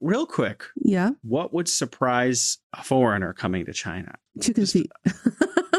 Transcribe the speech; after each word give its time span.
real 0.00 0.26
quick, 0.26 0.64
Yeah, 0.76 1.10
what 1.22 1.52
would 1.54 1.68
surprise 1.68 2.58
a 2.72 2.82
foreigner 2.82 3.32
coming 3.32 3.64
to 3.66 3.72
China? 3.72 4.14
chicken 4.40 4.62
Just- 4.64 4.72
feet. 4.74 4.90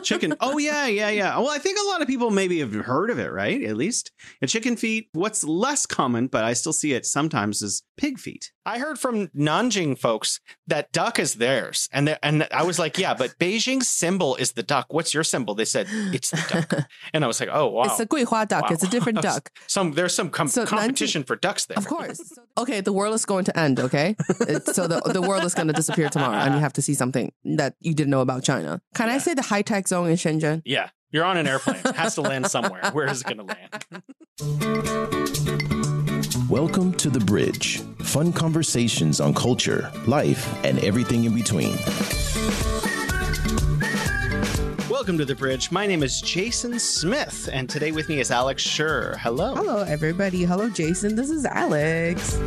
Chicken. 0.07 0.33
Oh 0.39 0.57
yeah, 0.69 0.87
yeah, 0.87 1.09
yeah. 1.09 1.37
Well, 1.37 1.49
I 1.49 1.57
think 1.57 1.77
a 1.79 1.87
lot 1.87 2.01
of 2.01 2.07
people 2.07 2.31
maybe 2.31 2.59
have 2.59 2.73
heard 2.73 3.09
of 3.09 3.19
it, 3.19 3.31
right? 3.31 3.61
At 3.63 3.75
least 3.75 4.11
a 4.41 4.47
chicken 4.47 4.75
feet. 4.77 5.09
What's 5.13 5.43
less 5.43 5.85
common, 5.85 6.27
but 6.27 6.43
I 6.43 6.53
still 6.53 6.73
see 6.73 6.93
it 6.93 7.05
sometimes 7.05 7.61
is 7.61 7.83
pig 7.97 8.17
feet. 8.19 8.51
I 8.65 8.79
heard 8.79 8.99
from 8.99 9.27
Nanjing 9.29 9.97
folks 9.97 10.39
that 10.67 10.91
duck 10.91 11.19
is 11.19 11.35
theirs, 11.35 11.89
and 11.91 12.17
and 12.23 12.47
I 12.51 12.63
was 12.63 12.79
like, 12.79 12.97
yeah, 12.97 13.13
but 13.13 13.37
Beijing's 13.39 13.87
symbol 13.89 14.35
is 14.35 14.53
the 14.53 14.63
duck. 14.63 14.87
What's 14.93 15.13
your 15.13 15.23
symbol? 15.23 15.55
They 15.55 15.65
said 15.65 15.87
it's 15.89 16.31
the 16.31 16.45
duck, 16.49 16.87
and 17.13 17.23
I 17.23 17.27
was 17.27 17.39
like, 17.39 17.49
oh 17.51 17.67
wow, 17.67 17.83
It's 17.83 17.99
a 17.99 18.05
guihua 18.05 18.47
duck. 18.47 18.63
Wow. 18.63 18.69
It's 18.71 18.83
a 18.83 18.87
different 18.89 19.21
duck. 19.29 19.51
some 19.67 19.91
there's 19.93 20.13
some 20.15 20.29
com- 20.29 20.47
So 20.47 20.63
Nanjing- 20.65 20.67
competition 20.69 21.23
for 21.23 21.35
ducks 21.35 21.65
there. 21.65 21.77
Of 21.77 21.87
course. 21.87 22.21
Okay, 22.57 22.81
the 22.81 22.93
world 22.93 23.13
is 23.15 23.25
going 23.25 23.45
to 23.45 23.57
end, 23.59 23.79
okay? 23.79 24.15
It's- 24.41 24.75
so 24.75 24.87
the, 24.87 25.01
the 25.13 25.21
world 25.21 25.43
is 25.43 25.53
going 25.53 25.67
to 25.67 25.73
disappear 25.73 26.09
tomorrow 26.09 26.35
and 26.37 26.53
you 26.55 26.59
have 26.59 26.73
to 26.73 26.81
see 26.81 26.93
something 26.93 27.31
that 27.45 27.75
you 27.81 27.93
didn't 27.93 28.11
know 28.11 28.21
about 28.21 28.43
China. 28.43 28.81
Can 28.95 29.09
I 29.09 29.17
say 29.17 29.33
the 29.33 29.41
high 29.41 29.61
tech 29.61 29.87
zone 29.87 29.96
in 30.05 30.15
Shenzhen? 30.15 30.61
Yeah, 30.65 30.89
you're 31.11 31.25
on 31.25 31.37
an 31.37 31.47
airplane. 31.47 31.81
It 31.85 31.95
has 31.95 32.15
to 32.15 32.21
land 32.21 32.47
somewhere. 32.51 32.81
Where 32.91 33.09
is 33.09 33.21
it 33.21 33.27
going 33.27 33.37
to 33.37 33.43
land? 33.43 33.85
Welcome 36.49 36.93
to 36.93 37.09
The 37.09 37.19
Bridge. 37.19 37.81
Fun 37.99 38.31
conversations 38.31 39.19
on 39.19 39.33
culture, 39.33 39.91
life, 40.05 40.47
and 40.63 40.79
everything 40.79 41.25
in 41.25 41.35
between. 41.35 41.75
Welcome 44.89 45.17
to 45.19 45.25
the 45.25 45.35
bridge. 45.35 45.71
My 45.71 45.87
name 45.87 46.03
is 46.03 46.19
Jason 46.21 46.79
Smith, 46.79 47.49
and 47.51 47.69
today 47.69 47.91
with 47.91 48.09
me 48.09 48.19
is 48.19 48.29
Alex 48.31 48.65
Schur. 48.65 49.17
Hello. 49.17 49.55
Hello, 49.55 49.83
everybody. 49.83 50.43
Hello, 50.43 50.69
Jason. 50.69 51.15
This 51.15 51.29
is 51.29 51.45
Alex. 51.45 52.37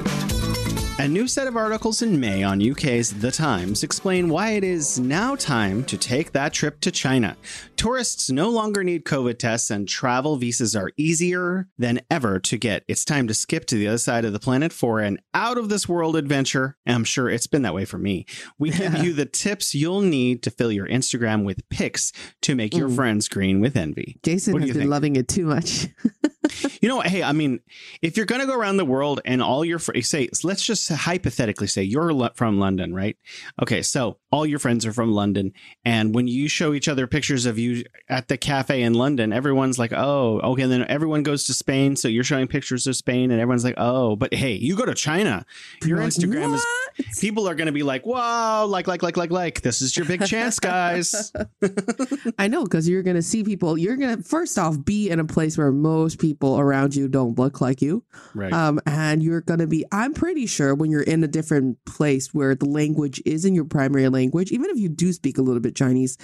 A 1.01 1.09
new 1.09 1.27
set 1.27 1.47
of 1.47 1.57
articles 1.57 2.03
in 2.03 2.21
May 2.21 2.43
on 2.43 2.61
UK's 2.61 3.11
The 3.11 3.31
Times 3.31 3.83
explain 3.83 4.29
why 4.29 4.51
it 4.51 4.63
is 4.63 5.01
now 5.01 5.35
time 5.35 5.83
to 5.85 5.97
take 5.97 6.33
that 6.33 6.53
trip 6.53 6.79
to 6.81 6.91
China. 6.91 7.39
Tourists 7.77 8.29
no 8.31 8.51
longer 8.51 8.85
need 8.85 9.05
COVID 9.07 9.39
tests 9.39 9.71
and 9.71 9.89
travel 9.89 10.37
visas 10.37 10.77
are 10.77 10.93
easier 10.99 11.69
than 11.79 12.01
ever 12.11 12.39
to 12.41 12.59
get. 12.59 12.85
It's 12.87 13.07
time 13.07 13.27
to 13.29 13.35
skip 13.35 13.65
to 13.67 13.77
the 13.77 13.89
other 13.89 13.97
side 13.97 14.27
of 14.27 14.35
the 14.35 14.39
planet 14.39 14.75
for 14.75 15.01
an 15.01 15.21
out 15.33 15.57
of 15.57 15.71
this 15.71 15.89
world 15.89 16.17
adventure. 16.17 16.77
I'm 16.87 17.05
sure 17.05 17.31
it's 17.31 17.47
been 17.47 17.63
that 17.63 17.73
way 17.75 17.87
for 17.87 17.97
me. 17.97 18.27
We 18.59 18.69
give 18.71 18.99
you 19.03 19.15
the 19.15 19.25
tips 19.25 19.75
you'll 19.75 20.03
need 20.03 20.43
to 20.43 20.51
fill 20.51 20.71
your 20.71 20.87
Instagram 20.87 21.45
with 21.47 21.67
pics 21.71 22.13
to 22.43 22.55
make 22.55 22.77
your 22.77 22.91
Mm. 22.91 22.97
friends 22.97 23.29
green 23.29 23.61
with 23.61 23.75
envy. 23.75 24.19
Jason 24.23 24.53
What 24.53 24.63
has 24.63 24.73
been 24.73 24.81
think? 24.81 24.91
loving 24.91 25.17
it 25.17 25.29
too 25.29 25.47
much. 25.47 25.89
You 26.83 26.89
know, 26.89 27.01
hey, 27.01 27.23
I 27.23 27.33
mean, 27.33 27.61
if 28.03 28.17
you're 28.17 28.27
going 28.27 28.41
to 28.41 28.47
go 28.47 28.59
around 28.59 28.77
the 28.79 28.85
world 28.85 29.21
and 29.25 29.41
all 29.41 29.65
your 29.65 29.79
fr- 29.79 30.01
say, 30.01 30.29
let's 30.43 30.65
just 30.65 30.90
hypothetically 30.91 31.67
say 31.67 31.83
you're 31.83 32.13
lo- 32.13 32.31
from 32.35 32.59
London, 32.59 32.95
right? 32.95 33.17
Okay, 33.63 33.83
so 33.83 34.19
all 34.33 34.47
your 34.47 34.59
friends 34.59 34.87
are 34.87 34.93
from 34.93 35.13
London, 35.13 35.53
and 35.85 36.15
when 36.15 36.29
you 36.29 36.49
show 36.49 36.73
each 36.73 36.89
other 36.89 37.07
pictures 37.07 37.47
of 37.47 37.59
you 37.59 37.85
at 38.09 38.29
the 38.29 38.37
cafe 38.37 38.83
in 38.83 38.95
London, 38.95 39.33
everyone's 39.33 39.79
like, 39.79 39.93
"Oh, 39.93 40.41
okay." 40.41 40.63
And 40.63 40.73
then 40.73 40.87
everyone 40.89 41.23
goes 41.23 41.45
to 41.45 41.55
Spain, 41.55 41.97
so 41.97 42.09
you're 42.09 42.25
showing 42.25 42.47
pictures 42.47 42.87
of 42.87 42.97
Spain, 42.97 43.31
and 43.31 43.41
everyone's 43.41 43.65
like, 43.65 43.75
"Oh," 43.77 44.17
but 44.17 44.33
hey, 44.35 44.53
you 44.53 44.77
go 44.77 44.85
to 44.85 44.95
China, 44.95 45.45
your 45.85 45.99
Like, 45.99 46.09
Instagram 46.09 46.55
is. 46.55 46.65
People 47.19 47.49
are 47.49 47.55
going 47.55 47.67
to 47.67 47.73
be 47.73 47.83
like, 47.83 48.05
"Wow, 48.05 48.67
like, 48.67 48.87
like, 48.87 49.03
like, 49.03 49.17
like, 49.17 49.31
like, 49.31 49.63
this 49.63 49.81
is 49.81 49.97
your 49.97 50.07
big 50.07 50.25
chance, 50.27 50.59
guys." 50.59 51.33
I 52.39 52.49
know 52.49 52.65
because 52.65 52.89
you're 52.89 53.03
gonna 53.03 53.23
see 53.23 53.43
people. 53.43 53.79
You're 53.79 53.97
gonna 53.97 54.23
first 54.23 54.59
off 54.59 54.85
be 54.85 55.09
in 55.11 55.19
a 55.21 55.25
place 55.25 55.57
where 55.57 55.73
most 55.73 56.19
people 56.19 56.59
around 56.59 56.95
you 56.95 57.09
don't 57.09 57.39
look 57.39 57.61
like 57.61 57.81
you, 57.83 58.05
right. 58.35 58.53
um, 58.53 58.81
and 58.87 59.23
you're 59.23 59.41
gonna 59.41 59.67
be. 59.67 59.85
I'm 59.93 60.15
pretty 60.15 60.47
sure 60.47 60.75
when 60.81 60.91
you're 60.91 61.03
in 61.03 61.23
a 61.23 61.29
different 61.29 61.77
place 61.85 62.33
where 62.35 62.55
the 62.55 62.65
language 62.65 63.23
isn't 63.27 63.55
your 63.55 63.67
primary 63.67 64.09
language, 64.09 64.51
even 64.51 64.71
if 64.71 64.79
you 64.79 64.89
do 64.89 65.13
speak 65.13 65.39
a 65.39 65.43
little 65.43 65.61
bit 65.61 65.77
Chinese, 65.77 66.17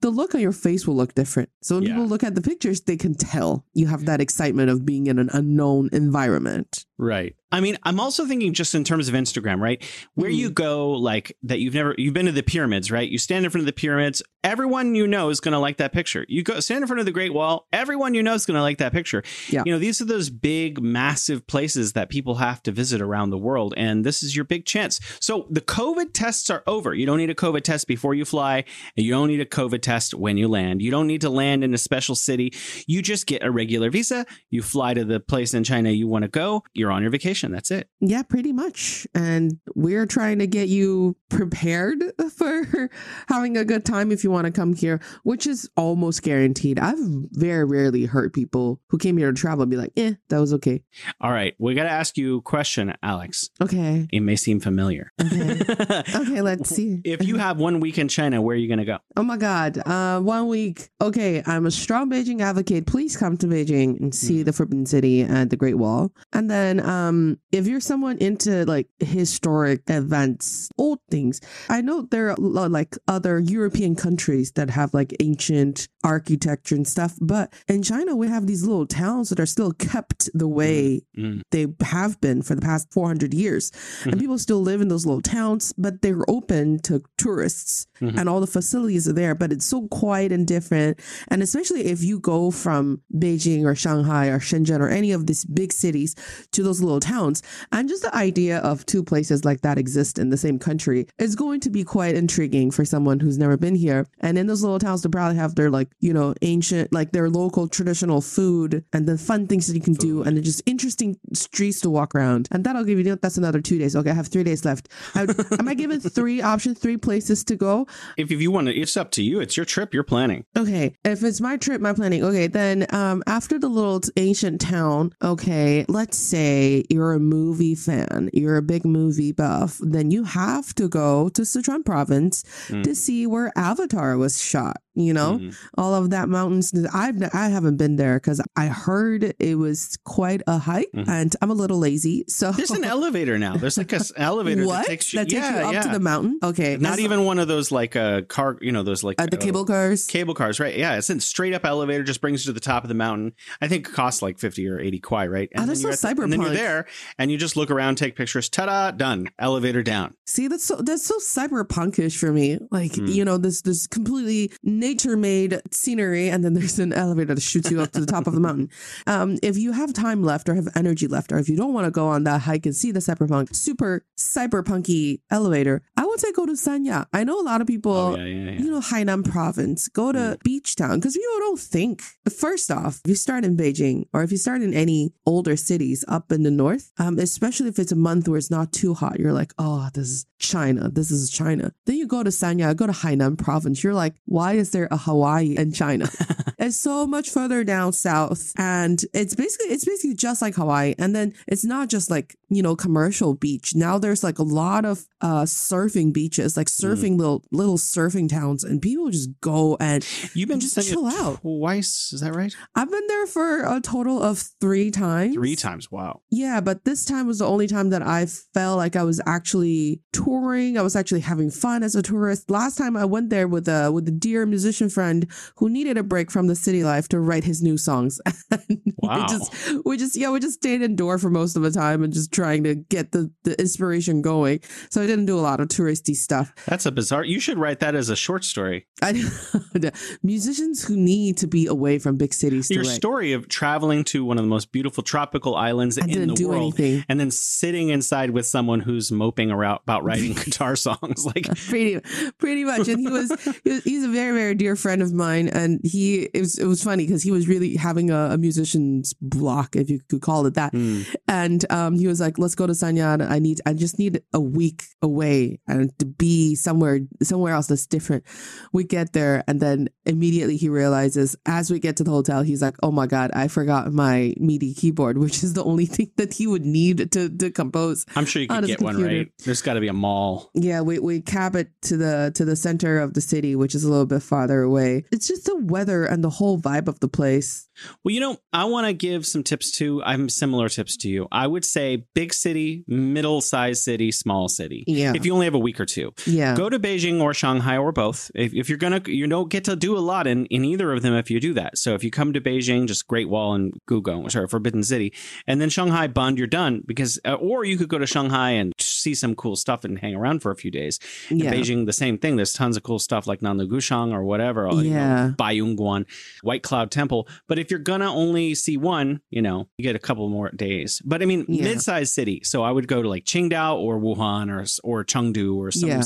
the 0.00 0.10
look 0.10 0.34
on 0.34 0.40
your 0.40 0.52
face 0.52 0.86
will 0.86 0.94
look 0.94 1.14
different. 1.14 1.50
So 1.62 1.76
when 1.76 1.84
Yeah. 1.84 1.94
people 1.94 2.06
look 2.06 2.22
at 2.22 2.34
the 2.34 2.40
pictures, 2.40 2.82
they 2.82 2.96
can 2.96 3.14
tell 3.14 3.64
you 3.74 3.86
have 3.86 4.04
that 4.06 4.20
excitement 4.20 4.70
of 4.70 4.86
being 4.86 5.06
in 5.06 5.18
an 5.18 5.30
unknown 5.32 5.88
environment. 5.92 6.84
Right. 7.00 7.36
I 7.50 7.60
mean, 7.60 7.78
I'm 7.84 7.98
also 8.00 8.26
thinking 8.26 8.52
just 8.52 8.74
in 8.74 8.84
terms 8.84 9.08
of 9.08 9.14
Instagram, 9.14 9.60
right? 9.60 9.82
Where 10.14 10.28
you 10.28 10.50
mm. 10.50 10.54
go, 10.54 10.90
like 10.90 11.34
that 11.44 11.60
you've 11.60 11.74
never, 11.74 11.94
you've 11.96 12.12
been 12.12 12.26
to 12.26 12.32
the 12.32 12.42
pyramids, 12.42 12.90
right? 12.90 13.08
You 13.08 13.18
stand 13.18 13.44
in 13.44 13.50
front 13.50 13.62
of 13.62 13.66
the 13.66 13.72
pyramids. 13.72 14.22
Everyone 14.44 14.94
you 14.94 15.06
know 15.06 15.30
is 15.30 15.40
going 15.40 15.52
to 15.52 15.58
like 15.58 15.78
that 15.78 15.92
picture. 15.92 16.26
You 16.28 16.42
go 16.42 16.60
stand 16.60 16.82
in 16.82 16.88
front 16.88 17.00
of 17.00 17.06
the 17.06 17.12
Great 17.12 17.32
Wall. 17.32 17.66
Everyone 17.72 18.14
you 18.14 18.22
know 18.22 18.34
is 18.34 18.44
going 18.44 18.56
to 18.56 18.62
like 18.62 18.78
that 18.78 18.92
picture. 18.92 19.22
Yeah. 19.48 19.62
You 19.64 19.72
know, 19.72 19.78
these 19.78 20.00
are 20.00 20.04
those 20.04 20.28
big, 20.28 20.82
massive 20.82 21.46
places 21.46 21.94
that 21.94 22.10
people 22.10 22.34
have 22.34 22.62
to 22.64 22.72
visit 22.72 23.00
around 23.00 23.30
the 23.30 23.38
world. 23.38 23.74
And 23.76 24.04
this 24.04 24.22
is 24.22 24.36
your 24.36 24.44
big 24.44 24.66
chance. 24.66 25.00
So 25.20 25.46
the 25.48 25.60
COVID 25.60 26.12
tests 26.12 26.50
are 26.50 26.64
over. 26.66 26.92
You 26.92 27.06
don't 27.06 27.18
need 27.18 27.30
a 27.30 27.34
COVID 27.34 27.62
test 27.62 27.86
before 27.86 28.14
you 28.14 28.24
fly. 28.24 28.64
And 28.96 29.06
you 29.06 29.12
don't 29.12 29.28
need 29.28 29.40
a 29.40 29.46
COVID 29.46 29.80
test 29.80 29.87
when 30.14 30.36
you 30.36 30.48
land. 30.48 30.82
You 30.82 30.90
don't 30.90 31.06
need 31.06 31.20
to 31.22 31.30
land 31.30 31.64
in 31.64 31.72
a 31.74 31.78
special 31.78 32.14
city. 32.14 32.52
You 32.86 33.02
just 33.02 33.26
get 33.26 33.42
a 33.42 33.50
regular 33.50 33.90
visa. 33.90 34.26
You 34.50 34.62
fly 34.62 34.94
to 34.94 35.04
the 35.04 35.20
place 35.20 35.54
in 35.54 35.64
China 35.64 35.90
you 35.90 36.06
want 36.06 36.22
to 36.22 36.28
go. 36.28 36.62
You're 36.74 36.90
on 36.90 37.02
your 37.02 37.10
vacation. 37.10 37.52
That's 37.52 37.70
it. 37.70 37.88
Yeah, 38.00 38.22
pretty 38.22 38.52
much. 38.52 39.06
And 39.14 39.58
we're 39.74 40.06
trying 40.06 40.38
to 40.40 40.46
get 40.46 40.68
you 40.68 41.16
prepared 41.28 42.02
for 42.36 42.90
having 43.28 43.56
a 43.56 43.64
good 43.64 43.84
time 43.84 44.12
if 44.12 44.24
you 44.24 44.30
want 44.30 44.46
to 44.46 44.50
come 44.52 44.74
here, 44.74 45.00
which 45.22 45.46
is 45.46 45.68
almost 45.76 46.22
guaranteed. 46.22 46.78
I've 46.78 46.98
very 47.32 47.64
rarely 47.64 48.04
heard 48.06 48.32
people 48.32 48.80
who 48.88 48.98
came 48.98 49.16
here 49.16 49.32
to 49.32 49.38
travel 49.40 49.66
be 49.66 49.76
like, 49.76 49.92
eh, 49.96 50.14
that 50.28 50.38
was 50.38 50.52
okay. 50.54 50.82
All 51.20 51.30
right. 51.32 51.54
We 51.58 51.74
got 51.74 51.84
to 51.84 51.90
ask 51.90 52.16
you 52.16 52.38
a 52.38 52.42
question, 52.42 52.94
Alex. 53.02 53.50
Okay. 53.62 54.08
It 54.12 54.20
may 54.20 54.36
seem 54.36 54.60
familiar. 54.60 55.12
Okay. 55.20 55.58
Okay, 56.18 56.40
let's 56.42 56.68
see. 56.70 57.00
if 57.04 57.24
you 57.24 57.36
have 57.36 57.58
one 57.58 57.80
week 57.80 57.98
in 57.98 58.08
China, 58.08 58.42
where 58.42 58.54
are 58.54 58.58
you 58.58 58.66
going 58.68 58.78
to 58.78 58.84
go? 58.84 58.98
Oh 59.16 59.22
my 59.22 59.36
God. 59.36 59.77
Uh, 59.84 60.20
one 60.20 60.48
week. 60.48 60.88
Okay, 61.00 61.42
I'm 61.46 61.66
a 61.66 61.70
strong 61.70 62.10
Beijing 62.10 62.40
advocate. 62.40 62.86
Please 62.86 63.16
come 63.16 63.36
to 63.38 63.46
Beijing 63.46 63.98
and 64.00 64.14
see 64.14 64.42
Mm. 64.42 64.44
the 64.46 64.52
Forbidden 64.52 64.86
City 64.86 65.20
and 65.22 65.50
the 65.50 65.56
Great 65.56 65.76
Wall. 65.78 66.12
And 66.32 66.50
then, 66.50 66.80
um, 66.80 67.38
if 67.52 67.66
you're 67.66 67.80
someone 67.80 68.18
into 68.18 68.64
like 68.66 68.88
historic 69.00 69.82
events, 69.88 70.68
old 70.78 70.98
things, 71.10 71.40
I 71.68 71.80
know 71.80 72.02
there 72.10 72.30
are 72.30 72.36
like 72.68 72.96
other 73.06 73.38
European 73.40 73.94
countries 73.94 74.52
that 74.52 74.70
have 74.70 74.94
like 74.94 75.14
ancient 75.20 75.88
architecture 76.04 76.74
and 76.74 76.86
stuff, 76.86 77.16
but 77.20 77.52
in 77.68 77.82
China 77.82 78.14
we 78.16 78.28
have 78.28 78.46
these 78.46 78.62
little 78.64 78.86
towns 78.86 79.28
that 79.30 79.40
are 79.40 79.46
still 79.46 79.72
kept 79.72 80.30
the 80.32 80.48
way 80.48 81.02
Mm. 81.16 81.42
they 81.50 81.66
have 81.82 82.20
been 82.20 82.42
for 82.42 82.54
the 82.54 82.60
past 82.62 82.88
400 82.92 83.34
years. 83.34 83.70
Mhm. 84.04 84.12
And 84.12 84.20
people 84.20 84.38
still 84.38 84.60
live 84.62 84.80
in 84.80 84.88
those 84.88 85.04
little 85.06 85.20
towns, 85.20 85.72
but 85.76 86.02
they're 86.02 86.24
open 86.28 86.78
to 86.80 87.02
tourists 87.16 87.86
Mhm. 88.00 88.16
and 88.18 88.28
all 88.28 88.40
the 88.40 88.46
facilities 88.46 89.08
are 89.08 89.12
there, 89.12 89.34
but 89.34 89.52
it's 89.52 89.66
so 89.68 89.88
quiet 89.88 90.32
and 90.32 90.46
different. 90.46 91.00
And 91.28 91.42
especially 91.42 91.86
if 91.86 92.02
you 92.02 92.20
go 92.20 92.50
from 92.50 93.02
Beijing 93.14 93.64
or 93.64 93.74
Shanghai 93.74 94.26
or 94.28 94.38
Shenzhen 94.38 94.80
or 94.80 94.88
any 94.88 95.12
of 95.12 95.26
these 95.26 95.44
big 95.44 95.72
cities 95.72 96.14
to 96.52 96.62
those 96.62 96.80
little 96.80 97.00
towns, 97.00 97.42
and 97.72 97.88
just 97.88 98.02
the 98.02 98.14
idea 98.14 98.58
of 98.58 98.86
two 98.86 99.02
places 99.02 99.44
like 99.44 99.60
that 99.62 99.78
exist 99.78 100.18
in 100.18 100.30
the 100.30 100.36
same 100.36 100.58
country 100.58 101.06
is 101.18 101.36
going 101.36 101.60
to 101.60 101.70
be 101.70 101.84
quite 101.84 102.14
intriguing 102.14 102.70
for 102.70 102.84
someone 102.84 103.20
who's 103.20 103.38
never 103.38 103.56
been 103.56 103.74
here. 103.74 104.06
And 104.20 104.38
in 104.38 104.46
those 104.46 104.62
little 104.62 104.78
towns, 104.78 105.02
they 105.02 105.08
probably 105.08 105.36
have 105.36 105.54
their 105.54 105.70
like, 105.70 105.88
you 106.00 106.12
know, 106.12 106.34
ancient, 106.42 106.92
like 106.92 107.12
their 107.12 107.28
local 107.28 107.68
traditional 107.68 108.20
food 108.20 108.84
and 108.92 109.06
the 109.06 109.18
fun 109.18 109.46
things 109.46 109.66
that 109.66 109.74
you 109.74 109.80
can 109.80 109.94
do 109.94 110.22
and 110.22 110.42
just 110.42 110.62
interesting 110.66 111.18
streets 111.32 111.80
to 111.80 111.90
walk 111.90 112.14
around. 112.14 112.48
And 112.50 112.64
that'll 112.64 112.84
give 112.84 112.98
you, 112.98 113.16
that's 113.16 113.36
another 113.36 113.60
two 113.60 113.78
days. 113.78 113.94
Okay, 113.94 114.10
I 114.10 114.14
have 114.14 114.28
three 114.28 114.44
days 114.44 114.64
left. 114.64 114.88
I, 115.14 115.26
am 115.58 115.68
I 115.68 115.74
given 115.74 116.00
three 116.00 116.40
options, 116.52 116.78
three 116.78 116.96
places 116.96 117.44
to 117.44 117.56
go? 117.56 117.86
If, 118.16 118.30
if 118.30 118.40
you 118.40 118.50
want 118.50 118.68
to, 118.68 118.74
it's 118.74 118.96
up 118.96 119.10
to 119.12 119.22
you. 119.22 119.40
It's 119.40 119.57
your 119.58 119.66
trip. 119.66 119.92
You're 119.92 120.04
planning. 120.04 120.44
Okay, 120.56 120.94
if 121.04 121.22
it's 121.22 121.40
my 121.42 121.58
trip, 121.58 121.82
my 121.82 121.92
planning. 121.92 122.24
Okay, 122.24 122.46
then 122.46 122.86
um, 122.94 123.22
after 123.26 123.58
the 123.58 123.68
little 123.68 124.00
ancient 124.16 124.60
town, 124.62 125.12
okay, 125.22 125.84
let's 125.88 126.16
say 126.16 126.84
you're 126.88 127.12
a 127.12 127.20
movie 127.20 127.74
fan, 127.74 128.30
you're 128.32 128.56
a 128.56 128.62
big 128.62 128.86
movie 128.86 129.32
buff, 129.32 129.78
then 129.82 130.10
you 130.10 130.24
have 130.24 130.74
to 130.76 130.88
go 130.88 131.28
to 131.30 131.42
Sichuan 131.42 131.84
province 131.84 132.42
Mm. 132.68 132.84
to 132.84 132.94
see 132.94 133.26
where 133.26 133.52
Avatar 133.56 134.16
was 134.16 134.40
shot. 134.40 134.78
You 134.98 135.12
know, 135.14 135.38
Mhm. 135.38 135.54
all 135.76 135.94
of 135.94 136.10
that 136.10 136.28
mountains. 136.28 136.72
I've 136.92 137.22
I 137.32 137.48
haven't 137.48 137.76
been 137.76 137.96
there 137.96 138.16
because 138.16 138.40
I 138.56 138.66
heard 138.66 139.32
it 139.38 139.56
was 139.56 139.96
quite 140.04 140.42
a 140.48 140.58
hike, 140.58 140.90
Mhm. 140.94 141.08
and 141.08 141.36
I'm 141.40 141.50
a 141.50 141.54
little 141.54 141.78
lazy. 141.78 142.24
So 142.28 142.50
There's 142.52 142.70
an 142.72 142.84
elevator 142.84 143.38
now. 143.38 143.56
There's 143.56 143.78
like 143.78 143.92
a 143.92 143.96
s- 143.96 144.12
elevator 144.16 144.66
what 144.66 144.78
that 144.82 144.86
takes 144.86 145.12
you, 145.12 145.20
that 145.20 145.28
takes 145.28 145.40
yeah, 145.42 145.60
you 145.60 145.66
up 145.68 145.72
yeah. 145.74 145.82
to 145.82 145.88
the 145.90 146.00
mountain? 146.00 146.38
Okay, 146.42 146.72
Not 146.72 146.80
that's- 146.90 146.98
even 147.00 147.24
one 147.24 147.38
of 147.38 147.46
those 147.48 147.70
like 147.70 147.94
uh 147.96 148.22
car, 148.22 148.58
you 148.60 148.72
know, 148.72 148.82
those 148.82 149.04
like 149.04 149.20
uh, 149.22 149.26
the 149.26 149.36
uh, 149.38 149.40
cable 149.40 149.64
cars. 149.64 150.06
cable 150.06 150.34
cars, 150.34 150.58
right? 150.58 150.76
Yeah, 150.76 150.96
it's 150.96 151.08
a 151.10 151.20
straight 151.20 151.54
up 151.54 151.64
elevator, 151.64 152.02
just 152.02 152.20
brings 152.20 152.44
you 152.44 152.50
to 152.50 152.52
the 152.52 152.60
top 152.60 152.82
of 152.84 152.88
the 152.88 152.94
mountain. 152.94 153.32
I 153.62 153.68
think 153.68 153.86
it 153.88 153.92
costs 153.92 154.20
like 154.20 154.38
fifty 154.40 154.66
or 154.68 154.80
eighty 154.80 154.98
kwai, 154.98 155.26
right? 155.28 155.48
Oh, 155.56 155.60
that's 155.64 155.68
then 155.68 155.76
so 155.76 155.82
you're 155.82 155.92
at 155.92 156.16
the- 156.16 156.22
and 156.24 156.32
then 156.32 156.40
you're 156.40 156.50
there, 156.50 156.86
and 157.18 157.30
you 157.30 157.38
just 157.38 157.56
look 157.56 157.70
around, 157.70 157.94
take 157.96 158.16
pictures. 158.16 158.48
Ta 158.48 158.66
da! 158.66 158.90
Done. 158.90 159.28
Elevator 159.38 159.82
down. 159.84 160.14
See, 160.26 160.48
that's 160.48 160.64
so 160.64 160.76
that's 160.76 161.04
so 161.06 161.18
cyberpunkish 161.18 162.16
for 162.16 162.32
me. 162.32 162.58
Like, 162.70 162.96
Hmm. 162.96 163.06
you 163.06 163.24
know, 163.24 163.38
this 163.38 163.62
this 163.62 163.86
completely 163.86 164.50
nature 164.88 165.16
made 165.16 165.60
scenery, 165.70 166.28
and 166.32 166.42
then 166.44 166.54
there's 166.54 166.78
an 166.78 166.92
elevator 166.92 167.34
that 167.34 167.40
shoots 167.40 167.70
you 167.70 167.80
up 167.80 167.92
to 167.92 168.00
the 168.00 168.06
top 168.06 168.26
of 168.26 168.34
the 168.34 168.40
mountain. 168.48 168.68
Um, 169.06 169.38
if 169.42 169.56
you 169.56 169.72
have 169.72 169.92
time 169.92 170.22
left 170.22 170.48
or 170.48 170.54
have 170.54 170.68
energy 170.76 171.06
left, 171.06 171.32
or 171.32 171.38
if 171.38 171.48
you 171.48 171.56
don't 171.56 171.72
want 171.72 171.86
to 171.86 171.90
go 171.90 172.06
on 172.08 172.24
that 172.24 172.42
hike 172.42 172.66
and 172.66 172.74
see 172.76 172.90
the 172.92 173.00
cyberpunk, 173.00 173.54
super 173.54 174.04
cyberpunky 174.16 175.20
elevator, 175.30 175.82
I 175.96 176.04
would 176.06 176.20
say 176.20 176.30
go 176.32 176.46
to 176.46 176.52
Sanya. 176.52 177.06
I 177.12 177.24
know 177.24 177.40
a 177.40 177.46
lot 177.50 177.60
of 177.60 177.66
people, 177.66 177.92
Oh, 177.92 178.16
yeah, 178.16 178.24
yeah, 178.24 178.50
yeah. 178.52 178.58
you 178.60 178.70
know, 178.70 178.80
Hainan 178.80 179.28
province, 179.28 179.88
go 179.88 180.12
to 180.12 180.38
beach 180.44 180.76
town 180.76 180.96
because 181.00 181.14
people 181.16 181.38
don't 181.40 181.60
think. 181.60 182.02
First 182.30 182.70
off, 182.70 183.00
if 183.04 183.08
you 183.10 183.14
start 183.14 183.44
in 183.44 183.56
Beijing 183.56 184.06
or 184.12 184.22
if 184.22 184.30
you 184.30 184.36
start 184.38 184.62
in 184.62 184.74
any 184.74 185.12
older 185.26 185.56
cities 185.56 186.04
up 186.08 186.30
in 186.32 186.42
the 186.42 186.50
north, 186.50 186.92
um, 186.98 187.18
especially 187.18 187.68
if 187.68 187.78
it's 187.78 187.92
a 187.92 187.96
month 187.96 188.28
where 188.28 188.38
it's 188.38 188.50
not 188.50 188.72
too 188.72 188.94
hot, 188.94 189.18
you're 189.18 189.32
like, 189.32 189.52
oh, 189.58 189.88
this 189.94 190.08
is 190.08 190.26
China. 190.38 190.88
This 190.88 191.10
is 191.10 191.30
China. 191.30 191.72
Then 191.86 191.96
you 191.96 192.06
go 192.06 192.22
to 192.22 192.30
Sanya, 192.30 192.74
go 192.76 192.86
to 192.86 192.92
Hainan 192.92 193.38
province. 193.38 193.82
You're 193.82 193.94
like, 193.94 194.14
why 194.26 194.52
is 194.52 194.70
there 194.70 194.77
a 194.86 194.96
Hawaii 194.96 195.56
in 195.56 195.72
China? 195.72 196.08
it's 196.58 196.76
so 196.76 197.06
much 197.06 197.30
further 197.30 197.64
down 197.64 197.92
south, 197.92 198.52
and 198.56 199.02
it's 199.12 199.34
basically 199.34 199.68
it's 199.68 199.84
basically 199.84 200.14
just 200.14 200.42
like 200.42 200.54
Hawaii. 200.54 200.94
And 200.98 201.14
then 201.14 201.34
it's 201.46 201.64
not 201.64 201.88
just 201.88 202.10
like 202.10 202.36
you 202.50 202.62
know 202.62 202.74
commercial 202.76 203.34
beach. 203.34 203.74
Now 203.74 203.98
there's 203.98 204.24
like 204.24 204.38
a 204.38 204.42
lot 204.42 204.84
of 204.84 205.06
uh 205.20 205.42
surfing 205.42 206.12
beaches, 206.12 206.56
like 206.56 206.68
surfing 206.68 207.18
little 207.18 207.44
little 207.52 207.76
surfing 207.78 208.28
towns, 208.28 208.64
and 208.64 208.80
people 208.82 209.10
just 209.10 209.30
go 209.40 209.76
and 209.80 210.06
You've 210.34 210.48
been 210.48 210.60
Just 210.60 210.88
chill 210.88 211.06
out. 211.06 211.40
twice. 211.40 212.12
Is 212.12 212.20
that 212.20 212.34
right? 212.34 212.54
I've 212.74 212.90
been 212.90 213.06
there 213.08 213.26
for 213.26 213.64
a 213.64 213.80
total 213.80 214.22
of 214.22 214.38
three 214.60 214.90
times. 214.90 215.34
Three 215.34 215.56
times. 215.56 215.90
Wow. 215.90 216.22
Yeah, 216.30 216.60
but 216.60 216.84
this 216.84 217.04
time 217.04 217.26
was 217.26 217.38
the 217.40 217.46
only 217.46 217.66
time 217.66 217.90
that 217.90 218.02
I 218.02 218.26
felt 218.26 218.76
like 218.78 218.96
I 218.96 219.02
was 219.02 219.20
actually 219.26 220.00
touring. 220.12 220.78
I 220.78 220.82
was 220.82 220.96
actually 220.96 221.20
having 221.20 221.50
fun 221.50 221.82
as 221.82 221.94
a 221.94 222.02
tourist. 222.02 222.50
Last 222.50 222.76
time 222.78 222.96
I 222.96 223.04
went 223.04 223.30
there 223.30 223.48
with 223.48 223.68
a 223.68 223.90
with 223.92 224.06
a 224.08 224.12
dear 224.12 224.46
musician 224.46 224.88
friend 224.88 225.26
who 225.56 225.68
needed 225.68 225.96
a 225.98 226.02
break 226.02 226.30
from 226.30 226.46
the 226.46 226.54
city 226.56 226.84
life 226.84 227.08
to 227.08 227.20
write 227.20 227.44
his 227.44 227.62
new 227.62 227.76
songs. 227.76 228.20
And 228.50 228.80
Wow. 228.98 229.20
we 229.22 229.26
just 229.38 229.84
we 229.84 229.96
just 229.96 230.16
yeah, 230.16 230.30
we 230.30 230.40
just 230.40 230.54
stayed 230.54 230.82
indoor 230.82 231.18
for 231.18 231.30
most 231.30 231.54
of 231.56 231.62
the 231.62 231.70
time 231.70 232.02
and 232.02 232.12
just 232.12 232.32
trying 232.38 232.62
to 232.62 232.76
get 232.76 233.10
the, 233.10 233.32
the 233.42 233.58
inspiration 233.60 234.22
going. 234.22 234.60
So 234.90 235.02
I 235.02 235.06
didn't 235.06 235.26
do 235.26 235.36
a 235.36 235.42
lot 235.42 235.58
of 235.58 235.66
touristy 235.68 236.14
stuff. 236.14 236.52
That's 236.66 236.86
a 236.86 236.92
bizarre. 236.92 237.24
You 237.24 237.40
should 237.40 237.58
write 237.58 237.80
that 237.80 237.96
as 237.96 238.10
a 238.10 238.16
short 238.16 238.44
story. 238.44 238.86
I 239.02 239.12
musicians 240.22 240.84
who 240.84 240.96
need 240.96 241.36
to 241.38 241.46
be 241.46 241.66
away 241.66 241.98
from 241.98 242.16
big 242.16 242.32
cities 242.34 242.70
Your 242.70 242.84
story 242.84 243.32
of 243.32 243.48
traveling 243.48 244.04
to 244.04 244.24
one 244.24 244.38
of 244.38 244.44
the 244.44 244.48
most 244.48 244.70
beautiful 244.72 245.02
tropical 245.02 245.56
islands 245.56 245.98
I 245.98 246.02
in 246.02 246.08
didn't 246.08 246.28
the 246.28 246.34
do 246.34 246.48
world, 246.48 246.78
anything. 246.78 247.04
and 247.08 247.18
then 247.18 247.30
sitting 247.30 247.88
inside 247.88 248.30
with 248.30 248.46
someone 248.46 248.80
who's 248.80 249.10
moping 249.10 249.50
around 249.50 249.80
about 249.82 250.04
writing 250.04 250.32
guitar 250.44 250.76
songs. 250.76 251.26
Like, 251.26 251.46
pretty 251.68 252.00
pretty 252.38 252.64
much 252.64 252.88
and 252.88 253.00
he 253.00 253.08
was, 253.08 253.30
he 253.64 253.70
was 253.70 253.84
he's 253.84 254.04
a 254.04 254.08
very 254.08 254.36
very 254.36 254.54
dear 254.54 254.76
friend 254.76 255.02
of 255.02 255.12
mine 255.12 255.48
and 255.48 255.80
he 255.82 256.28
it 256.34 256.40
was 256.40 256.58
it 256.58 256.66
was 256.66 256.82
funny 256.82 257.04
because 257.04 257.22
he 257.22 257.30
was 257.30 257.48
really 257.48 257.76
having 257.76 258.10
a, 258.10 258.30
a 258.32 258.38
musician's 258.38 259.14
block 259.20 259.74
if 259.76 259.90
you 259.90 260.00
could 260.08 260.20
call 260.20 260.46
it 260.46 260.54
that 260.54 260.72
hmm, 260.72 261.02
and 261.26 261.70
um 261.70 261.94
he 261.98 262.06
was 262.06 262.20
like 262.20 262.27
let's 262.36 262.54
go 262.54 262.66
to 262.66 262.74
Sanyan 262.74 263.26
I 263.28 263.38
need 263.38 263.60
I 263.64 263.72
just 263.72 263.98
need 263.98 264.20
a 264.34 264.40
week 264.40 264.84
away 265.00 265.60
and 265.66 265.96
to 266.00 266.04
be 266.04 266.54
somewhere 266.54 267.00
somewhere 267.22 267.54
else 267.54 267.68
that's 267.68 267.86
different 267.86 268.24
we 268.72 268.84
get 268.84 269.14
there 269.14 269.44
and 269.48 269.60
then 269.60 269.88
immediately 270.04 270.56
he 270.56 270.68
realizes 270.68 271.36
as 271.46 271.70
we 271.70 271.78
get 271.78 271.96
to 271.96 272.04
the 272.04 272.10
hotel 272.10 272.42
he's 272.42 272.60
like 272.60 272.76
oh 272.82 272.90
my 272.90 273.06
god 273.06 273.30
I 273.34 273.48
forgot 273.48 273.92
my 273.92 274.34
MIDI 274.38 274.74
keyboard 274.74 275.16
which 275.24 275.42
is 275.42 275.54
the 275.54 275.64
only 275.64 275.86
thing 275.86 276.10
that 276.16 276.34
he 276.34 276.46
would 276.46 276.66
need 276.66 277.10
to 277.12 277.28
to 277.30 277.50
compose 277.50 278.04
I'm 278.14 278.26
sure 278.26 278.42
you 278.42 278.48
could 278.48 278.64
his 278.64 278.70
get 278.70 278.82
one 278.82 278.98
right. 279.02 279.32
There's 279.44 279.62
got 279.62 279.74
to 279.74 279.80
be 279.80 279.88
a 279.88 279.92
mall. 279.92 280.50
Yeah, 280.54 280.80
we, 280.80 280.98
we 280.98 281.20
cab 281.20 281.56
it 281.56 281.70
to 281.82 281.96
the 281.96 282.32
to 282.34 282.44
the 282.44 282.56
center 282.56 282.98
of 282.98 283.14
the 283.14 283.20
city, 283.20 283.56
which 283.56 283.74
is 283.74 283.84
a 283.84 283.90
little 283.90 284.06
bit 284.06 284.22
farther 284.22 284.62
away. 284.62 285.04
It's 285.12 285.28
just 285.28 285.46
the 285.46 285.56
weather 285.56 286.04
and 286.04 286.22
the 286.22 286.30
whole 286.30 286.58
vibe 286.58 286.88
of 286.88 287.00
the 287.00 287.08
place. 287.08 287.67
Well, 288.04 288.14
you 288.14 288.20
know, 288.20 288.36
I 288.52 288.64
want 288.64 288.86
to 288.86 288.92
give 288.92 289.26
some 289.26 289.42
tips 289.42 289.70
too. 289.70 290.02
I'm 290.04 290.28
similar 290.28 290.68
tips 290.68 290.96
to 290.98 291.08
you. 291.08 291.28
I 291.32 291.46
would 291.46 291.64
say 291.64 292.04
big 292.14 292.32
city, 292.34 292.84
middle 292.86 293.40
sized 293.40 293.82
city, 293.82 294.10
small 294.12 294.48
city. 294.48 294.84
Yeah. 294.86 295.12
If 295.14 295.24
you 295.26 295.32
only 295.32 295.46
have 295.46 295.54
a 295.54 295.58
week 295.58 295.80
or 295.80 295.86
two, 295.86 296.12
Yeah. 296.26 296.54
go 296.56 296.68
to 296.68 296.78
Beijing 296.78 297.20
or 297.20 297.34
Shanghai 297.34 297.76
or 297.78 297.92
both. 297.92 298.30
If, 298.34 298.54
if 298.54 298.68
you're 298.68 298.78
gonna, 298.78 299.00
you 299.06 299.26
don't 299.26 299.50
get 299.50 299.64
to 299.64 299.76
do 299.76 299.96
a 299.96 300.00
lot 300.00 300.26
in, 300.26 300.46
in 300.46 300.64
either 300.64 300.92
of 300.92 301.02
them 301.02 301.14
if 301.14 301.30
you 301.30 301.40
do 301.40 301.54
that. 301.54 301.78
So 301.78 301.94
if 301.94 302.02
you 302.04 302.10
come 302.10 302.32
to 302.32 302.40
Beijing, 302.40 302.86
just 302.86 303.06
Great 303.06 303.28
Wall 303.28 303.54
and 303.54 303.72
Gugong, 303.88 304.30
sorry, 304.30 304.48
Forbidden 304.48 304.82
City, 304.82 305.12
and 305.46 305.60
then 305.60 305.68
Shanghai 305.70 306.06
Bund, 306.08 306.38
you're 306.38 306.46
done. 306.46 306.82
Because, 306.86 307.18
uh, 307.24 307.34
or 307.34 307.64
you 307.64 307.76
could 307.76 307.88
go 307.88 307.98
to 307.98 308.06
Shanghai 308.06 308.50
and 308.52 308.72
see 309.08 309.14
some 309.14 309.34
cool 309.34 309.56
stuff 309.56 309.84
and 309.84 309.98
hang 309.98 310.14
around 310.14 310.40
for 310.40 310.50
a 310.50 310.56
few 310.56 310.70
days. 310.70 310.98
In 311.30 311.38
yeah. 311.38 311.52
Beijing, 311.52 311.86
the 311.86 311.92
same 311.92 312.18
thing. 312.18 312.36
There's 312.36 312.52
tons 312.52 312.76
of 312.76 312.82
cool 312.82 312.98
stuff 312.98 313.26
like 313.26 313.40
Nanluoguxiang 313.40 314.12
or 314.12 314.22
whatever. 314.22 314.66
or, 314.66 314.82
you 314.82 314.90
know, 314.90 314.96
Yeah. 314.96 315.32
Baiyunguan, 315.38 316.04
White 316.42 316.62
Cloud 316.62 316.90
Temple. 316.90 317.28
But 317.46 317.58
if 317.58 317.70
you're 317.70 317.78
gonna 317.80 318.12
only 318.12 318.54
see 318.54 318.76
one, 318.76 319.20
you 319.30 319.40
know, 319.42 319.68
you 319.78 319.82
get 319.82 319.96
a 319.96 319.98
couple 319.98 320.28
more 320.28 320.50
days. 320.50 321.00
But 321.04 321.22
I 321.22 321.26
mean, 321.26 321.44
Yeah. 321.48 321.64
mid-sized 321.64 322.12
city. 322.12 322.40
So 322.44 322.62
I 322.62 322.70
would 322.70 322.88
go 322.88 323.02
to 323.02 323.08
like 323.08 323.24
Qingdao 323.24 323.76
or 323.76 323.98
Wuhan 324.00 324.50
or 324.50 324.64
or 324.84 325.04
Chengdu 325.04 325.56
or 325.56 325.70
some, 325.70 325.88
Yeah. 325.88 326.02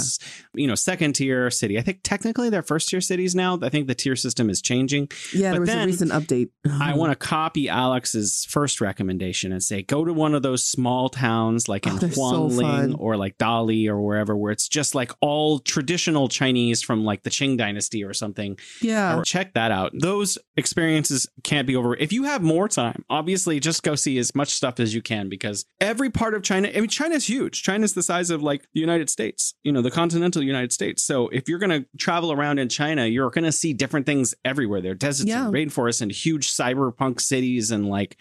you 0.54 0.66
know, 0.66 0.74
second 0.74 1.14
tier 1.14 1.50
city. 1.50 1.78
I 1.78 1.82
think 1.82 2.00
technically 2.02 2.50
they're 2.50 2.62
first 2.62 2.88
tier 2.88 3.00
cities 3.00 3.34
now. 3.34 3.58
I 3.62 3.68
think 3.68 3.86
the 3.86 3.94
tier 3.94 4.16
system 4.16 4.50
is 4.50 4.60
changing. 4.60 5.08
yeah, 5.32 5.50
but 5.50 5.52
there 5.52 5.60
was 5.60 5.68
then 5.70 5.78
a 5.82 5.86
recent 5.86 6.10
update. 6.12 6.48
I 6.66 6.68
uh-huh. 6.68 6.92
want 6.96 7.10
to 7.12 7.16
copy 7.16 7.68
Alex's 7.68 8.46
first 8.48 8.80
recommendation 8.80 9.52
and 9.52 9.62
say 9.62 9.82
go 9.82 10.04
to 10.04 10.12
one 10.12 10.34
of 10.34 10.42
those 10.42 10.64
small 10.64 11.08
towns 11.08 11.68
like 11.68 11.86
in 11.86 11.98
Oh, 12.02 12.08
so 12.48 12.91
Or 12.98 13.16
like 13.16 13.38
Dali 13.38 13.88
or 13.88 14.00
wherever 14.00 14.36
where 14.36 14.52
it's 14.52 14.68
just 14.68 14.94
like 14.94 15.12
all 15.20 15.58
traditional 15.58 16.28
Chinese 16.28 16.82
from 16.82 17.04
like 17.04 17.22
the 17.22 17.30
Qing 17.30 17.56
dynasty 17.58 18.04
or 18.04 18.12
something. 18.14 18.58
Yeah. 18.80 19.16
Or 19.18 19.22
check 19.24 19.54
that 19.54 19.70
out. 19.70 19.92
Those 19.94 20.38
experiences 20.56 21.26
can't 21.42 21.66
be 21.66 21.76
over. 21.76 21.96
If 21.96 22.12
you 22.12 22.24
have 22.24 22.42
more 22.42 22.68
time, 22.68 23.04
obviously 23.10 23.60
just 23.60 23.82
go 23.82 23.94
see 23.94 24.18
as 24.18 24.34
much 24.34 24.50
stuff 24.50 24.78
as 24.80 24.94
you 24.94 25.02
can 25.02 25.28
because 25.28 25.64
every 25.80 26.10
part 26.10 26.34
of 26.34 26.42
China, 26.42 26.68
I 26.74 26.80
mean, 26.80 26.88
China's 26.88 27.28
huge. 27.28 27.62
China's 27.62 27.94
the 27.94 28.02
size 28.02 28.30
of 28.30 28.42
like 28.42 28.66
the 28.74 28.80
United 28.80 29.10
States, 29.10 29.54
you 29.64 29.72
know, 29.72 29.82
the 29.82 29.90
continental 29.90 30.42
United 30.42 30.72
States. 30.72 31.02
So 31.02 31.28
if 31.28 31.48
you're 31.48 31.58
going 31.58 31.82
to 31.82 31.86
travel 31.98 32.32
around 32.32 32.58
in 32.58 32.68
China, 32.68 33.06
you're 33.06 33.30
going 33.30 33.44
to 33.44 33.52
see 33.52 33.72
different 33.72 34.06
things 34.06 34.34
everywhere. 34.44 34.80
There 34.80 34.92
are 34.92 34.94
deserts 34.94 35.28
Yeah. 35.28 35.46
and 35.46 35.54
rainforests 35.54 36.00
and 36.02 36.10
huge 36.12 36.50
cyberpunk 36.52 37.20
cities 37.20 37.70
and 37.70 37.88
like, 37.88 38.16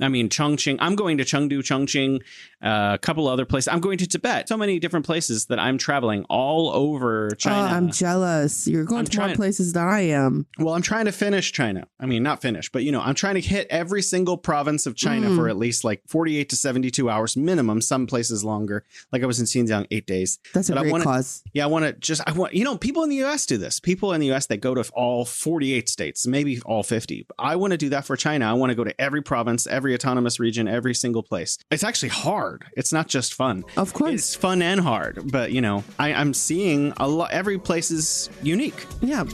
I 0.00 0.08
mean, 0.08 0.28
Chongqing. 0.28 0.76
I'm 0.80 0.96
going 0.96 1.18
to 1.18 1.24
Chengdu, 1.24 1.60
Chongqing, 1.60 2.20
uh, 2.62 2.94
a 2.94 2.98
couple 2.98 3.28
other 3.28 3.44
places. 3.44 3.68
I'm 3.68 3.78
going 3.80 3.98
to 3.98 4.06
Tibet. 4.08 4.48
So 4.48 4.56
many 4.56 4.80
different 4.80 5.06
places 5.06 5.46
that 5.46 5.58
I'm 5.60 5.78
traveling 5.78 6.24
all 6.28 6.70
over 6.70 7.30
China. 7.38 7.68
Oh, 7.72 7.76
I'm 7.76 7.90
jealous. 7.92 8.66
You're 8.66 8.84
going 8.84 9.00
I'm 9.00 9.04
to 9.06 9.20
more 9.20 9.34
places 9.36 9.72
than 9.72 9.86
I 9.86 10.00
am. 10.00 10.46
Well, 10.58 10.74
I'm 10.74 10.82
trying 10.82 11.04
to 11.04 11.12
finish 11.12 11.52
China. 11.52 11.86
I 12.00 12.06
mean, 12.06 12.22
not 12.24 12.42
finish, 12.42 12.70
but 12.72 12.82
you 12.82 12.90
know, 12.90 13.00
I'm 13.00 13.14
trying 13.14 13.34
to 13.36 13.40
hit 13.40 13.66
every 13.70 14.02
single 14.02 14.36
province 14.36 14.86
of 14.86 14.96
China 14.96 15.28
Mm. 15.28 15.36
for 15.36 15.48
at 15.48 15.56
least 15.56 15.84
like 15.84 16.02
48 16.08 16.48
to 16.50 16.56
72 16.56 17.08
hours 17.08 17.36
minimum, 17.36 17.80
some 17.80 18.06
places 18.06 18.42
longer. 18.44 18.84
Like 19.12 19.22
I 19.22 19.26
was 19.26 19.38
in 19.38 19.46
Xinjiang 19.46 19.86
eight 19.92 20.06
days. 20.06 20.38
That's 20.52 20.68
a 20.70 20.72
But 20.72 20.78
I 20.78 20.82
great 20.82 20.92
wanna- 20.92 21.04
cause. 21.04 21.42
Yeah, 21.52 21.64
I 21.64 21.66
want 21.68 21.84
to 21.84 21.92
just, 21.92 22.20
I 22.26 22.32
want, 22.32 22.52
you 22.54 22.64
know, 22.64 22.76
people 22.76 23.04
in 23.04 23.10
the 23.10 23.22
US 23.24 23.46
do 23.46 23.58
this. 23.58 23.78
People 23.78 24.12
in 24.12 24.20
the 24.20 24.32
US 24.32 24.46
that 24.46 24.56
go 24.58 24.74
to 24.74 24.84
all 24.92 25.24
48 25.24 25.88
states, 25.88 26.26
maybe 26.26 26.60
all 26.66 26.82
50. 26.82 27.26
I 27.38 27.56
want 27.56 27.70
to 27.72 27.76
do 27.76 27.88
that 27.90 28.04
for 28.04 28.16
China. 28.16 28.50
I 28.50 28.54
want 28.54 28.70
to 28.70 28.74
go 28.74 28.82
to 28.84 29.00
every 29.00 29.22
province, 29.22 29.66
every 29.66 29.83
autonomous 29.92 30.40
region, 30.40 30.66
every 30.66 30.94
single 30.94 31.22
place. 31.22 31.58
It's 31.70 31.84
actually 31.84 32.10
hard. 32.10 32.64
It's 32.76 32.92
not 32.92 33.08
just 33.08 33.34
fun. 33.34 33.64
Of 33.76 33.92
course. 33.92 34.14
It's 34.14 34.34
fun 34.34 34.62
and 34.62 34.80
hard, 34.80 35.30
but 35.30 35.52
you 35.52 35.60
know, 35.60 35.84
I, 35.98 36.14
I'm 36.14 36.32
seeing 36.32 36.94
a 36.96 37.06
lot. 37.08 37.32
Every 37.32 37.58
place 37.58 37.90
is 37.90 38.30
unique. 38.42 38.86
Yeah. 39.02 39.24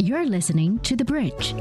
You're 0.00 0.26
listening 0.26 0.78
to 0.80 0.96
The 0.96 1.04
Bridge. 1.04 1.54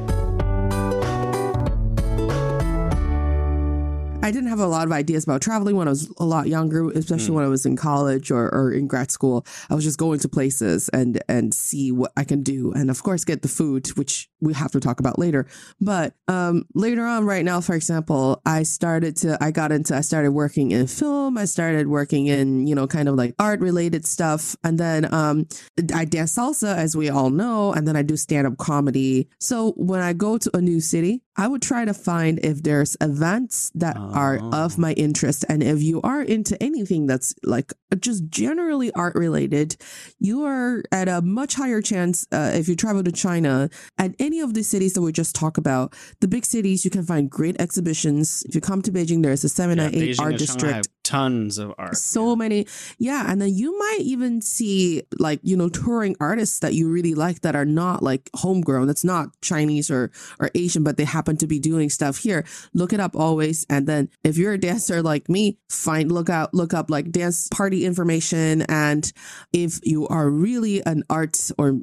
I 4.23 4.29
didn't 4.29 4.49
have 4.49 4.59
a 4.59 4.67
lot 4.67 4.85
of 4.85 4.91
ideas 4.91 5.23
about 5.23 5.41
traveling 5.41 5.75
when 5.75 5.87
I 5.87 5.91
was 5.91 6.13
a 6.19 6.25
lot 6.25 6.47
younger, 6.47 6.91
especially 6.91 7.33
when 7.33 7.43
I 7.43 7.47
was 7.47 7.65
in 7.65 7.75
college 7.75 8.29
or, 8.29 8.53
or 8.53 8.71
in 8.71 8.87
grad 8.87 9.09
school. 9.09 9.45
I 9.69 9.73
was 9.73 9.83
just 9.83 9.97
going 9.97 10.19
to 10.19 10.29
places 10.29 10.89
and 10.89 11.21
and 11.27 11.53
see 11.53 11.91
what 11.91 12.11
I 12.15 12.23
can 12.23 12.43
do, 12.43 12.71
and 12.73 12.91
of 12.91 13.01
course 13.01 13.25
get 13.25 13.41
the 13.41 13.47
food, 13.47 13.87
which 13.97 14.29
we 14.39 14.53
have 14.53 14.71
to 14.73 14.79
talk 14.79 14.99
about 14.99 15.17
later. 15.17 15.47
But 15.79 16.13
um, 16.27 16.65
later 16.75 17.03
on, 17.03 17.25
right 17.25 17.43
now, 17.43 17.61
for 17.61 17.75
example, 17.75 18.41
I 18.45 18.61
started 18.63 19.17
to 19.17 19.37
I 19.41 19.49
got 19.49 19.71
into 19.71 19.95
I 19.95 20.01
started 20.01 20.31
working 20.31 20.71
in 20.71 20.85
film. 20.85 21.37
I 21.37 21.45
started 21.45 21.87
working 21.87 22.27
in 22.27 22.67
you 22.67 22.75
know 22.75 22.85
kind 22.85 23.09
of 23.09 23.15
like 23.15 23.33
art 23.39 23.59
related 23.59 24.05
stuff, 24.05 24.55
and 24.63 24.77
then 24.77 25.11
um, 25.11 25.47
I 25.95 26.05
dance 26.05 26.37
salsa, 26.37 26.75
as 26.75 26.95
we 26.95 27.09
all 27.09 27.31
know, 27.31 27.73
and 27.73 27.87
then 27.87 27.95
I 27.95 28.03
do 28.03 28.15
stand 28.15 28.45
up 28.45 28.57
comedy. 28.57 29.29
So 29.39 29.71
when 29.77 29.99
I 29.99 30.13
go 30.13 30.37
to 30.37 30.55
a 30.55 30.61
new 30.61 30.79
city, 30.79 31.23
I 31.37 31.47
would 31.47 31.61
try 31.61 31.85
to 31.85 31.93
find 31.93 32.39
if 32.43 32.61
there's 32.61 32.97
events 32.99 33.71
that 33.75 33.95
are 33.97 34.39
Oh. 34.41 34.49
of 34.65 34.77
my 34.77 34.91
interest. 34.93 35.45
And 35.47 35.63
if 35.63 35.81
you 35.81 36.01
are 36.01 36.21
into 36.21 36.61
anything 36.61 37.07
that's 37.07 37.33
like 37.43 37.71
just 37.99 38.27
generally 38.29 38.91
art 38.93 39.15
related, 39.15 39.75
you 40.19 40.43
are 40.43 40.83
at 40.91 41.07
a 41.07 41.21
much 41.21 41.55
higher 41.55 41.81
chance 41.81 42.25
uh, 42.31 42.51
if 42.53 42.67
you 42.67 42.75
travel 42.75 43.03
to 43.03 43.11
China 43.11 43.69
at 43.97 44.13
any 44.19 44.39
of 44.41 44.53
the 44.53 44.63
cities 44.63 44.93
that 44.93 45.01
we 45.01 45.11
just 45.11 45.33
talked 45.35 45.57
about. 45.57 45.93
The 46.19 46.27
big 46.27 46.45
cities, 46.45 46.83
you 46.83 46.91
can 46.91 47.03
find 47.03 47.29
great 47.29 47.55
exhibitions. 47.59 48.43
If 48.47 48.53
you 48.55 48.61
come 48.61 48.81
to 48.81 48.91
Beijing, 48.91 49.23
there's 49.23 49.43
a 49.43 49.49
798 49.49 50.17
Beijing 50.17 50.21
art 50.21 50.31
and 50.31 50.41
Shanghai 50.41 50.71
district. 50.81 50.87
Tons 51.03 51.57
of 51.57 51.73
art. 51.77 51.95
so 51.97 52.35
many 52.35 52.65
yeah 52.97 53.25
and 53.27 53.41
then 53.41 53.53
you 53.53 53.77
might 53.77 54.01
even 54.01 54.41
see 54.41 55.01
like 55.19 55.39
you 55.43 55.57
know 55.57 55.69
touring 55.69 56.15
artists 56.19 56.59
that 56.59 56.73
you 56.73 56.89
really 56.89 57.15
like 57.15 57.41
that 57.41 57.55
are 57.55 57.65
not 57.65 58.03
like 58.03 58.29
homegrown 58.35 58.87
that's 58.87 59.03
not 59.03 59.29
chinese 59.41 59.89
or 59.89 60.11
or 60.39 60.49
asian 60.55 60.83
but 60.83 60.97
they 60.97 61.03
happen 61.03 61.35
to 61.35 61.47
be 61.47 61.59
doing 61.59 61.89
stuff 61.89 62.17
here 62.17 62.45
look 62.73 62.93
it 62.93 62.99
up 62.99 63.15
always 63.15 63.65
and 63.69 63.87
then 63.87 64.09
if 64.23 64.37
you're 64.37 64.53
a 64.53 64.59
dancer 64.59 65.01
like 65.01 65.27
me 65.27 65.57
find 65.69 66.11
look 66.11 66.29
out 66.29 66.53
look 66.53 66.73
up 66.73 66.89
like 66.89 67.11
dance 67.11 67.47
party 67.49 67.85
information 67.85 68.61
and 68.63 69.11
if 69.53 69.79
you 69.83 70.07
are 70.07 70.29
really 70.29 70.85
an 70.85 71.03
arts 71.09 71.51
or 71.57 71.79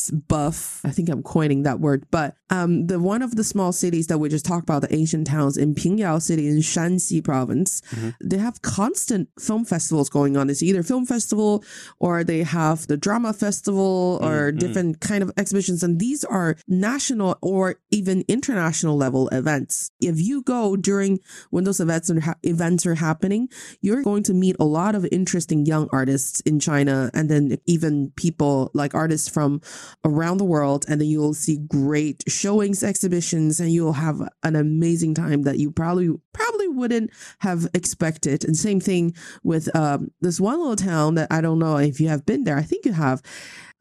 arts 0.00 0.10
buff 0.10 0.80
i 0.84 0.90
think 0.90 1.08
i'm 1.08 1.22
coining 1.22 1.62
that 1.64 1.80
word 1.80 2.04
but 2.10 2.34
um 2.50 2.86
the 2.86 2.98
one 2.98 3.22
of 3.22 3.36
the 3.36 3.44
small 3.44 3.72
cities 3.72 4.06
that 4.06 4.18
we 4.18 4.28
just 4.28 4.44
talked 4.44 4.62
about 4.62 4.82
the 4.82 4.94
ancient 4.94 5.26
towns 5.26 5.56
in 5.56 5.74
pingyao 5.74 6.20
city 6.20 6.48
in 6.48 6.58
shanxi 6.58 7.22
province 7.22 7.82
Mhm. 7.92 8.14
they 8.22 8.38
have 8.38 8.62
constant 8.62 9.28
film 9.38 9.64
festivals 9.64 10.08
going 10.08 10.36
on. 10.36 10.48
It's 10.50 10.62
either 10.62 10.82
film 10.82 11.06
festival 11.06 11.64
or 11.98 12.22
they 12.24 12.42
have 12.42 12.86
the 12.86 12.96
drama 12.96 13.32
festival 13.32 14.18
or 14.22 14.52
Mhm. 14.52 14.58
different 14.58 15.00
kind 15.00 15.22
of 15.22 15.30
exhibitions. 15.36 15.82
And 15.82 15.98
these 15.98 16.24
are 16.24 16.56
national 16.68 17.36
or 17.42 17.76
even 17.90 18.24
international 18.28 18.96
level 18.96 19.28
events. 19.28 19.90
If 20.00 20.20
you 20.20 20.42
go 20.42 20.76
during 20.76 21.18
when 21.50 21.64
those 21.64 21.80
events 21.80 22.10
are, 22.10 22.20
ha- 22.20 22.34
events 22.42 22.86
are 22.86 22.94
happening, 22.96 23.48
you're 23.80 24.02
going 24.02 24.22
to 24.24 24.34
meet 24.34 24.56
a 24.60 24.64
lot 24.64 24.94
of 24.94 25.06
interesting 25.10 25.66
young 25.66 25.88
artists 25.92 26.40
in 26.40 26.60
China 26.60 27.10
and 27.14 27.28
then 27.28 27.56
even 27.66 28.12
people 28.16 28.70
like 28.74 28.94
artists 28.94 29.28
from 29.28 29.60
around 30.04 30.38
the 30.38 30.44
world. 30.44 30.84
And 30.88 31.00
then 31.00 31.08
you'll 31.08 31.34
see 31.34 31.58
great 31.58 32.24
showings, 32.28 32.82
exhibitions, 32.82 33.60
and 33.60 33.72
you'll 33.72 33.94
have 33.94 34.20
an 34.42 34.56
amazing 34.56 35.14
time 35.14 35.42
that 35.42 35.58
you 35.58 35.70
probably, 35.70 36.10
probably 36.32 36.68
wouldn't 36.68 37.10
have 37.40 37.68
expected. 37.74 38.44
And 38.44 38.56
same 38.56 38.80
thing 38.80 39.14
with 39.42 39.74
um, 39.76 40.10
this 40.20 40.40
one 40.40 40.58
little 40.58 40.76
town 40.76 41.14
that 41.14 41.28
I 41.30 41.40
don't 41.40 41.58
know 41.58 41.76
if 41.76 42.00
you 42.00 42.08
have 42.08 42.26
been 42.26 42.44
there. 42.44 42.56
I 42.56 42.62
think 42.62 42.84
you 42.84 42.92
have. 42.92 43.22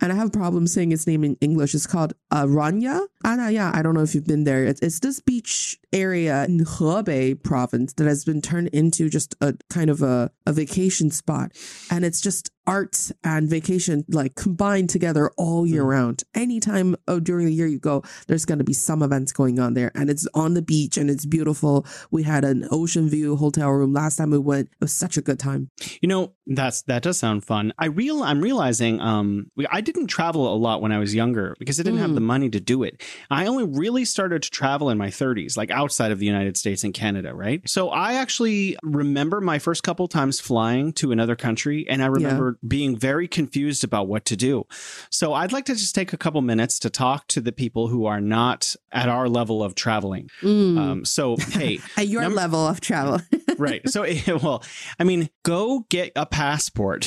And 0.01 0.11
I 0.11 0.15
have 0.15 0.27
a 0.27 0.31
problem 0.31 0.67
saying 0.67 0.91
its 0.91 1.07
name 1.07 1.23
in 1.23 1.35
English. 1.41 1.75
It's 1.75 1.87
called 1.87 2.13
uh, 2.31 2.45
Ranya. 2.45 3.07
Anaya. 3.25 3.71
I 3.73 3.81
don't 3.81 3.95
know 3.95 4.01
if 4.01 4.15
you've 4.15 4.27
been 4.27 4.45
there. 4.45 4.63
It's, 4.63 4.81
it's 4.81 4.99
this 4.99 5.19
beach 5.19 5.78
area 5.91 6.45
in 6.45 6.59
Hebei 6.59 7.41
province 7.41 7.93
that 7.93 8.07
has 8.07 8.23
been 8.25 8.41
turned 8.41 8.67
into 8.69 9.09
just 9.09 9.35
a 9.41 9.55
kind 9.69 9.89
of 9.89 10.01
a, 10.01 10.31
a 10.45 10.53
vacation 10.53 11.09
spot. 11.11 11.51
And 11.89 12.05
it's 12.05 12.21
just 12.21 12.51
arts 12.67 13.11
and 13.23 13.49
vacation 13.49 14.05
like 14.09 14.35
combined 14.35 14.89
together 14.91 15.31
all 15.37 15.65
year 15.65 15.83
Mm. 15.83 15.87
round. 15.89 16.23
Anytime 16.35 16.95
oh, 17.07 17.19
during 17.19 17.47
the 17.47 17.53
year 17.53 17.65
you 17.65 17.79
go, 17.79 18.03
there's 18.27 18.45
going 18.45 18.59
to 18.59 18.63
be 18.63 18.73
some 18.73 19.01
events 19.01 19.31
going 19.31 19.59
on 19.59 19.73
there. 19.73 19.91
And 19.95 20.07
it's 20.09 20.27
on 20.35 20.53
the 20.53 20.61
beach 20.61 20.95
and 20.95 21.09
it's 21.09 21.25
beautiful. 21.25 21.87
We 22.11 22.21
had 22.23 22.43
an 22.45 22.67
ocean 22.69 23.09
view 23.09 23.35
hotel 23.37 23.71
room 23.71 23.91
last 23.93 24.17
time 24.17 24.29
we 24.29 24.37
went. 24.37 24.67
It 24.67 24.81
was 24.81 24.93
such 24.93 25.17
a 25.17 25.21
good 25.21 25.39
time. 25.39 25.71
You 26.01 26.09
know, 26.09 26.33
that's 26.45 26.83
that 26.83 27.01
does 27.01 27.17
sound 27.17 27.43
fun. 27.43 27.73
I 27.79 27.85
real 27.87 28.21
I'm 28.21 28.39
realizing 28.41 29.01
um 29.01 29.49
I 29.71 29.81
didn't 29.81 30.07
travel 30.07 30.53
a 30.53 30.57
lot 30.57 30.81
when 30.81 30.91
I 30.91 30.99
was 30.99 31.15
younger 31.15 31.55
because 31.57 31.79
I 31.79 31.83
didn't 31.83 31.99
have 31.99 32.11
Mm. 32.11 32.15
the 32.15 32.21
money 32.21 32.49
to 32.51 32.59
do 32.59 32.83
it. 32.83 33.01
I 33.31 33.47
only 33.47 33.65
really 33.65 34.05
started 34.05 34.43
to 34.43 34.49
travel 34.51 34.89
in 34.91 34.97
my 34.99 35.09
30s, 35.09 35.57
like 35.57 35.71
outside 35.79 36.11
of 36.11 36.19
the 36.19 36.25
United 36.25 36.57
States 36.57 36.83
and 36.83 36.93
Canada, 36.93 37.33
right? 37.33 37.61
So 37.67 37.89
I 37.89 38.13
actually 38.15 38.77
remember 38.83 39.39
my 39.39 39.59
first 39.59 39.81
couple 39.83 40.07
times 40.07 40.39
flying 40.39 40.91
to 40.93 41.11
another 41.11 41.35
country 41.35 41.87
and 41.89 42.03
I 42.03 42.07
remember 42.07 42.57
being 42.67 42.97
very 42.97 43.27
confused 43.27 43.83
about 43.83 44.07
what 44.07 44.25
to 44.25 44.35
do. 44.35 44.65
So 45.09 45.33
I'd 45.33 45.53
like 45.53 45.65
to 45.65 45.75
just 45.75 45.95
take 45.95 46.11
a 46.13 46.17
couple 46.17 46.41
minutes 46.41 46.79
to 46.79 46.89
talk 46.89 47.27
to 47.27 47.39
the 47.41 47.51
people 47.53 47.87
who 47.87 48.05
are 48.05 48.21
not 48.21 48.75
at 48.91 49.07
our 49.07 49.29
level 49.29 49.63
of 49.63 49.73
traveling. 49.75 50.29
Mm. 50.41 50.77
Um 50.77 51.05
so 51.05 51.37
hey, 51.57 51.79
At 51.97 52.07
your 52.07 52.23
num- 52.23 52.35
level 52.35 52.67
of 52.67 52.81
travel. 52.81 53.21
right. 53.57 53.87
So, 53.89 54.05
well, 54.43 54.63
I 54.99 55.03
mean, 55.03 55.29
go 55.43 55.85
get 55.89 56.11
a 56.15 56.25
passport. 56.25 57.03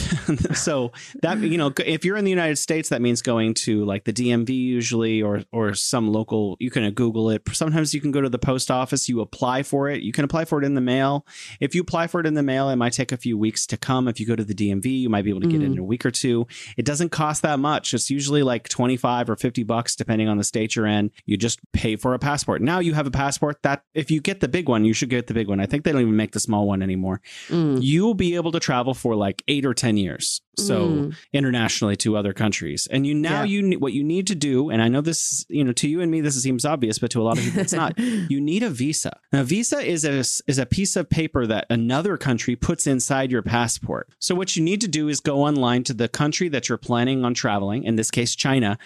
so 0.55 0.93
that 1.23 1.38
you 1.41 1.59
know, 1.59 1.73
if 1.85 2.05
you're 2.05 2.17
in 2.17 2.25
the 2.25 2.31
United 2.31 2.57
States, 2.57 2.88
that 2.91 3.02
means 3.02 3.23
going 3.23 3.55
to 3.55 3.85
like 3.85 4.05
the 4.05 4.12
DMV 4.12 4.50
usually, 4.50 5.23
or 5.23 5.43
or 5.52 5.75
some 5.75 6.12
local. 6.12 6.57
You 6.61 6.71
can 6.71 6.88
Google 6.93 7.31
it. 7.31 7.43
Sometimes 7.52 7.95
you 7.95 8.00
can 8.00 8.11
go 8.11 8.21
to 8.21 8.29
the 8.29 8.38
post 8.38 8.62
office. 8.71 9.09
You 9.09 9.21
apply 9.21 9.62
for 9.62 9.88
it. 9.88 10.02
You 10.02 10.12
can 10.12 10.25
apply 10.25 10.45
for 10.45 10.61
it 10.61 10.64
in 10.64 10.75
the 10.75 10.81
mail. 10.81 11.26
If 11.61 11.75
you 11.75 11.83
apply 11.83 12.07
for 12.07 12.21
it 12.21 12.26
in 12.26 12.35
the 12.35 12.42
mail, 12.42 12.69
it 12.69 12.76
might 12.76 12.92
take 12.92 13.12
a 13.12 13.16
few 13.16 13.37
weeks 13.37 13.66
to 13.66 13.76
come. 13.76 14.09
If 14.09 14.21
you 14.21 14.26
go 14.26 14.37
to 14.37 14.45
the 14.45 14.54
DMV, 14.54 15.00
you 15.00 15.09
might 15.09 15.23
be 15.23 15.31
able 15.31 15.40
to 15.40 15.49
get 15.49 15.62
it 15.62 15.66
in 15.66 15.78
a 15.78 15.85
week 15.85 16.07
or 16.07 16.11
two. 16.11 16.47
It 16.76 16.85
doesn't 16.85 17.11
cost 17.11 17.42
that 17.42 17.59
much. 17.59 17.95
It's 17.95 18.11
usually 18.11 18.42
like 18.42 18.69
twenty 18.69 18.97
five 18.97 19.28
or 19.28 19.37
fifty 19.37 19.62
bucks, 19.62 19.97
depending 19.97 20.28
on 20.28 20.38
the 20.38 20.45
state 20.45 20.76
you're 20.76 20.87
in. 20.87 21.11
You 21.26 21.37
just 21.37 21.61
pay 21.73 21.97
for 21.97 22.14
a 22.14 22.19
passport. 22.19 22.62
Now 22.62 22.78
you 22.78 22.95
have 22.95 23.07
a 23.07 23.11
passport 23.11 23.62
that 23.62 23.85
if 23.95 24.11
you 24.11 24.21
get 24.21 24.40
the 24.40 24.49
big 24.49 24.69
one, 24.69 24.85
you 24.85 24.92
should 24.92 25.11
get 25.11 25.26
the 25.26 25.35
big 25.35 25.49
one. 25.49 25.61
I 25.61 25.66
think 25.66 25.85
they 25.85 25.92
don't 25.92 26.02
even 26.02 26.16
make 26.16 26.33
the 26.33 26.40
small 26.40 26.66
one 26.66 26.83
anymore. 26.83 27.21
Mm. 27.49 27.78
You'll 27.83 28.14
be 28.14 28.35
able 28.35 28.52
to 28.52 28.61
travel 28.61 28.95
for 28.95 29.14
like 29.14 29.42
eight 29.49 29.64
or 29.64 29.75
10 29.75 29.97
years. 29.97 30.40
So 30.59 30.88
Mm. 30.88 31.14
internationally 31.32 31.97
to 31.97 32.16
other 32.16 32.32
countries. 32.35 32.87
And 32.90 33.06
you 33.06 33.14
now 33.14 33.42
Yeah. 33.42 33.61
you 33.71 33.78
what 33.78 33.92
you 33.94 34.04
need 34.04 34.26
to 34.26 34.35
do, 34.35 34.68
and 34.71 34.82
I 34.82 34.88
know 34.88 35.00
this, 35.00 35.47
you 35.49 35.64
know, 35.64 35.73
to 35.73 35.88
you 35.88 36.00
and 36.02 36.11
me, 36.11 36.21
this 36.21 36.40
seems 36.42 36.64
obvious, 36.64 36.99
but 36.99 37.11
to 37.12 37.21
a 37.21 37.25
lot 37.25 37.38
of 37.38 37.44
people, 37.44 37.61
it's 37.61 37.73
not. 37.73 37.94
You 38.28 38.40
need 38.40 38.62
a 38.62 38.71
visa. 38.71 39.16
Now, 39.32 39.42
visa 39.44 39.78
is 39.80 40.04
a 40.04 40.18
is 40.50 40.59
a 40.59 40.66
piece 40.66 40.94
of 40.97 41.09
paper 41.09 41.47
that 41.47 41.66
another 41.71 42.16
country 42.16 42.54
puts 42.56 42.87
inside 42.87 43.30
your 43.30 43.42
passport. 43.42 44.09
So 44.18 44.35
what 44.35 44.54
you 44.56 44.62
need 44.62 44.80
to 44.82 44.88
do 44.88 45.09
is 45.09 45.21
go 45.21 45.42
online 45.42 45.85
to 45.85 45.94
the 45.94 46.09
country 46.09 46.49
that 46.50 46.68
you're 46.68 46.78
planning 46.78 47.25
on 47.25 47.32
traveling, 47.35 47.85
in 47.85 47.97
this 47.97 48.11
case, 48.11 48.35
China, 48.37 48.78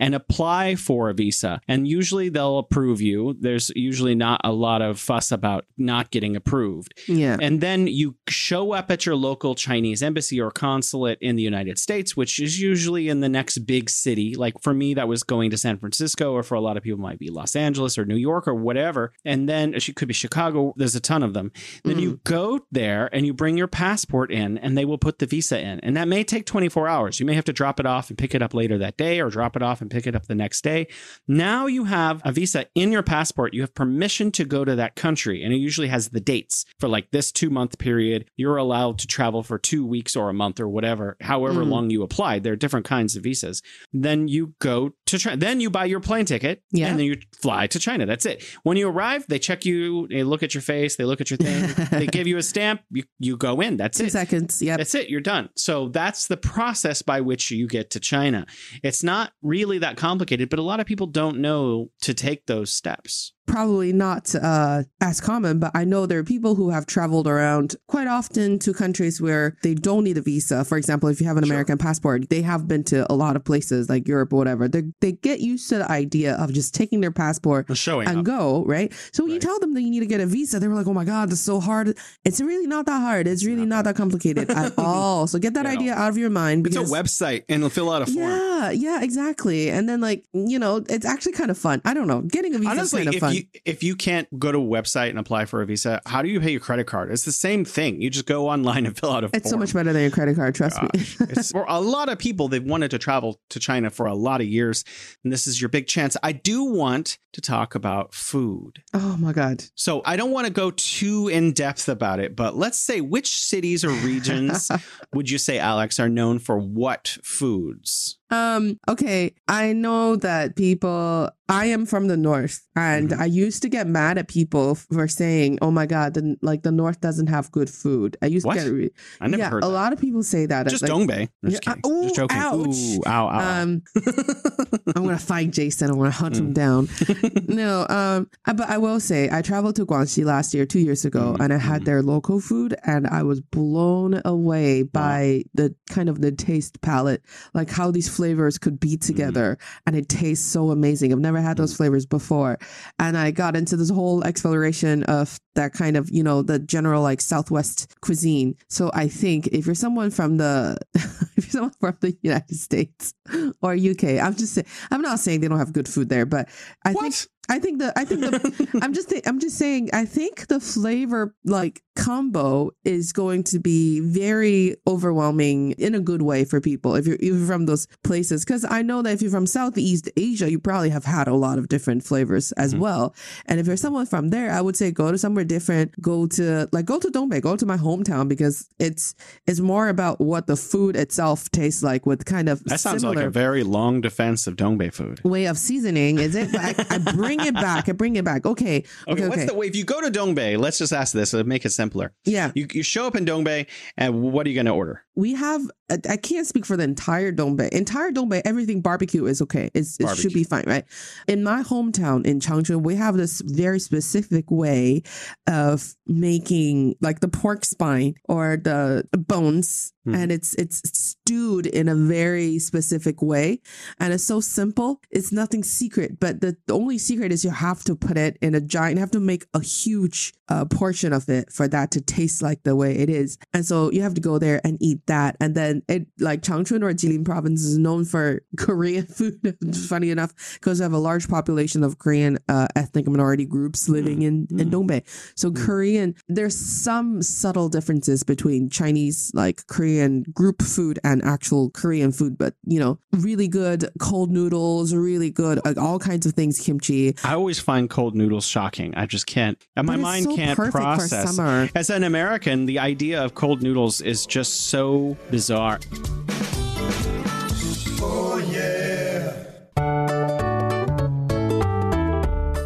and 0.00 0.14
apply 0.14 0.74
for 0.74 1.08
a 1.08 1.14
visa. 1.14 1.60
And 1.68 1.86
usually 1.86 2.28
they'll 2.28 2.58
approve 2.58 3.00
you. 3.00 3.36
There's 3.40 3.70
usually 3.76 4.14
not 4.14 4.40
a 4.44 4.52
lot 4.52 4.82
of 4.82 4.98
fuss 4.98 5.30
about 5.32 5.66
not 5.78 6.10
getting 6.10 6.34
approved. 6.36 6.94
Yeah. 7.08 7.36
And 7.40 7.60
then 7.60 7.86
you 7.86 8.16
show 8.28 8.72
up 8.72 8.90
at 8.90 9.06
your 9.06 9.14
local 9.16 9.54
Chinese 9.54 10.02
embassy 10.02 10.40
or 10.40 10.50
consulate 10.50 11.11
in 11.20 11.36
the 11.36 11.42
United 11.42 11.78
States, 11.78 12.16
which 12.16 12.40
is 12.40 12.60
usually 12.60 13.08
in 13.08 13.20
the 13.20 13.28
next 13.28 13.58
big 13.58 13.90
city. 13.90 14.34
Like 14.34 14.54
for 14.62 14.74
me, 14.74 14.94
that 14.94 15.08
was 15.08 15.22
going 15.22 15.50
to 15.50 15.56
San 15.56 15.78
Francisco, 15.78 16.32
or 16.32 16.42
for 16.42 16.54
a 16.54 16.60
lot 16.60 16.76
of 16.76 16.82
people, 16.82 16.98
it 16.98 17.02
might 17.02 17.18
be 17.18 17.30
Los 17.30 17.56
Angeles 17.56 17.98
or 17.98 18.04
New 18.04 18.16
York 18.16 18.48
or 18.48 18.54
whatever. 18.54 19.12
And 19.24 19.48
then 19.48 19.74
it 19.74 19.94
could 19.96 20.08
be 20.08 20.14
Chicago. 20.14 20.72
There's 20.76 20.94
a 20.94 21.00
ton 21.00 21.22
of 21.22 21.34
them. 21.34 21.52
Then 21.84 21.98
you 21.98 22.12
mm-hmm. 22.12 22.22
go 22.24 22.60
there 22.70 23.10
and 23.12 23.26
you 23.26 23.34
bring 23.34 23.56
your 23.56 23.68
passport 23.68 24.32
in, 24.32 24.58
and 24.58 24.76
they 24.76 24.84
will 24.84 24.98
put 24.98 25.18
the 25.18 25.26
visa 25.26 25.60
in. 25.60 25.80
And 25.80 25.96
that 25.96 26.08
may 26.08 26.24
take 26.24 26.46
24 26.46 26.88
hours. 26.88 27.20
You 27.20 27.26
may 27.26 27.34
have 27.34 27.44
to 27.44 27.52
drop 27.52 27.80
it 27.80 27.86
off 27.86 28.08
and 28.08 28.18
pick 28.18 28.34
it 28.34 28.42
up 28.42 28.54
later 28.54 28.78
that 28.78 28.96
day, 28.96 29.20
or 29.20 29.30
drop 29.30 29.56
it 29.56 29.62
off 29.62 29.80
and 29.80 29.90
pick 29.90 30.06
it 30.06 30.14
up 30.14 30.26
the 30.26 30.34
next 30.34 30.62
day. 30.62 30.86
Now 31.28 31.66
you 31.66 31.84
have 31.84 32.20
a 32.24 32.32
visa 32.32 32.66
in 32.74 32.92
your 32.92 33.02
passport. 33.02 33.54
You 33.54 33.62
have 33.62 33.74
permission 33.74 34.30
to 34.32 34.44
go 34.44 34.64
to 34.64 34.76
that 34.76 34.96
country, 34.96 35.42
and 35.42 35.52
it 35.52 35.58
usually 35.58 35.88
has 35.88 36.10
the 36.10 36.20
dates 36.20 36.64
for 36.78 36.88
like 36.88 37.10
this 37.10 37.32
two 37.32 37.50
month 37.50 37.78
period. 37.78 38.26
You're 38.36 38.56
allowed 38.56 38.98
to 39.00 39.06
travel 39.06 39.42
for 39.42 39.58
two 39.58 39.86
weeks 39.86 40.16
or 40.16 40.28
a 40.28 40.34
month 40.34 40.60
or 40.60 40.68
whatever, 40.68 41.01
however 41.20 41.62
Mm. 41.64 41.68
long 41.68 41.90
you 41.90 42.02
applied. 42.02 42.42
There 42.42 42.52
are 42.52 42.56
different 42.56 42.86
kinds 42.86 43.16
of 43.16 43.22
visas. 43.22 43.62
Then 43.92 44.28
you 44.28 44.54
go 44.58 44.92
to 45.06 45.18
China. 45.18 45.36
Then 45.36 45.60
you 45.60 45.70
buy 45.70 45.84
your 45.86 46.00
plane 46.00 46.24
ticket, 46.24 46.62
Yeah. 46.72 46.88
and 46.88 46.98
then 46.98 47.06
you 47.06 47.16
fly 47.40 47.66
to 47.68 47.78
China. 47.78 48.06
That's 48.06 48.26
it. 48.26 48.44
When 48.62 48.76
you 48.76 48.88
arrive, 48.88 49.24
they 49.28 49.38
check 49.38 49.64
you. 49.64 50.06
They 50.08 50.22
look 50.24 50.42
at 50.42 50.54
your 50.54 50.62
face. 50.62 50.96
They 50.96 51.04
look 51.04 51.20
at 51.20 51.30
your 51.30 51.36
thing. 51.38 51.60
they 51.90 52.06
give 52.06 52.26
you 52.26 52.36
a 52.38 52.42
stamp. 52.42 52.80
You 52.90 53.04
you 53.18 53.36
go 53.36 53.60
in. 53.60 53.76
That's 53.76 53.98
Two 53.98 54.04
it. 54.06 54.12
seconds. 54.12 54.60
Yep. 54.62 54.78
That's 54.78 54.94
it. 54.94 55.08
You're 55.08 55.20
done. 55.20 55.48
So 55.56 55.88
that's 55.88 56.26
the 56.26 56.36
process 56.36 57.02
by 57.02 57.20
which 57.20 57.50
you 57.50 57.66
get 57.68 57.90
to 57.90 58.00
China. 58.00 58.46
It's 58.82 59.02
not 59.02 59.32
really 59.42 59.78
that 59.78 59.96
complicated, 59.96 60.48
but 60.50 60.58
a 60.58 60.62
lot 60.62 60.80
of 60.80 60.86
people 60.86 61.06
don't 61.06 61.38
know 61.38 61.90
to 62.02 62.14
take 62.14 62.46
those 62.46 62.72
steps. 62.72 63.32
Probably 63.46 63.92
not 63.92 64.34
uh, 64.34 64.82
as 65.00 65.20
common, 65.20 65.58
but 65.58 65.70
I 65.74 65.84
know 65.84 66.06
there 66.06 66.18
are 66.18 66.24
people 66.24 66.54
who 66.54 66.70
have 66.70 66.86
traveled 66.86 67.26
around 67.26 67.76
quite 67.88 68.06
often 68.06 68.58
to 68.60 68.72
countries 68.72 69.20
where 69.20 69.56
they 69.62 69.74
don't 69.74 70.04
need 70.04 70.16
a 70.18 70.22
visa. 70.22 70.64
For 70.64 70.78
example, 70.78 71.08
if 71.08 71.20
you 71.20 71.26
have 71.26 71.36
an 71.36 71.44
Sure. 71.44 71.52
American 71.54 71.76
passport, 71.78 72.30
they 72.30 72.42
have 72.42 72.68
been 72.68 72.84
to 72.84 73.10
a 73.12 73.14
lot 73.14 73.36
of 73.36 73.44
places 73.44 73.88
like 73.88 74.06
Europe 74.08 74.32
or 74.32 74.36
whatever. 74.36 74.68
They 74.68 74.84
they 75.00 75.12
get 75.12 75.40
used 75.40 75.68
to 75.70 75.78
the 75.78 75.90
idea 75.90 76.34
of 76.36 76.52
just 76.52 76.74
taking 76.74 77.00
their 77.00 77.10
passport 77.10 77.66
Showing 77.76 78.08
and 78.08 78.18
up. 78.18 78.24
go, 78.24 78.64
right? 78.64 78.92
So 79.12 79.24
when 79.24 79.32
you 79.32 79.40
tell 79.40 79.58
them 79.58 79.74
that 79.74 79.82
you 79.82 79.90
need 79.90 80.00
to 80.00 80.06
get 80.06 80.20
a 80.20 80.26
visa, 80.26 80.60
they 80.60 80.68
were 80.68 80.74
like, 80.74 80.86
"Oh 80.86 80.94
my 80.94 81.04
god, 81.04 81.30
that's 81.30 81.40
so 81.40 81.60
hard." 81.60 81.98
It's 82.24 82.40
really 82.40 82.66
not 82.66 82.86
that 82.86 83.00
hard. 83.00 83.26
It's 83.26 83.44
really 83.44 83.66
not 83.66 83.84
that 83.84 83.96
complicated 83.96 84.50
at 84.50 84.72
all. 84.78 85.26
So 85.26 85.38
get 85.38 85.54
that 85.54 85.66
idea 85.66 85.94
out 85.94 86.10
of 86.10 86.16
your 86.16 86.30
mind 86.30 86.66
It's 86.66 86.76
a 86.76 86.80
website 86.84 87.44
and 87.48 87.70
fill 87.72 87.90
out 87.90 88.02
a 88.02 88.06
form. 88.06 88.18
yeah, 88.18 88.70
yeah, 88.70 89.02
exactly. 89.02 89.68
And 89.68 89.88
then 89.88 90.00
like 90.00 90.24
you 90.32 90.58
know, 90.58 90.84
it's 90.88 91.04
actually 91.04 91.32
kind 91.32 91.50
of 91.50 91.58
fun. 91.58 91.82
I 91.84 91.92
don't 91.94 92.06
know, 92.06 92.22
getting 92.22 92.54
a 92.54 92.58
visa 92.58 92.70
Honestly, 92.70 93.00
is 93.00 93.06
kind 93.06 93.14
of 93.16 93.20
fun. 93.20 93.34
you 93.34 93.41
if 93.64 93.82
you 93.82 93.96
can't 93.96 94.28
go 94.38 94.52
to 94.52 94.58
a 94.58 94.60
website 94.60 95.10
and 95.10 95.18
apply 95.18 95.44
for 95.44 95.62
a 95.62 95.66
visa, 95.66 96.00
how 96.06 96.22
do 96.22 96.28
you 96.28 96.40
pay 96.40 96.50
your 96.50 96.60
credit 96.60 96.86
card? 96.86 97.10
It's 97.10 97.24
the 97.24 97.32
same 97.32 97.64
thing. 97.64 98.00
You 98.00 98.10
just 98.10 98.26
go 98.26 98.48
online 98.48 98.86
and 98.86 98.96
fill 98.96 99.10
out 99.10 99.24
a 99.24 99.28
form. 99.28 99.38
it's 99.38 99.50
so 99.50 99.56
much 99.56 99.74
better 99.74 99.92
than 99.92 100.02
your 100.02 100.10
credit 100.10 100.36
card. 100.36 100.54
Trust 100.54 100.82
me. 100.82 100.88
it's 100.94 101.50
for 101.52 101.64
a 101.68 101.80
lot 101.80 102.08
of 102.08 102.18
people 102.18 102.48
they've 102.48 102.62
wanted 102.62 102.90
to 102.90 102.98
travel 102.98 103.40
to 103.50 103.60
china 103.60 103.90
for 103.90 104.06
a 104.06 104.14
lot 104.14 104.40
of 104.40 104.46
years 104.46 104.84
and 105.24 105.32
this 105.32 105.46
is 105.46 105.60
your 105.60 105.68
big 105.68 105.86
chance 105.86 106.16
i 106.22 106.32
do 106.32 106.64
want 106.64 107.18
to 107.32 107.40
talk 107.40 107.74
about 107.74 108.14
food 108.14 108.82
oh 108.94 109.16
my 109.18 109.32
god. 109.32 109.64
so 109.74 110.02
i 110.04 110.16
don't 110.16 110.30
want 110.30 110.46
to 110.46 110.52
go 110.52 110.70
too 110.70 111.28
in 111.28 111.52
depth 111.52 111.88
about 111.88 112.20
it 112.20 112.34
but 112.36 112.56
let's 112.56 112.78
say 112.78 113.00
which 113.00 113.28
cities 113.28 113.84
or 113.84 113.90
regions 113.90 114.70
would 115.12 115.30
you 115.30 115.38
say 115.38 115.58
alex 115.58 115.98
are 115.98 116.08
known 116.08 116.38
for 116.38 116.58
what 116.58 117.18
foods 117.22 118.18
Um, 118.32 118.78
okay, 118.88 119.34
I 119.46 119.72
know 119.74 120.16
that 120.16 120.56
people 120.56 121.28
I 121.48 121.66
am 121.66 121.84
from 121.84 122.06
the 122.08 122.16
north 122.16 122.62
and 122.74 123.10
Mhm. 123.10 123.18
I 123.20 123.26
used 123.26 123.60
to 123.60 123.68
get 123.68 123.86
mad 123.86 124.16
at 124.16 124.26
people 124.26 124.74
for 124.74 125.06
saying, 125.06 125.58
"Oh 125.60 125.70
my 125.70 125.84
god, 125.84 126.14
the, 126.14 126.36
like 126.40 126.62
the 126.62 126.72
north 126.72 127.02
doesn't 127.02 127.26
have 127.26 127.52
good 127.52 127.68
food." 127.68 128.16
I 128.22 128.26
used 128.26 128.46
What? 128.46 128.56
to 128.56 128.64
get 128.64 128.72
re- 128.72 128.90
I 129.20 129.26
never 129.28 129.42
yeah, 129.42 129.50
heard 129.50 129.62
a 129.64 129.66
that. 129.66 129.72
lot 129.72 129.92
of 129.92 130.00
people 130.00 130.22
say 130.22 130.46
that. 130.46 130.66
Just 130.68 130.80
like, 130.82 130.90
Dongbei. 130.90 131.28
I'm 131.44 131.50
just 131.50 131.66
Yeah, 131.66 131.74
kidding. 131.74 131.92
ooh, 131.92 132.02
just 132.04 132.14
joking. 132.16 132.38
ouch. 132.38 132.76
Ooh, 132.96 133.02
ow, 133.06 133.28
ow. 133.28 133.62
Um, 133.62 133.82
I'm 134.96 135.04
gonna 135.04 135.18
find 135.18 135.52
Jason. 135.52 135.90
I'm 135.90 135.98
gonna 135.98 136.10
hunt 136.10 136.36
him 136.36 136.50
Mm. 136.50 136.54
down. 136.54 136.88
no, 137.48 137.86
um, 137.90 138.28
uh, 138.46 138.54
but 138.54 138.70
I 138.70 138.78
will 138.78 139.00
say 139.00 139.28
I 139.30 139.42
traveled 139.42 139.76
to 139.76 139.84
Guangxi 139.84 140.24
last 140.24 140.54
year, 140.54 140.64
two 140.64 140.80
years 140.80 141.04
ago, 141.04 141.36
Mm, 141.38 141.44
and 141.44 141.52
I 141.52 141.58
had 141.58 141.82
mm. 141.82 141.84
their 141.84 142.02
local 142.02 142.40
food, 142.40 142.74
and 142.84 143.06
I 143.06 143.22
was 143.24 143.40
blown 143.42 144.22
away 144.24 144.84
by 144.84 145.44
the 145.54 145.74
kind 145.90 146.08
of 146.08 146.22
the 146.22 146.32
taste 146.32 146.80
palette, 146.80 147.22
like 147.52 147.68
how 147.70 147.90
these 147.90 148.08
flavors 148.22 148.56
could 148.58 148.78
be 148.78 148.96
Mm. 148.96 149.00
together, 149.00 149.58
and 149.84 149.96
it 149.96 150.08
tastes 150.08 150.46
so 150.46 150.70
amazing. 150.70 151.12
I've 151.12 151.18
never 151.18 151.40
had 151.40 151.56
those 151.56 151.74
flavors 151.74 152.06
before, 152.06 152.56
and 152.98 153.16
I 153.18 153.32
got 153.32 153.56
into 153.56 153.76
this 153.76 153.90
whole 153.90 154.22
exploration 154.24 155.02
of 155.04 155.38
that 155.54 155.72
kind 155.72 155.96
of 155.96 156.08
you 156.10 156.22
know 156.22 156.42
the 156.42 156.58
general 156.60 157.02
like 157.02 157.20
Southwest 157.20 157.94
cuisine. 158.00 158.54
So 158.68 158.90
I 158.94 159.08
think 159.08 159.48
if 159.48 159.66
you're 159.66 159.74
someone 159.74 160.10
from 160.10 160.36
the 160.36 160.78
if 161.36 161.46
you're 161.46 161.50
someone 161.50 161.74
from 161.80 161.96
the 162.00 162.16
United 162.22 162.56
States 162.56 163.12
or 163.60 163.74
UK, 163.74 164.04
I'm 164.22 164.36
just 164.36 164.54
saying 164.54 164.66
I'm 164.92 165.02
not 165.02 165.18
saying 165.18 165.40
they 165.40 165.48
don't 165.48 165.58
have 165.58 165.72
good 165.72 165.88
food 165.88 166.08
there, 166.08 166.26
but 166.26 166.48
I 166.84 166.92
think 166.92 167.14
what? 167.14 167.26
I 167.48 167.58
think 167.58 167.78
the 167.80 167.92
I 167.98 168.04
think 168.04 168.20
the 168.20 168.78
I'm 168.82 168.92
just 168.94 169.08
thi- 169.08 169.22
I'm 169.26 169.38
just 169.40 169.58
saying 169.58 169.90
I 169.92 170.04
think 170.04 170.46
the 170.46 170.60
flavor 170.60 171.34
like 171.44 171.82
combo 171.96 172.70
is 172.84 173.12
going 173.12 173.42
to 173.44 173.58
be 173.58 174.00
very 174.00 174.76
overwhelming 174.86 175.72
in 175.72 175.94
a 175.94 176.00
good 176.00 176.22
way 176.22 176.44
for 176.44 176.60
people 176.60 176.94
if 176.94 177.06
you're, 177.06 177.16
even 177.16 177.46
from 177.46 177.66
those 177.66 177.86
places 178.04 178.44
because 178.44 178.64
I 178.64 178.80
know 178.82 179.02
that 179.02 179.12
if 179.12 179.20
you're 179.22 179.30
from 179.30 179.46
Southeast 179.46 180.08
Asia 180.16 180.50
you 180.50 180.58
probably 180.58 180.90
have 180.90 181.04
had 181.04 181.28
a 181.28 181.34
lot 181.34 181.58
of 181.58 181.68
different 181.68 182.04
flavors 182.04 182.52
as 182.52 182.74
Mhm. 182.74 182.78
well 182.78 183.14
and 183.46 183.58
if 183.60 183.66
you're 183.66 183.76
someone 183.76 184.06
from 184.06 184.30
there 184.30 184.50
I 184.50 184.60
would 184.60 184.76
say 184.76 184.90
go 184.90 185.10
to 185.12 185.18
somewhere 185.18 185.44
different 185.44 186.00
go 186.00 186.26
to 186.28 186.68
like 186.72 186.86
go 186.86 186.98
to 186.98 187.08
Dongbei 187.08 187.42
go 187.42 187.56
to 187.56 187.66
my 187.66 187.76
hometown 187.76 188.28
because 188.28 188.68
it's 188.78 189.14
it's 189.46 189.60
more 189.60 189.88
about 189.88 190.20
what 190.20 190.46
the 190.46 190.56
food 190.56 190.96
itself 190.96 191.50
tastes 191.50 191.82
like 191.82 192.06
with 192.06 192.24
kind 192.24 192.48
of 192.48 192.62
That 192.64 192.80
sounds 192.80 193.04
like 193.04 193.18
a 193.18 193.28
very 193.30 193.64
long 193.64 194.00
defense 194.00 194.46
of 194.46 194.56
Dongbei 194.56 194.94
food. 194.94 195.20
way 195.24 195.46
of 195.46 195.58
seasoning 195.58 196.18
is 196.18 196.34
it 196.36 196.48
I, 196.54 196.74
I 196.88 196.98
bring 196.98 197.40
it 197.46 197.54
back 197.54 197.88
I 197.88 197.92
bring 197.92 198.16
it 198.16 198.24
back 198.24 198.46
okay 198.46 198.62
Okay, 198.62 198.84
okay 199.08 199.28
what's 199.28 199.36
okay 199.42 199.46
the 199.46 199.54
way? 199.54 199.66
If 199.66 199.76
you 199.76 199.84
go 199.84 200.00
to 200.00 200.10
Dongbei, 200.10 200.58
let's 200.58 200.78
just 200.78 200.92
ask 200.92 201.12
this 201.12 201.30
to 201.32 201.44
make 201.44 201.64
it 201.64 201.70
simpler. 201.70 202.12
yeah 202.24 202.52
You, 202.54 202.66
you 202.72 202.82
show 202.82 203.06
up 203.06 203.14
in 203.16 203.24
Dongbei, 203.24 203.66
and 203.96 204.22
what 204.22 204.46
are 204.46 204.50
you 204.50 204.54
going 204.54 204.66
to 204.66 204.72
order? 204.72 205.02
we 205.14 205.34
have 205.34 205.60
I 205.90 205.98
I 206.08 206.16
can't 206.16 206.46
speak 206.46 206.64
for 206.66 206.76
the 206.76 206.84
entire 206.84 207.32
Dongbei. 207.32 207.68
Entire 207.70 208.10
Dongbei, 208.10 208.42
everything 208.44 208.80
barbecue 208.80 209.26
is 209.26 209.42
okay. 209.42 209.70
It's, 209.74 209.98
it 210.00 210.16
should 210.16 210.32
be 210.32 210.44
fine, 210.44 210.64
right? 210.66 210.84
In 211.28 211.42
my 211.42 211.62
hometown 211.62 212.24
in 212.26 212.40
Changchun, 212.40 212.82
we 212.82 212.96
have 212.96 213.16
this 213.16 213.40
very 213.44 213.78
specific 213.78 214.50
way 214.50 215.02
of 215.46 215.94
making 216.06 216.96
like 217.00 217.20
the 217.20 217.28
pork 217.28 217.64
spine 217.64 218.14
or 218.24 218.56
the 218.56 219.06
bones, 219.12 219.92
Mhm. 220.06 220.16
and 220.16 220.32
it's 220.32 220.54
it's 220.54 220.82
stewed 220.98 221.66
in 221.66 221.88
a 221.88 221.94
very 221.94 222.58
specific 222.58 223.22
way, 223.22 223.60
and 224.00 224.12
it's 224.12 224.24
so 224.24 224.40
simple. 224.40 225.00
It's 225.12 225.30
nothing 225.32 225.62
secret, 225.62 226.18
but 226.18 226.40
the, 226.40 226.56
the 226.66 226.74
only 226.74 226.98
secret 226.98 227.30
is 227.32 227.44
you 227.44 227.50
have 227.50 227.84
to 227.84 227.94
put 227.94 228.18
it 228.18 228.36
in 228.42 228.56
a 228.56 228.60
giant. 228.60 228.96
You 228.96 229.00
have 229.00 229.12
to 229.12 229.20
make 229.20 229.46
a 229.54 229.60
huge 229.62 230.34
uh, 230.48 230.64
portion 230.64 231.12
of 231.12 231.28
it 231.28 231.52
for 231.52 231.68
that 231.68 231.92
to 231.92 232.00
taste 232.00 232.42
like 232.42 232.64
the 232.64 232.74
way 232.74 232.96
it 232.96 233.08
is, 233.08 233.38
and 233.54 233.64
so 233.64 233.92
you 233.92 234.02
have 234.02 234.14
to 234.14 234.20
go 234.20 234.38
there 234.38 234.60
and 234.64 234.76
eat 234.80 235.06
that, 235.06 235.36
and 235.40 235.54
then 235.54 235.81
it 235.88 236.06
like 236.18 236.42
Changchun 236.42 236.82
or 236.82 236.92
Jilin 236.92 237.24
province 237.24 237.62
is 237.62 237.78
known 237.78 238.04
for 238.04 238.42
Korean 238.58 239.06
food. 239.06 239.56
Funny 239.88 240.10
enough, 240.10 240.32
because 240.54 240.78
we 240.80 240.82
have 240.82 240.92
a 240.92 240.98
large 240.98 241.28
population 241.28 241.84
of 241.84 241.98
Korean 241.98 242.38
uh, 242.48 242.68
ethnic 242.76 243.06
minority 243.06 243.44
groups 243.44 243.88
living 243.88 244.22
in 244.22 244.46
in 244.50 244.70
Mm. 244.70 244.72
Dongbei. 244.72 245.02
So 245.36 245.50
Mm. 245.50 245.56
Korean, 245.66 246.14
there's 246.28 246.56
some 246.56 247.22
subtle 247.22 247.68
differences 247.68 248.22
between 248.22 248.68
Chinese 248.70 249.30
like 249.34 249.66
Korean 249.66 250.22
group 250.32 250.62
food 250.62 250.98
and 251.04 251.22
actual 251.24 251.70
Korean 251.70 252.12
food, 252.12 252.36
but 252.38 252.54
you 252.66 252.78
know, 252.80 252.98
really 253.12 253.48
good 253.48 253.88
cold 253.98 254.30
noodles, 254.30 254.94
really 254.94 255.30
good 255.30 255.60
like 255.64 255.78
all 255.78 255.98
kinds 255.98 256.26
of 256.26 256.32
things, 256.34 256.58
kimchi. 256.58 257.14
I 257.24 257.34
always 257.34 257.58
find 257.60 257.88
cold 257.90 258.14
noodles 258.14 258.46
shocking. 258.46 258.94
I 258.94 259.06
just 259.06 259.26
can't. 259.26 259.58
And 259.76 259.86
my 259.86 259.96
mind 259.96 260.24
so 260.26 260.36
can't 260.36 260.58
process. 260.58 261.38
As 261.74 261.90
an 261.90 262.04
American, 262.04 262.66
the 262.66 262.78
idea 262.78 263.22
of 263.24 263.34
cold 263.34 263.62
noodles 263.62 264.00
is 264.00 264.26
just 264.26 264.68
so 264.68 265.16
bizarre. 265.30 265.61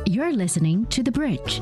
You're 0.06 0.32
listening 0.32 0.86
to 0.86 1.02
The 1.02 1.12
Bridge. 1.12 1.60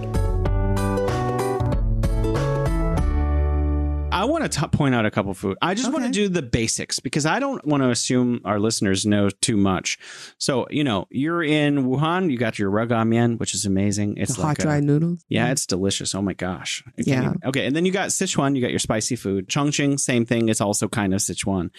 I 4.14 4.24
want 4.26 4.50
to 4.50 4.68
point 4.68 4.94
out 4.94 5.04
a 5.04 5.10
couple 5.10 5.34
food. 5.34 5.58
I 5.60 5.74
just 5.74 5.92
want 5.92 6.04
to 6.04 6.10
do 6.10 6.28
the 6.28 6.40
basics 6.42 7.00
because 7.00 7.26
I 7.26 7.40
don't 7.40 7.64
want 7.66 7.82
to 7.82 7.90
assume 7.90 8.40
our 8.44 8.60
listeners 8.60 9.04
know 9.04 9.28
too 9.28 9.56
much. 9.56 9.98
So, 10.38 10.66
you 10.70 10.84
know, 10.84 11.06
you're 11.10 11.42
in 11.42 11.84
Wuhan, 11.86 12.30
you 12.30 12.38
got 12.38 12.58
your 12.58 12.70
reganmian, 12.70 13.38
which 13.40 13.54
is 13.54 13.66
amazing. 13.66 14.16
It's 14.18 14.34
the 14.36 14.40
like 14.42 14.48
hot 14.48 14.58
a- 14.60 14.62
dry 14.62 14.80
noodles. 14.80 15.24
Yeah, 15.28 15.50
it's 15.50 15.66
delicious. 15.66 16.14
Oh 16.14 16.22
my 16.22 16.32
gosh. 16.34 16.84
Yeah. 16.96 17.22
even- 17.22 17.40
Okay, 17.44 17.66
and 17.66 17.74
then 17.74 17.84
you 17.84 17.92
got 17.92 18.10
Sichuan. 18.10 18.54
You 18.54 18.62
got 18.62 18.70
your 18.70 18.78
spicy 18.78 19.16
food. 19.16 19.48
Chongqing, 19.48 19.98
same 19.98 20.24
thing. 20.24 20.48
It's 20.48 20.60
also 20.60 20.86
kind 20.88 21.12
of 21.12 21.20
Sichuan, 21.20 21.70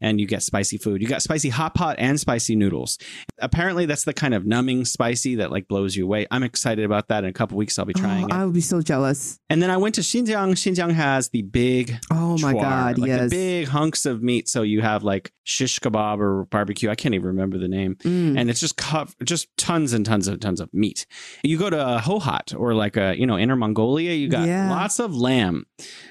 and 0.00 0.20
you 0.20 0.26
get 0.26 0.42
spicy 0.42 0.78
food. 0.78 1.02
You 1.02 1.08
got 1.08 1.22
spicy 1.22 1.48
hot 1.48 1.74
pot 1.74 1.96
and 1.98 2.18
spicy 2.20 2.54
noodles. 2.54 2.98
Apparently, 3.40 3.86
that's 3.86 4.04
the 4.04 4.14
kind 4.14 4.34
of 4.34 4.46
numbing 4.46 4.84
spicy 4.84 5.34
that 5.36 5.50
like 5.50 5.66
blows 5.66 5.96
you 5.96 6.04
away. 6.04 6.26
I'm 6.30 6.42
excited 6.44 6.84
about 6.84 7.08
that. 7.08 7.24
In 7.24 7.30
a 7.30 7.32
couple 7.32 7.58
weeks, 7.58 7.78
I'll 7.78 7.84
be 7.84 7.94
trying 7.94 8.24
Oh, 8.24 8.26
it. 8.28 8.32
I 8.32 8.44
would 8.44 8.54
be 8.54 8.60
so 8.60 8.80
jealous. 8.80 9.40
And 9.50 9.60
then 9.60 9.70
I 9.70 9.76
went 9.76 9.96
to 9.96 10.02
Xinjiang. 10.02 10.52
Xinjiang 10.52 10.92
has 10.92 11.28
the 11.30 11.42
big 11.42 11.79
Oh 12.10 12.36
my 12.38 12.52
god, 12.52 12.98
like 12.98 13.08
yes. 13.08 13.30
big 13.30 13.68
hunks 13.68 14.06
of 14.06 14.22
meat. 14.22 14.48
So 14.48 14.62
you 14.62 14.80
have 14.82 15.02
like 15.04 15.32
shish 15.44 15.78
kebab 15.80 16.18
or 16.18 16.44
barbecue. 16.46 16.90
I 16.90 16.94
can't 16.94 17.14
even 17.14 17.26
remember 17.28 17.58
the 17.58 17.68
name 17.68 17.96
Mm. 17.96 18.38
and 18.38 18.50
it's 18.50 18.60
just 18.60 18.76
cut, 18.76 19.14
just 19.24 19.48
tons 19.56 19.92
and 19.92 20.04
tons 20.04 20.28
of 20.28 20.40
tons 20.40 20.60
of 20.60 20.72
meat. 20.72 21.06
You 21.42 21.58
go 21.58 21.70
to 21.70 22.00
Hohhot 22.02 22.58
or 22.58 22.74
like 22.74 22.96
a 22.96 23.14
you 23.18 23.26
know 23.26 23.38
Inner 23.38 23.56
Mongolia, 23.56 24.12
you 24.12 24.28
got 24.28 24.46
Yeah. 24.46 24.70
lots 24.70 24.98
of 24.98 25.14
lamb. 25.16 25.66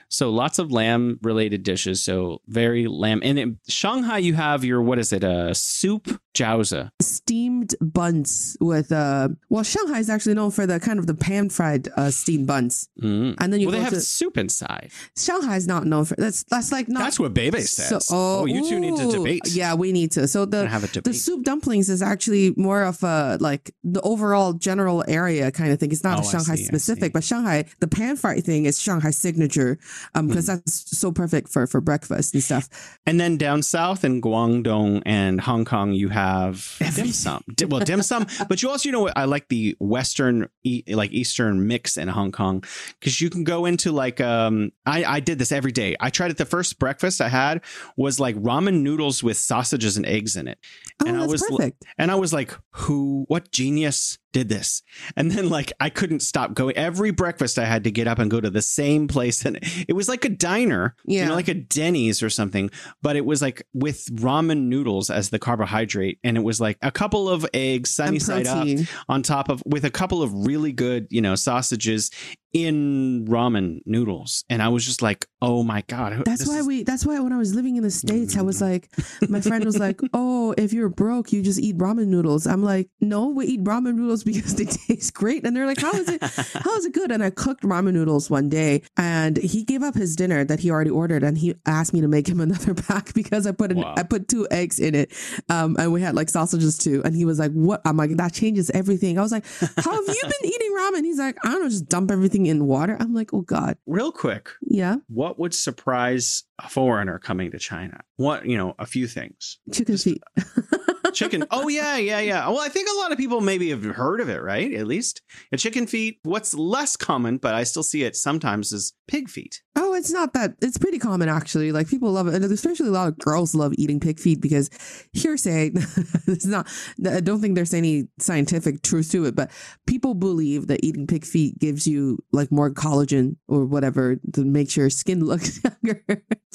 So 0.10 0.32
lots 0.32 0.58
of 0.60 0.72
lamb 0.72 1.20
related 1.22 1.64
dishes. 1.64 2.02
So 2.04 2.42
very 2.48 2.88
lamb. 2.88 3.22
And 3.24 3.38
in 3.38 3.60
Shanghai, 3.68 4.18
you 4.18 4.34
have 4.34 4.64
your 4.66 4.82
what 4.82 4.98
is 5.00 5.14
it? 5.14 5.24
A 5.24 5.54
soup 5.54 6.20
jiaozi. 6.36 6.90
steamed 7.02 7.76
buns 7.82 8.58
with 8.62 8.92
uh 8.92 9.30
well 9.50 9.64
Shanghai 9.64 10.00
is 10.00 10.10
actually 10.10 10.34
known 10.36 10.52
for 10.52 10.66
the 10.66 10.80
kind 10.80 10.98
of 11.00 11.06
the 11.08 11.14
pan 11.14 11.50
fried 11.50 11.90
uh 11.96 12.10
steamed 12.10 12.48
buns. 12.48 12.90
Mm. 13.02 13.36
And 13.40 13.54
then 13.54 13.60
you 13.60 13.68
Well, 13.68 13.78
they 13.78 13.84
have 13.84 13.94
to 13.94 14.02
soup 14.02 14.38
inside. 14.38 14.90
Shanghai 15.18 15.56
is 15.58 15.68
not 15.68 15.86
known 15.86 16.06
for 16.06 16.16
that's 16.16 16.44
that's 16.44 16.72
like 16.72 16.88
not 16.88 17.02
That's 17.04 17.20
what 17.20 17.34
Bebe 17.34 17.62
says. 17.62 18.10
oh, 18.12 18.46
you 18.46 18.68
two 18.68 18.80
need 18.80 18.96
to 18.98 19.12
debate. 19.12 19.42
Yeah, 19.52 19.76
we 19.76 19.92
need 19.92 20.12
to. 20.14 20.28
So 20.28 20.46
the 20.46 20.68
have 20.68 20.84
a 20.84 21.02
the 21.02 21.14
soup 21.14 21.44
dumplings 21.44 21.90
is 21.90 22.02
actually 22.02 22.54
more 22.58 22.84
of 22.84 23.04
a 23.04 23.38
like 23.40 23.72
the 23.84 24.02
overall 24.02 24.54
general 24.54 25.04
area 25.08 25.52
kind 25.52 25.72
of 25.72 25.80
thing. 25.80 25.92
It's 25.92 26.04
not 26.04 26.18
Oh, 26.18 26.22
a 26.22 26.26
I 26.26 26.32
Shanghai 26.32 26.56
see, 26.56 26.66
specific, 26.66 27.14
but 27.14 27.24
Shanghai 27.24 27.66
the 27.80 27.88
pan 27.88 28.16
fried 28.16 28.44
thing 28.44 28.66
is 28.66 28.80
Shanghai 28.80 29.12
signature 29.12 29.78
um 30.16 30.28
because 30.28 30.48
Hmm. 30.48 30.56
that's 30.56 30.98
so 30.98 31.12
perfect 31.12 31.50
for 31.50 31.68
for 31.68 31.82
breakfast 31.82 32.34
and 32.34 32.44
stuff. 32.44 32.70
And 33.06 33.20
then 33.20 33.38
down 33.38 33.62
south 33.64 34.04
in 34.04 34.22
Guangdong 34.22 35.02
and 35.06 35.42
Hong 35.42 35.66
Kong, 35.66 35.94
you 35.94 36.10
have 36.10 36.76
dim 36.96 37.08
sum. 37.12 37.44
Well, 37.68 37.80
dim 37.82 38.02
sum, 38.02 38.28
but 38.50 38.62
you 38.62 38.70
also, 38.70 38.88
you 38.90 38.94
know, 38.94 39.02
what? 39.02 39.18
I 39.18 39.26
like 39.26 39.48
the 39.50 39.76
Western, 39.80 40.48
like 40.88 41.12
Eastern 41.12 41.68
mix 41.68 41.98
in 41.98 42.08
Hong 42.08 42.32
Kong 42.32 42.64
because 43.00 43.20
you 43.22 43.30
can 43.30 43.44
go 43.44 43.66
into 43.66 43.92
like, 43.92 44.22
um, 44.22 44.72
I, 44.86 45.04
I 45.04 45.20
did 45.20 45.40
this 45.40 45.52
every 45.52 45.72
day. 45.72 45.96
I 46.00 46.10
tried 46.10 46.32
it. 46.32 46.38
The 46.38 46.46
first 46.46 46.80
breakfast 46.80 47.22
I 47.22 47.30
had 47.30 47.62
was 47.98 48.20
like 48.20 48.36
ramen 48.38 48.82
noodles 48.82 49.24
with 49.24 49.38
sausages 49.38 49.98
and 49.98 50.06
eggs 50.06 50.36
in 50.36 50.48
it. 50.48 50.60
Oh, 51.02 51.08
And 51.08 51.18
I 51.18 51.26
was 51.26 51.42
perfect. 51.42 51.86
And 51.98 52.12
I 52.12 52.16
was 52.16 52.34
like, 52.34 52.54
who, 52.72 53.26
what 53.28 53.52
genius 53.52 54.18
did 54.32 54.50
this? 54.50 54.84
And 55.16 55.32
then 55.32 55.50
like, 55.50 55.74
I 55.80 55.90
couldn't 55.90 56.20
stop 56.22 56.54
going. 56.54 56.76
Every 56.78 57.12
breakfast 57.12 57.58
I 57.58 57.66
had 57.66 57.84
to 57.86 57.92
get 57.92 58.08
up 58.08 58.20
and 58.20 58.30
go 58.30 58.40
to 58.40 58.50
the 58.50 58.62
same 58.62 59.08
place. 59.08 59.44
And 59.46 59.60
it 59.88 59.94
was 59.94 60.08
like 60.08 60.26
a 60.26 60.30
diner, 60.30 60.96
you 61.06 61.18
Yeah. 61.20 61.30
know, 61.30 61.36
like 61.36 61.48
a 61.48 61.54
Denny's 61.54 62.22
or 62.22 62.30
something, 62.30 62.70
but 63.02 63.16
it 63.16 63.26
was 63.26 63.42
like 63.42 63.66
with 63.74 64.06
ramen 64.18 64.64
noodles 64.68 65.10
as 65.10 65.30
the 65.30 65.40
carbohydrate. 65.40 66.20
And 66.24 66.38
it 66.38 66.42
was 66.42 66.62
like 66.62 66.78
a 66.82 66.92
couple 66.92 67.28
of 67.30 67.46
eggs 67.54 67.90
sunny 67.90 68.20
side 68.20 68.48
up 68.48 68.68
on 69.08 69.24
top 69.24 69.50
of 69.50 69.64
with 69.66 69.84
a 69.86 69.92
couple 69.92 70.22
of 70.22 70.32
really 70.34 70.72
good, 70.72 71.08
you 71.10 71.22
know, 71.22 71.36
sausages 71.36 72.12
in 72.54 73.26
ramen 73.28 73.82
noodles, 73.86 74.44
and 74.50 74.62
I 74.62 74.70
was 74.70 74.86
just 74.86 75.02
like, 75.02 75.28
"Oh 75.42 75.64
my 75.64 75.84
god!" 75.88 76.24
That's 76.26 76.48
why 76.48 76.62
we. 76.62 76.84
That's 76.84 77.06
why 77.06 77.20
when 77.20 77.32
I 77.32 77.38
was 77.38 77.54
living 77.54 77.76
in 77.76 77.84
the 77.84 77.92
states, 77.92 78.36
I 78.38 78.42
was 78.42 78.62
like, 78.62 78.90
my 79.30 79.40
friend 79.42 79.64
was 79.66 79.78
like, 79.78 80.00
"Oh, 80.14 80.54
if 80.58 80.74
you're 80.74 80.90
broke, 80.90 81.32
you 81.32 81.42
just 81.44 81.60
eat 81.60 81.78
ramen 81.78 82.08
noodles." 82.08 82.48
I'm 82.48 82.64
like, 82.64 82.90
"No, 83.02 83.28
we 83.30 83.46
eat 83.46 83.64
ramen 83.64 83.96
noodles 83.96 84.24
because 84.30 84.56
they 84.56 84.66
taste 84.66 85.14
great." 85.14 85.46
And 85.46 85.56
they're 85.56 85.68
like, 85.68 85.80
"How 85.80 85.92
is 85.92 86.10
it? 86.10 86.22
How 86.22 86.76
is 86.78 86.86
it 86.86 86.94
good?" 86.94 87.12
And 87.12 87.24
I 87.24 87.30
cooked 87.30 87.64
ramen 87.64 87.94
noodles 87.94 88.30
one 88.30 88.50
day, 88.50 88.82
and 88.98 89.38
he 89.38 89.64
gave 89.64 89.84
up 89.84 89.96
his 89.96 90.16
dinner 90.16 90.44
that 90.46 90.60
he 90.60 90.72
already 90.72 90.90
ordered, 90.92 91.24
and 91.24 91.38
he 91.38 91.56
asked 91.66 91.94
me 91.94 92.02
to 92.02 92.08
make 92.08 92.28
him 92.28 92.40
another 92.50 92.74
pack 92.74 93.14
because 93.14 93.46
I 93.46 93.52
put 93.52 93.72
an, 93.72 93.80
Wow. 93.80 93.94
I 93.96 94.04
put 94.04 94.28
two 94.28 94.48
eggs 94.52 94.80
in 94.80 94.96
it, 94.96 95.14
um, 95.50 95.76
and 95.80 95.94
we 95.94 96.02
had 96.02 96.16
like 96.16 96.30
sausages 96.30 96.78
too. 96.78 97.02
And 97.06 97.16
he 97.16 97.26
was 97.26 97.38
like, 97.40 97.52
"What?" 97.52 97.82
I'm 97.86 97.98
like, 97.98 98.12
"That 98.18 98.34
changes 98.34 98.70
everything." 98.72 99.20
I 99.20 99.22
was 99.22 99.32
like, 99.32 99.46
"How 99.46 99.92
have 99.94 100.08
you 100.08 100.22
been 100.24 100.50
eating 100.52 100.76
ramen?" 100.76 101.04
He's 101.06 101.20
like, 101.20 101.38
"I 101.46 101.52
don't 101.52 101.62
know, 101.64 101.70
just 101.70 101.88
dump 101.88 102.10
everything 102.12 102.39
in 102.46 102.66
water." 102.66 102.98
I'm 103.00 103.14
like, 103.14 103.34
"Oh 103.34 103.42
God, 103.42 103.78
Real 103.86 104.12
quick, 104.12 104.50
yeah, 104.62 104.98
what 105.08 105.40
would 105.40 105.54
surprise 105.54 106.44
a 106.64 106.70
foreigner 106.70 107.20
coming 107.20 107.52
to 107.52 107.60
China? 107.60 108.02
What 108.18 108.46
you 108.46 108.58
know, 108.58 108.76
a 108.80 108.86
few 108.86 109.08
things. 109.08 109.60
chicken 109.72 109.98
feet." 109.98 110.24
Chicken. 111.14 111.46
oh 111.52 111.68
yeah, 111.68 111.98
yeah, 111.98 112.20
yeah. 112.20 112.48
Well, 112.48 112.60
I 112.60 112.70
think 112.70 112.90
a 112.90 112.98
lot 112.98 113.12
of 113.12 113.18
people 113.18 113.42
maybe 113.42 113.70
have 113.70 113.84
heard 113.84 114.22
of 114.22 114.30
it, 114.30 114.42
right? 114.42 114.74
At 114.74 114.88
least 114.88 115.22
a 115.52 115.58
chicken 115.58 115.88
feet. 115.88 116.20
What's 116.24 116.54
less 116.54 116.96
common, 116.96 117.38
but 117.38 117.56
I 117.56 117.64
still 117.64 117.84
see 117.84 118.04
it 118.04 118.16
sometimes, 118.16 118.72
is 118.72 118.94
pig 119.08 119.30
feet. 119.30 119.62
Oh, 119.76 119.94
it's 119.94 120.12
not 120.12 120.34
that. 120.34 120.56
It's 120.62 120.78
pretty 120.78 121.00
common 121.00 121.30
actually. 121.30 121.72
Like 121.72 121.88
people 121.88 122.12
love 122.12 122.28
it, 122.28 122.36
and 122.36 122.44
especially 122.46 122.88
a 122.88 122.92
lot 122.92 123.08
of 123.08 123.18
girls 123.18 123.56
love 123.56 123.74
eating 123.78 124.00
pig 124.00 124.20
feet 124.20 124.42
because 124.42 124.70
hearsay. 125.14 125.72
it's 126.28 126.46
not. 126.46 126.68
I 127.06 127.20
don't 127.20 127.42
think 127.42 127.56
there's 127.56 127.74
any 127.74 128.08
scientific 128.20 128.82
truth 128.82 129.12
to 129.12 129.26
it, 129.26 129.36
but 129.36 129.52
people 129.88 130.14
believe 130.14 130.68
that 130.68 130.84
eating 130.84 131.08
pig 131.08 131.26
feet 131.26 131.58
gives 131.60 131.88
you 131.88 132.20
like 132.32 132.52
more 132.52 132.70
collagen 132.70 133.38
or 133.48 133.66
whatever 133.66 134.18
to 134.34 134.44
make 134.46 134.76
your 134.76 134.90
skin 134.90 135.24
look 135.26 135.42
younger. 135.84 136.04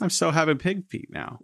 I'm 0.00 0.10
so 0.10 0.30
having 0.30 0.58
pig 0.58 0.88
feet 0.88 1.08
now. 1.10 1.38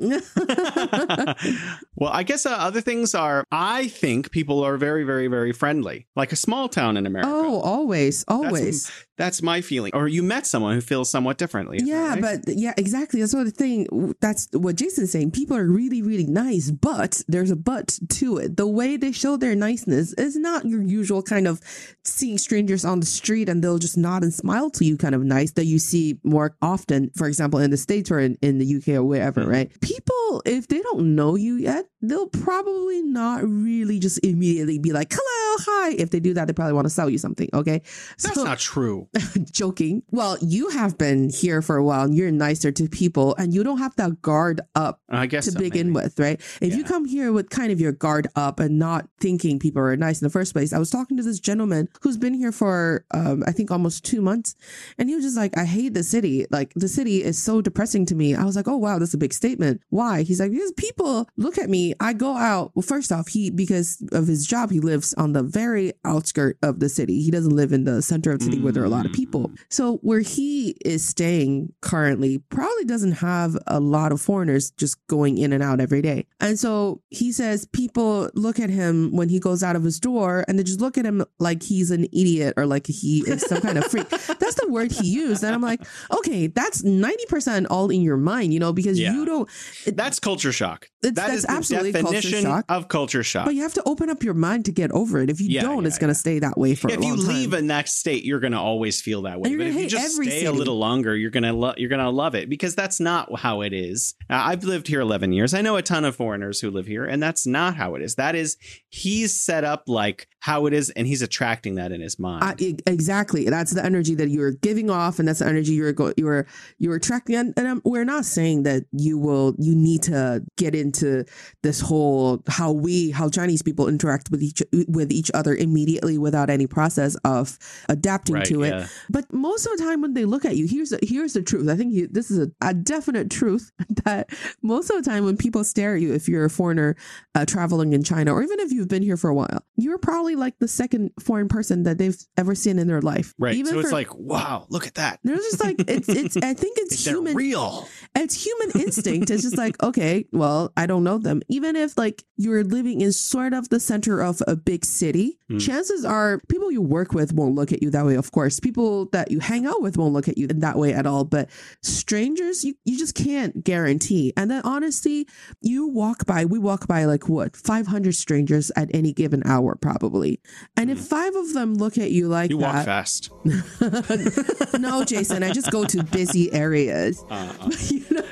well, 1.97 2.11
I 2.13 2.23
guess 2.25 2.47
uh, 2.47 2.51
other 2.51 2.81
things 3.01 3.15
are. 3.15 3.45
I 3.51 3.89
think 3.89 4.31
people 4.31 4.63
are 4.65 4.77
very, 4.77 5.05
very, 5.05 5.27
very 5.29 5.53
friendly, 5.53 6.07
like 6.17 6.33
a 6.33 6.37
small 6.37 6.69
town 6.69 6.97
in 6.97 7.07
America. 7.07 7.31
oh, 7.33 7.61
always, 7.61 8.25
always. 8.29 8.91
That's 9.17 9.43
my 9.43 9.61
feeling. 9.61 9.93
Or 9.95 10.09
you 10.09 10.23
met 10.23 10.47
someone 10.47 10.75
who 10.75 10.81
feels 10.81 11.11
somewhat 11.11 11.37
differently. 11.37 11.79
Yeah, 11.83 12.15
right? 12.15 12.23
but 12.47 12.57
yeah, 12.57 12.73
exactly. 12.79 13.21
That's 13.21 13.35
what 13.35 13.45
the 13.45 13.51
thing. 13.51 14.15
That's 14.21 14.49
what 14.53 14.77
Jason's 14.77 15.11
saying. 15.13 15.33
People 15.33 15.57
are 15.59 15.67
really, 15.67 16.01
really 16.01 16.25
nice, 16.27 16.71
but 16.71 17.21
there's 17.29 17.51
a 17.51 17.57
but 17.57 17.99
to 18.21 18.39
it. 18.39 18.57
The 18.57 18.67
way 18.67 18.97
they 18.97 19.13
show 19.13 19.37
their 19.37 19.55
niceness 19.55 20.15
is 20.15 20.37
not 20.37 20.65
your 20.65 20.81
usual 20.83 21.23
kind 21.23 21.47
of 21.47 21.61
seeing 22.03 22.39
strangers 22.39 22.85
on 22.85 23.01
the 23.01 23.07
street 23.07 23.51
and 23.51 23.63
they'll 23.63 23.79
just 23.79 23.99
nod 23.99 24.23
and 24.23 24.33
smile 24.33 24.71
to 24.71 24.85
you 24.87 24.97
kind 24.97 25.15
of 25.15 25.23
nice 25.23 25.53
that 25.53 25.67
you 25.67 25.79
see 25.79 26.19
more 26.25 26.57
often, 26.63 27.11
for 27.15 27.27
example, 27.27 27.61
in 27.61 27.71
the 27.71 27.77
States 27.77 28.11
or 28.11 28.21
in, 28.21 28.39
in 28.41 28.57
the 28.59 28.77
UK 28.77 28.89
or 28.97 29.05
wherever, 29.05 29.43
Mhm. 29.45 29.49
right? 29.49 29.81
People, 29.83 30.43
if 30.47 30.67
they 30.69 30.81
don't 30.81 31.15
know 31.15 31.37
you 31.37 31.57
yet, 31.57 31.85
they'll 32.01 32.27
probably 32.29 32.90
not 33.03 33.43
really 33.45 33.99
just 33.99 34.19
immediately 34.25 34.79
be 34.79 34.93
like, 34.93 35.13
hello, 35.13 35.57
hi. 35.67 35.91
If 35.99 36.11
they 36.11 36.21
do 36.21 36.35
that, 36.35 36.47
they 36.47 36.53
probably 36.53 36.73
want 36.75 36.87
to 36.87 36.91
sell 36.91 37.09
you 37.09 37.19
something. 37.19 37.49
Okay. 37.55 37.83
that's 38.23 38.35
So- 38.35 38.45
not 38.45 38.59
true. 38.59 39.09
joking. 39.53 40.03
Well, 40.11 40.37
you 40.41 40.69
have 40.71 40.99
been 40.99 41.31
here 41.31 41.63
for 41.63 41.77
a 41.77 41.85
while 41.85 42.05
and 42.05 42.15
you're 42.17 42.31
nicer 42.31 42.71
to 42.73 42.89
people 42.89 43.35
and 43.37 43.53
you 43.55 43.63
don't 43.63 43.79
have 43.79 43.95
that 43.97 44.21
guard 44.23 44.61
up 44.75 45.01
I 45.09 45.27
guess 45.27 45.45
to 45.47 45.53
so, 45.53 45.59
begin 45.59 45.93
maybe. 45.93 46.05
with, 46.05 46.19
right? 46.19 46.41
If 46.61 46.75
you 46.75 46.85
come 46.85 47.05
here 47.05 47.33
with 47.33 47.51
kind 47.51 47.73
of 47.73 47.81
your 47.81 47.93
guard 47.93 48.29
up 48.37 48.61
and 48.61 48.79
not 48.79 49.09
thinking 49.21 49.59
people 49.59 49.83
are 49.83 49.97
nice 49.97 50.21
in 50.21 50.27
the 50.27 50.31
first 50.31 50.53
place, 50.53 50.73
I 50.73 50.79
was 50.79 50.91
talking 50.91 51.17
to 51.17 51.23
this 51.23 51.39
gentleman 51.41 51.89
who's 52.03 52.17
been 52.17 52.35
here 52.35 52.53
for, 52.53 53.05
um, 53.13 53.43
I 53.47 53.53
think 53.53 53.71
almost 53.71 54.05
two 54.05 54.21
months. 54.23 54.55
And 54.99 55.09
he 55.09 55.15
was 55.15 55.25
just 55.25 55.37
like, 55.37 55.57
I 55.59 55.65
hate 55.65 55.95
the 55.95 56.03
city. 56.03 56.47
Like, 56.51 56.73
the 56.75 56.89
city 56.89 57.23
is 57.23 57.41
so 57.43 57.61
depressing 57.61 58.07
to 58.07 58.15
me. 58.15 58.35
I 58.35 58.45
was 58.45 58.57
like, 58.57 58.69
oh, 58.69 58.77
wow, 58.77 58.99
that's 58.99 59.15
a 59.15 59.19
big 59.19 59.33
statement. 59.35 59.81
Why? 59.91 60.23
He's 60.23 60.41
like, 60.41 60.51
because 60.53 60.73
people 60.73 61.29
look 61.37 61.59
at 61.59 61.69
me. 61.69 61.95
I 62.01 62.13
go 62.13 62.37
out. 62.37 62.73
Well, 62.81 62.87
first 62.97 63.13
off, 63.13 63.29
he, 63.29 63.51
because 63.51 64.03
of 64.11 64.27
his 64.27 64.47
job, 64.47 64.71
he 64.71 64.81
lives 64.81 65.13
on 65.19 65.35
the 65.35 65.43
very 65.43 65.93
outskirt 66.07 66.57
of 66.63 66.81
the 66.81 66.89
city. 66.89 67.21
He 67.21 67.31
doesn't 67.31 67.55
live 67.55 67.75
in 67.75 67.85
the 67.85 68.01
center 68.01 68.33
of 68.33 68.39
the 68.39 68.47
city 68.47 68.59
where 68.59 68.73
there 68.73 68.83
are 68.83 68.87
a 68.87 68.89
lot 68.89 69.05
of 69.05 69.13
people. 69.13 69.51
Mm. 69.51 69.59
So 69.69 69.97
where 69.99 70.21
he 70.21 70.71
is 70.83 71.07
staying 71.07 71.75
currently 71.83 72.39
probably 72.39 72.87
doesn't 72.87 73.13
have 73.13 73.55
a 73.67 73.81
lot 73.81 74.13
of 74.13 74.21
foreigners 74.23 74.71
just 74.71 74.97
going 75.09 75.37
in 75.37 75.53
and 75.53 75.63
out 75.63 75.79
every 75.79 76.01
day. 76.01 76.25
And 76.41 76.59
so 76.59 77.03
he 77.11 77.33
says 77.33 77.67
people 77.67 78.31
look 78.33 78.59
at 78.59 78.71
him 78.71 79.15
when 79.15 79.29
he 79.29 79.39
goes 79.39 79.63
out 79.63 79.77
of 79.77 79.85
his 79.85 80.01
door 80.01 80.43
and 80.49 80.59
they 80.59 80.63
just 80.63 80.81
look 80.81 80.97
at 80.97 81.05
him 81.05 81.23
like 81.39 81.63
he's 81.63 81.91
an 81.91 82.05
idiot 82.05 82.55
or 82.57 82.65
like 82.65 82.87
he 82.87 83.19
is 83.27 83.43
some 83.43 83.61
kind 83.61 83.77
of 83.77 83.85
freak. 83.89 84.09
That's 84.39 84.55
the 84.55 84.69
word 84.71 84.91
he 84.91 85.07
used. 85.07 85.45
And 85.45 85.55
I'm 85.55 85.61
like, 85.61 85.83
okay, 86.17 86.47
that's 86.47 86.81
90% 86.81 87.67
all 87.69 87.91
in 87.91 88.01
your 88.01 88.17
mind, 88.17 88.55
you 88.55 88.59
know, 88.59 88.73
because 88.73 88.99
Yeah. 88.99 89.13
you 89.13 89.27
don't 89.27 89.51
That's 89.87 90.19
culture 90.19 90.51
shock. 90.53 90.87
It's- 91.03 91.15
That 91.15 91.15
that's 91.29 91.33
is 91.35 91.45
absolutely 91.45 91.93
culture 91.93 92.21
shock. 92.23 92.65
Of 92.71 92.89
culture 92.89 93.23
shock. 93.23 93.45
but 93.47 93.55
you 93.55 93.63
have 93.63 93.75
to 93.75 93.83
open 93.87 94.09
up 94.11 94.23
your 94.23 94.35
mind 94.35 94.65
to 94.67 94.73
get 94.73 94.91
over 94.93 95.21
it. 95.21 95.29
If 95.31 95.41
you 95.41 95.49
Yeah, 95.49 95.63
don't, 95.63 95.83
yeah, 95.83 95.89
it's 95.89 95.99
going 95.99 96.13
to 96.13 96.17
yeah. 96.19 96.21
stay 96.21 96.39
that 96.41 96.57
way 96.59 96.75
for 96.75 96.91
if 96.91 97.01
you 97.03 97.17
time. 97.17 97.27
leave 97.27 97.53
a 97.53 97.63
next 97.63 97.99
state, 97.99 98.25
you're 98.25 98.41
going 98.41 98.53
to 98.53 98.59
always 98.59 99.01
feel 99.01 99.23
that 99.23 99.41
way. 99.41 99.57
But 99.57 99.67
if 99.67 99.75
you 99.75 99.89
just 99.89 100.15
stay 100.17 100.45
a 100.45 100.53
little 100.53 100.79
longer, 100.79 101.17
you're 101.17 101.31
going 101.31 101.43
to 101.45 101.53
lo- 101.53 101.75
you're 101.77 101.89
going 101.89 102.01
to 102.05 102.11
love 102.11 102.35
it 102.35 102.49
because 102.49 102.75
that's 102.75 103.01
not 103.01 103.39
how 103.41 103.61
it 103.63 103.73
is. 103.73 104.15
Uh, 104.29 104.35
I've 104.35 104.65
lived 104.65 104.87
here 104.87 105.01
11 105.01 105.33
years. 105.33 105.55
I 105.55 105.61
know 105.63 105.77
a 105.77 105.83
ton 105.83 106.05
of 106.05 106.17
foreigners 106.17 106.61
who 106.61 106.71
live 106.71 106.87
here, 106.87 107.05
and 107.05 107.23
that's 107.23 107.47
not 107.47 107.75
how 107.77 107.95
it 107.95 108.03
is. 108.03 108.15
That 108.17 108.35
is, 108.35 108.57
he's 108.89 109.35
set 109.35 109.65
up 109.65 109.85
like 109.89 110.29
how 110.41 110.67
it 110.67 110.73
is, 110.73 110.91
and 110.91 111.07
he's 111.07 111.21
attracting 111.23 111.75
that 111.75 111.93
in 111.93 112.01
his 112.01 112.19
mind. 112.19 112.43
I, 112.45 112.55
e- 112.59 112.77
exactly. 112.87 113.45
That's 113.51 113.73
the 113.73 113.85
energy 113.85 114.15
that 114.15 114.29
you're 114.31 114.53
giving 114.53 114.89
off, 114.91 115.19
and 115.19 115.29
that's 115.29 115.41
the 115.41 115.47
energy 115.47 115.73
you're 115.73 115.93
go, 115.93 116.13
you're 116.17 116.47
you're 116.79 116.95
attracting. 116.97 117.35
And, 117.37 117.53
and 117.57 117.67
um, 117.67 117.83
we're 117.85 118.05
not 118.05 118.25
saying 118.25 118.63
that 118.63 118.85
you 118.93 119.19
will 119.19 119.55
you 119.59 119.75
need 119.75 120.03
to 120.05 120.43
get 120.57 120.75
into 120.75 121.25
this 121.63 121.81
whole 121.81 122.39
how 122.61 122.71
we 122.87 123.11
how 123.19 123.27
Chinese 123.39 123.63
people 123.69 123.89
interact 123.89 124.31
with 124.31 124.43
each 124.49 124.63
with 124.99 125.11
each 125.19 125.31
other 125.39 125.53
immediately 125.67 126.17
without 126.27 126.49
any 126.57 126.67
process 126.67 127.13
of 127.37 127.59
adapting 127.89 128.37
Right, 128.37 128.47
to 128.53 128.63
it. 128.63 128.69
yeah. 128.75 128.87
But 129.09 129.25
most 129.33 129.67
of 129.67 129.73
the 129.77 129.83
time 129.83 130.01
when 130.03 130.15
they 130.15 130.25
look 130.27 130.45
at 130.45 130.57
you, 130.59 130.67
here's 130.75 130.91
the, 130.91 130.99
here's 131.03 131.33
the 131.33 131.43
truth. 131.43 131.69
I 131.69 131.77
think 131.77 131.93
you, 131.97 132.07
this 132.19 132.31
is 132.31 132.39
a, 132.39 132.49
a 132.71 132.75
definite 132.75 133.31
truth 133.31 133.73
that 134.05 134.29
most 134.63 134.91
of 134.91 134.97
the 135.03 135.11
time 135.11 135.25
when 135.25 135.37
people 135.37 135.65
stare 135.65 135.95
at 135.97 136.01
you, 136.03 136.13
if 136.15 136.29
you're 136.29 136.45
a 136.45 136.51
foreigner 136.51 136.97
uh, 137.35 137.45
traveling 137.47 137.93
in 137.95 138.03
China, 138.03 138.33
or 138.35 138.43
even 138.43 138.61
if 138.61 138.71
you've 138.73 138.89
been 138.89 139.03
here 139.03 139.17
for 139.17 139.31
a 139.31 139.35
while, 139.35 139.65
you're 139.77 139.99
probably 139.99 140.37
like 140.37 140.59
the 140.59 140.69
second 140.69 141.11
foreign 141.19 141.49
person 141.49 141.85
that 141.85 141.97
they've 141.99 142.19
ever 142.37 142.55
seen 142.55 142.79
in 142.79 142.87
their 142.87 143.01
life. 143.01 143.35
right. 143.39 143.55
Even 143.57 143.73
so 143.73 143.79
it's 143.81 143.89
for- 143.91 143.95
like, 143.95 144.15
wow, 144.15 144.67
look 144.69 144.87
at 144.87 144.95
that. 144.97 145.19
they're 145.25 145.37
just 145.37 145.63
like 145.65 145.77
it's 145.89 146.09
it's. 146.09 146.37
I 146.37 146.53
think 146.55 146.77
it's 146.79 147.07
human 147.07 147.35
real. 147.35 147.89
it's 148.15 148.35
human 148.45 148.71
instinct. 148.83 149.31
It's 149.31 149.43
just 149.43 149.57
like, 149.57 149.83
okay, 149.83 150.27
well, 150.33 150.73
I 150.77 150.85
don't 150.87 151.05
know 151.05 151.19
them. 151.19 151.41
Even 151.49 151.75
if 151.77 151.97
like 151.97 152.23
you're 152.37 152.50
living 152.65 153.01
in 153.01 153.13
sort 153.13 153.53
of 153.55 153.69
the 153.69 153.81
center 153.81 154.21
of 154.21 154.43
a 154.47 154.57
big 154.57 154.85
city, 154.85 155.39
Hmm. 155.49 155.59
chances 155.59 156.05
are 156.05 156.41
people 156.49 156.71
you 156.71 156.81
work 156.83 157.13
with 157.13 157.33
won't 157.33 157.55
look 157.55 157.73
at 157.73 157.83
you 157.83 157.91
that 157.91 158.05
way, 158.07 158.15
of 158.15 158.31
course. 158.33 158.61
People 158.61 159.07
that 159.13 159.31
you 159.31 159.41
hang 159.41 159.67
out 159.67 159.83
with 159.83 159.97
won't 159.97 160.13
look 160.13 160.29
at 160.29 160.39
you 160.39 160.47
in 160.49 160.61
that 160.61 160.77
way 160.79 160.93
at 160.93 161.07
all. 161.07 161.25
But 161.25 161.49
strangers, 161.83 162.65
you, 162.65 162.75
you 162.85 162.99
just 162.99 163.15
can't 163.15 163.65
guarantee. 163.65 164.33
And 164.37 164.51
then 164.51 164.63
honestly, 164.65 165.27
you 165.61 165.89
walk 165.89 166.27
by, 166.27 166.45
we 166.45 166.59
walk 166.59 166.87
by 166.87 167.05
like 167.05 167.29
what, 167.29 167.57
500 167.57 168.15
strangers 168.15 168.71
at 168.77 168.89
any 168.95 169.13
given 169.13 169.43
hour, 169.45 169.75
probably. 169.75 170.41
And 170.77 170.91
if 170.91 170.99
five 171.01 171.35
of 171.35 171.53
them 171.53 171.75
look 171.75 171.99
at 171.99 172.11
you 172.11 172.29
like 172.29 172.51
Hmm. 172.51 172.57
You 172.57 172.59
walk 172.59 172.85
fast. 172.85 173.31
no, 174.79 175.05
Jason, 175.05 175.43
I 175.43 175.53
just 175.53 175.71
go 175.71 175.85
to 175.85 176.03
busy 176.05 176.53
areas. 176.53 177.23
Uh, 177.31 177.53
uh. 177.61 177.71
you 177.89 178.05
know? 178.11 178.23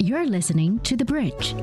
You're 0.00 0.26
listening 0.26 0.78
to 0.80 0.96
The 0.96 1.04
Bridge. 1.04 1.54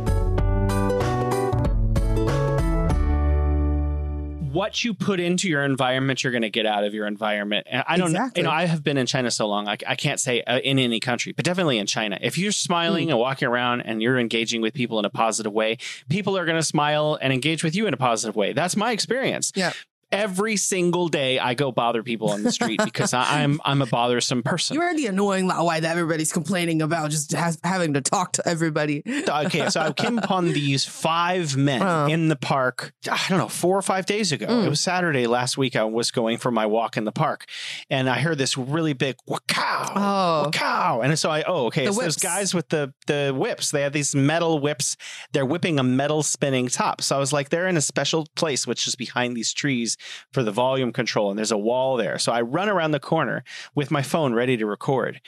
what 4.52 4.84
you 4.84 4.94
put 4.96 5.20
into 5.20 5.48
your 5.48 5.64
environment, 5.64 6.24
you're 6.24 6.32
going 6.32 6.42
to 6.42 6.50
get 6.50 6.66
out 6.66 6.84
of 6.84 6.94
your 6.94 7.06
environment. 7.06 7.68
And 7.70 7.84
I 7.88 7.98
don't 7.98 8.08
Exactly. 8.08 8.42
know, 8.42 8.50
you 8.50 8.52
know, 8.52 8.60
I 8.60 8.66
have 8.66 8.84
been 8.84 8.98
in 8.98 9.06
China 9.06 9.30
so 9.30 9.48
long, 9.48 9.68
I, 9.70 9.78
I 9.88 9.96
can't 9.96 10.20
say 10.20 10.42
uh, 10.42 10.58
in 10.60 10.80
any 10.80 11.00
country, 11.00 11.32
but 11.34 11.46
definitely 11.46 11.78
in 11.78 11.86
China. 11.86 12.18
If 12.20 12.38
you're 12.38 12.52
smiling 12.52 13.06
Hmm. 13.06 13.12
and 13.12 13.20
walking 13.20 13.48
around 13.48 13.82
and 13.82 14.02
you're 14.02 14.18
engaging 14.20 14.60
with 14.62 14.74
people 14.74 14.98
in 15.00 15.06
a 15.06 15.10
positive 15.10 15.54
way, 15.54 15.78
people 16.10 16.36
are 16.36 16.46
going 16.46 16.58
to 16.58 16.64
smile 16.64 17.18
and 17.22 17.32
engage 17.32 17.64
with 17.64 17.76
you 17.76 17.86
in 17.86 17.94
a 17.94 17.98
positive 17.98 18.36
way. 18.36 18.52
That's 18.54 18.76
my 18.76 18.92
experience. 18.92 19.52
Yeah. 19.56 19.72
Every 20.12 20.58
single 20.58 21.08
day 21.08 21.38
I 21.38 21.54
go 21.54 21.72
bother 21.72 22.02
people 22.02 22.32
on 22.32 22.42
the 22.42 22.52
street 22.52 22.82
because 22.84 23.14
I, 23.14 23.44
I'm 23.44 23.62
I'm 23.64 23.82
a 23.82 23.86
bothersome 23.86 24.42
person. 24.42 24.76
You're 24.76 24.96
the 24.96 25.06
annoying 25.08 25.48
Laowai 25.48 25.82
that 25.82 25.92
everybody's 25.92 26.34
complaining 26.34 26.82
about 26.82 27.12
just 27.12 27.32
has, 27.34 27.60
having 27.64 27.94
to 27.94 28.02
talk 28.02 28.34
to 28.34 28.48
everybody. 28.48 29.04
okay, 29.30 29.70
so 29.70 29.82
I 29.82 29.92
came 29.94 30.18
upon 30.18 30.48
these 30.48 30.84
five 30.86 31.56
men 31.56 31.82
Uh. 31.84 32.08
in 32.08 32.28
the 32.28 32.36
park. 32.36 32.92
I 33.10 33.24
don't 33.30 33.38
know, 33.38 33.48
four 33.48 33.78
or 33.78 33.82
five 33.84 34.08
days 34.08 34.32
ago. 34.32 34.48
Mm. 34.48 34.66
It 34.66 34.70
was 34.70 34.82
Saturday 34.82 35.28
last 35.28 35.58
week. 35.60 35.76
I 35.76 35.84
was 35.84 36.10
going 36.10 36.38
for 36.40 36.50
my 36.50 36.66
walk 36.66 36.98
in 36.98 37.06
the 37.06 37.12
park, 37.12 37.46
and 37.92 38.10
I 38.10 38.20
heard 38.20 38.40
this 38.40 38.58
really 38.58 38.94
big 38.94 39.16
"wacow, 39.30 39.92
Oh. 39.96 40.50
wacow," 40.52 41.04
and 41.06 41.20
so 41.20 41.30
I 41.30 41.44
oh 41.44 41.68
okay, 41.68 41.84
The 41.86 41.90
it's 41.92 42.00
those 42.00 42.16
guys 42.18 42.56
with 42.56 42.70
the 42.70 42.94
the 43.06 43.32
whips. 43.38 43.70
They 43.70 43.82
have 43.82 43.94
these 43.94 44.16
metal 44.16 44.58
whips. 44.60 44.98
They're 45.34 45.46
whipping 45.46 45.78
a 45.78 45.84
metal 45.84 46.24
spinning 46.24 46.68
top. 46.68 47.02
So 47.04 47.16
I 47.16 47.20
was 47.20 47.32
like, 47.32 47.50
they're 47.50 47.68
in 47.68 47.78
a 47.78 47.82
special 47.82 48.26
place, 48.36 48.66
which 48.66 48.88
is 48.88 48.96
behind 48.96 49.38
these 49.38 49.54
trees 49.54 49.98
for 50.32 50.44
the 50.44 50.52
volume 50.52 50.92
control, 50.92 51.30
and 51.30 51.38
there's 51.38 51.52
a 51.52 51.58
wall 51.58 51.98
there. 51.98 52.18
So 52.20 52.32
I 52.32 52.42
run 52.42 52.70
around 52.70 52.92
the 52.92 53.00
corner 53.00 53.44
with 53.76 53.92
my 53.92 54.02
phone 54.02 54.34
ready 54.34 54.58
to 54.58 54.66
record, 54.66 55.22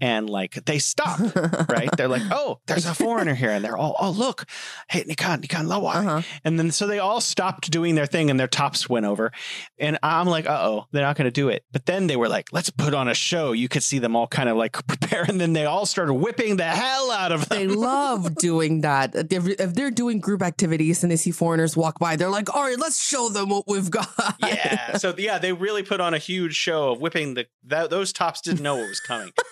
and 0.00 0.28
like 0.28 0.64
they 0.66 0.78
stop 0.78 1.20
right? 1.68 1.88
They're 1.96 2.08
like, 2.08 2.22
oh, 2.30 2.60
there's 2.66 2.86
a 2.86 2.94
foreigner 2.94 3.34
here. 3.34 3.50
And 3.50 3.64
they're 3.64 3.76
all, 3.76 3.96
oh, 4.00 4.10
look, 4.10 4.48
hey, 4.88 5.04
Nikan, 5.04 5.44
Nikan 5.44 5.66
Laowai. 5.66 5.96
Uh-huh. 5.96 6.22
And 6.44 6.58
then 6.58 6.70
so 6.70 6.86
they 6.86 6.98
all 6.98 7.20
stopped 7.20 7.70
doing 7.70 7.94
their 7.94 8.06
thing 8.06 8.30
and 8.30 8.38
their 8.38 8.48
tops 8.48 8.88
went 8.88 9.06
over. 9.06 9.32
And 9.78 9.98
I'm 10.02 10.26
like, 10.26 10.46
uh 10.46 10.58
oh, 10.60 10.86
they're 10.92 11.02
not 11.02 11.16
going 11.16 11.26
to 11.26 11.30
do 11.30 11.48
it. 11.48 11.64
But 11.72 11.86
then 11.86 12.06
they 12.06 12.16
were 12.16 12.28
like, 12.28 12.52
let's 12.52 12.70
put 12.70 12.94
on 12.94 13.08
a 13.08 13.14
show. 13.14 13.52
You 13.52 13.68
could 13.68 13.82
see 13.82 13.98
them 13.98 14.16
all 14.16 14.26
kind 14.26 14.48
of 14.48 14.56
like 14.56 14.72
prepare. 14.86 15.24
And 15.24 15.40
then 15.40 15.52
they 15.52 15.64
all 15.64 15.86
started 15.86 16.14
whipping 16.14 16.56
the 16.56 16.64
hell 16.64 17.10
out 17.10 17.32
of 17.32 17.48
them. 17.48 17.58
They 17.58 17.66
love 17.74 18.34
doing 18.36 18.82
that. 18.82 19.14
If, 19.14 19.46
if 19.48 19.74
they're 19.74 19.90
doing 19.90 20.20
group 20.20 20.42
activities 20.42 21.02
and 21.02 21.10
they 21.10 21.16
see 21.16 21.30
foreigners 21.30 21.76
walk 21.76 21.98
by, 21.98 22.16
they're 22.16 22.30
like, 22.30 22.54
all 22.54 22.62
right, 22.62 22.78
let's 22.78 23.02
show 23.02 23.28
them 23.28 23.48
what 23.48 23.64
we've 23.66 23.90
got. 23.90 24.08
Yeah. 24.40 24.96
So 24.96 25.14
yeah, 25.16 25.38
they 25.38 25.52
really 25.52 25.82
put 25.82 26.00
on 26.00 26.14
a 26.14 26.18
huge 26.18 26.54
show 26.54 26.92
of 26.92 27.00
whipping 27.00 27.34
the 27.34 27.46
that, 27.64 27.90
those 27.90 28.12
tops 28.12 28.40
didn't 28.40 28.62
know 28.62 28.76
what 28.76 28.88
was 28.88 29.00
coming. 29.00 29.32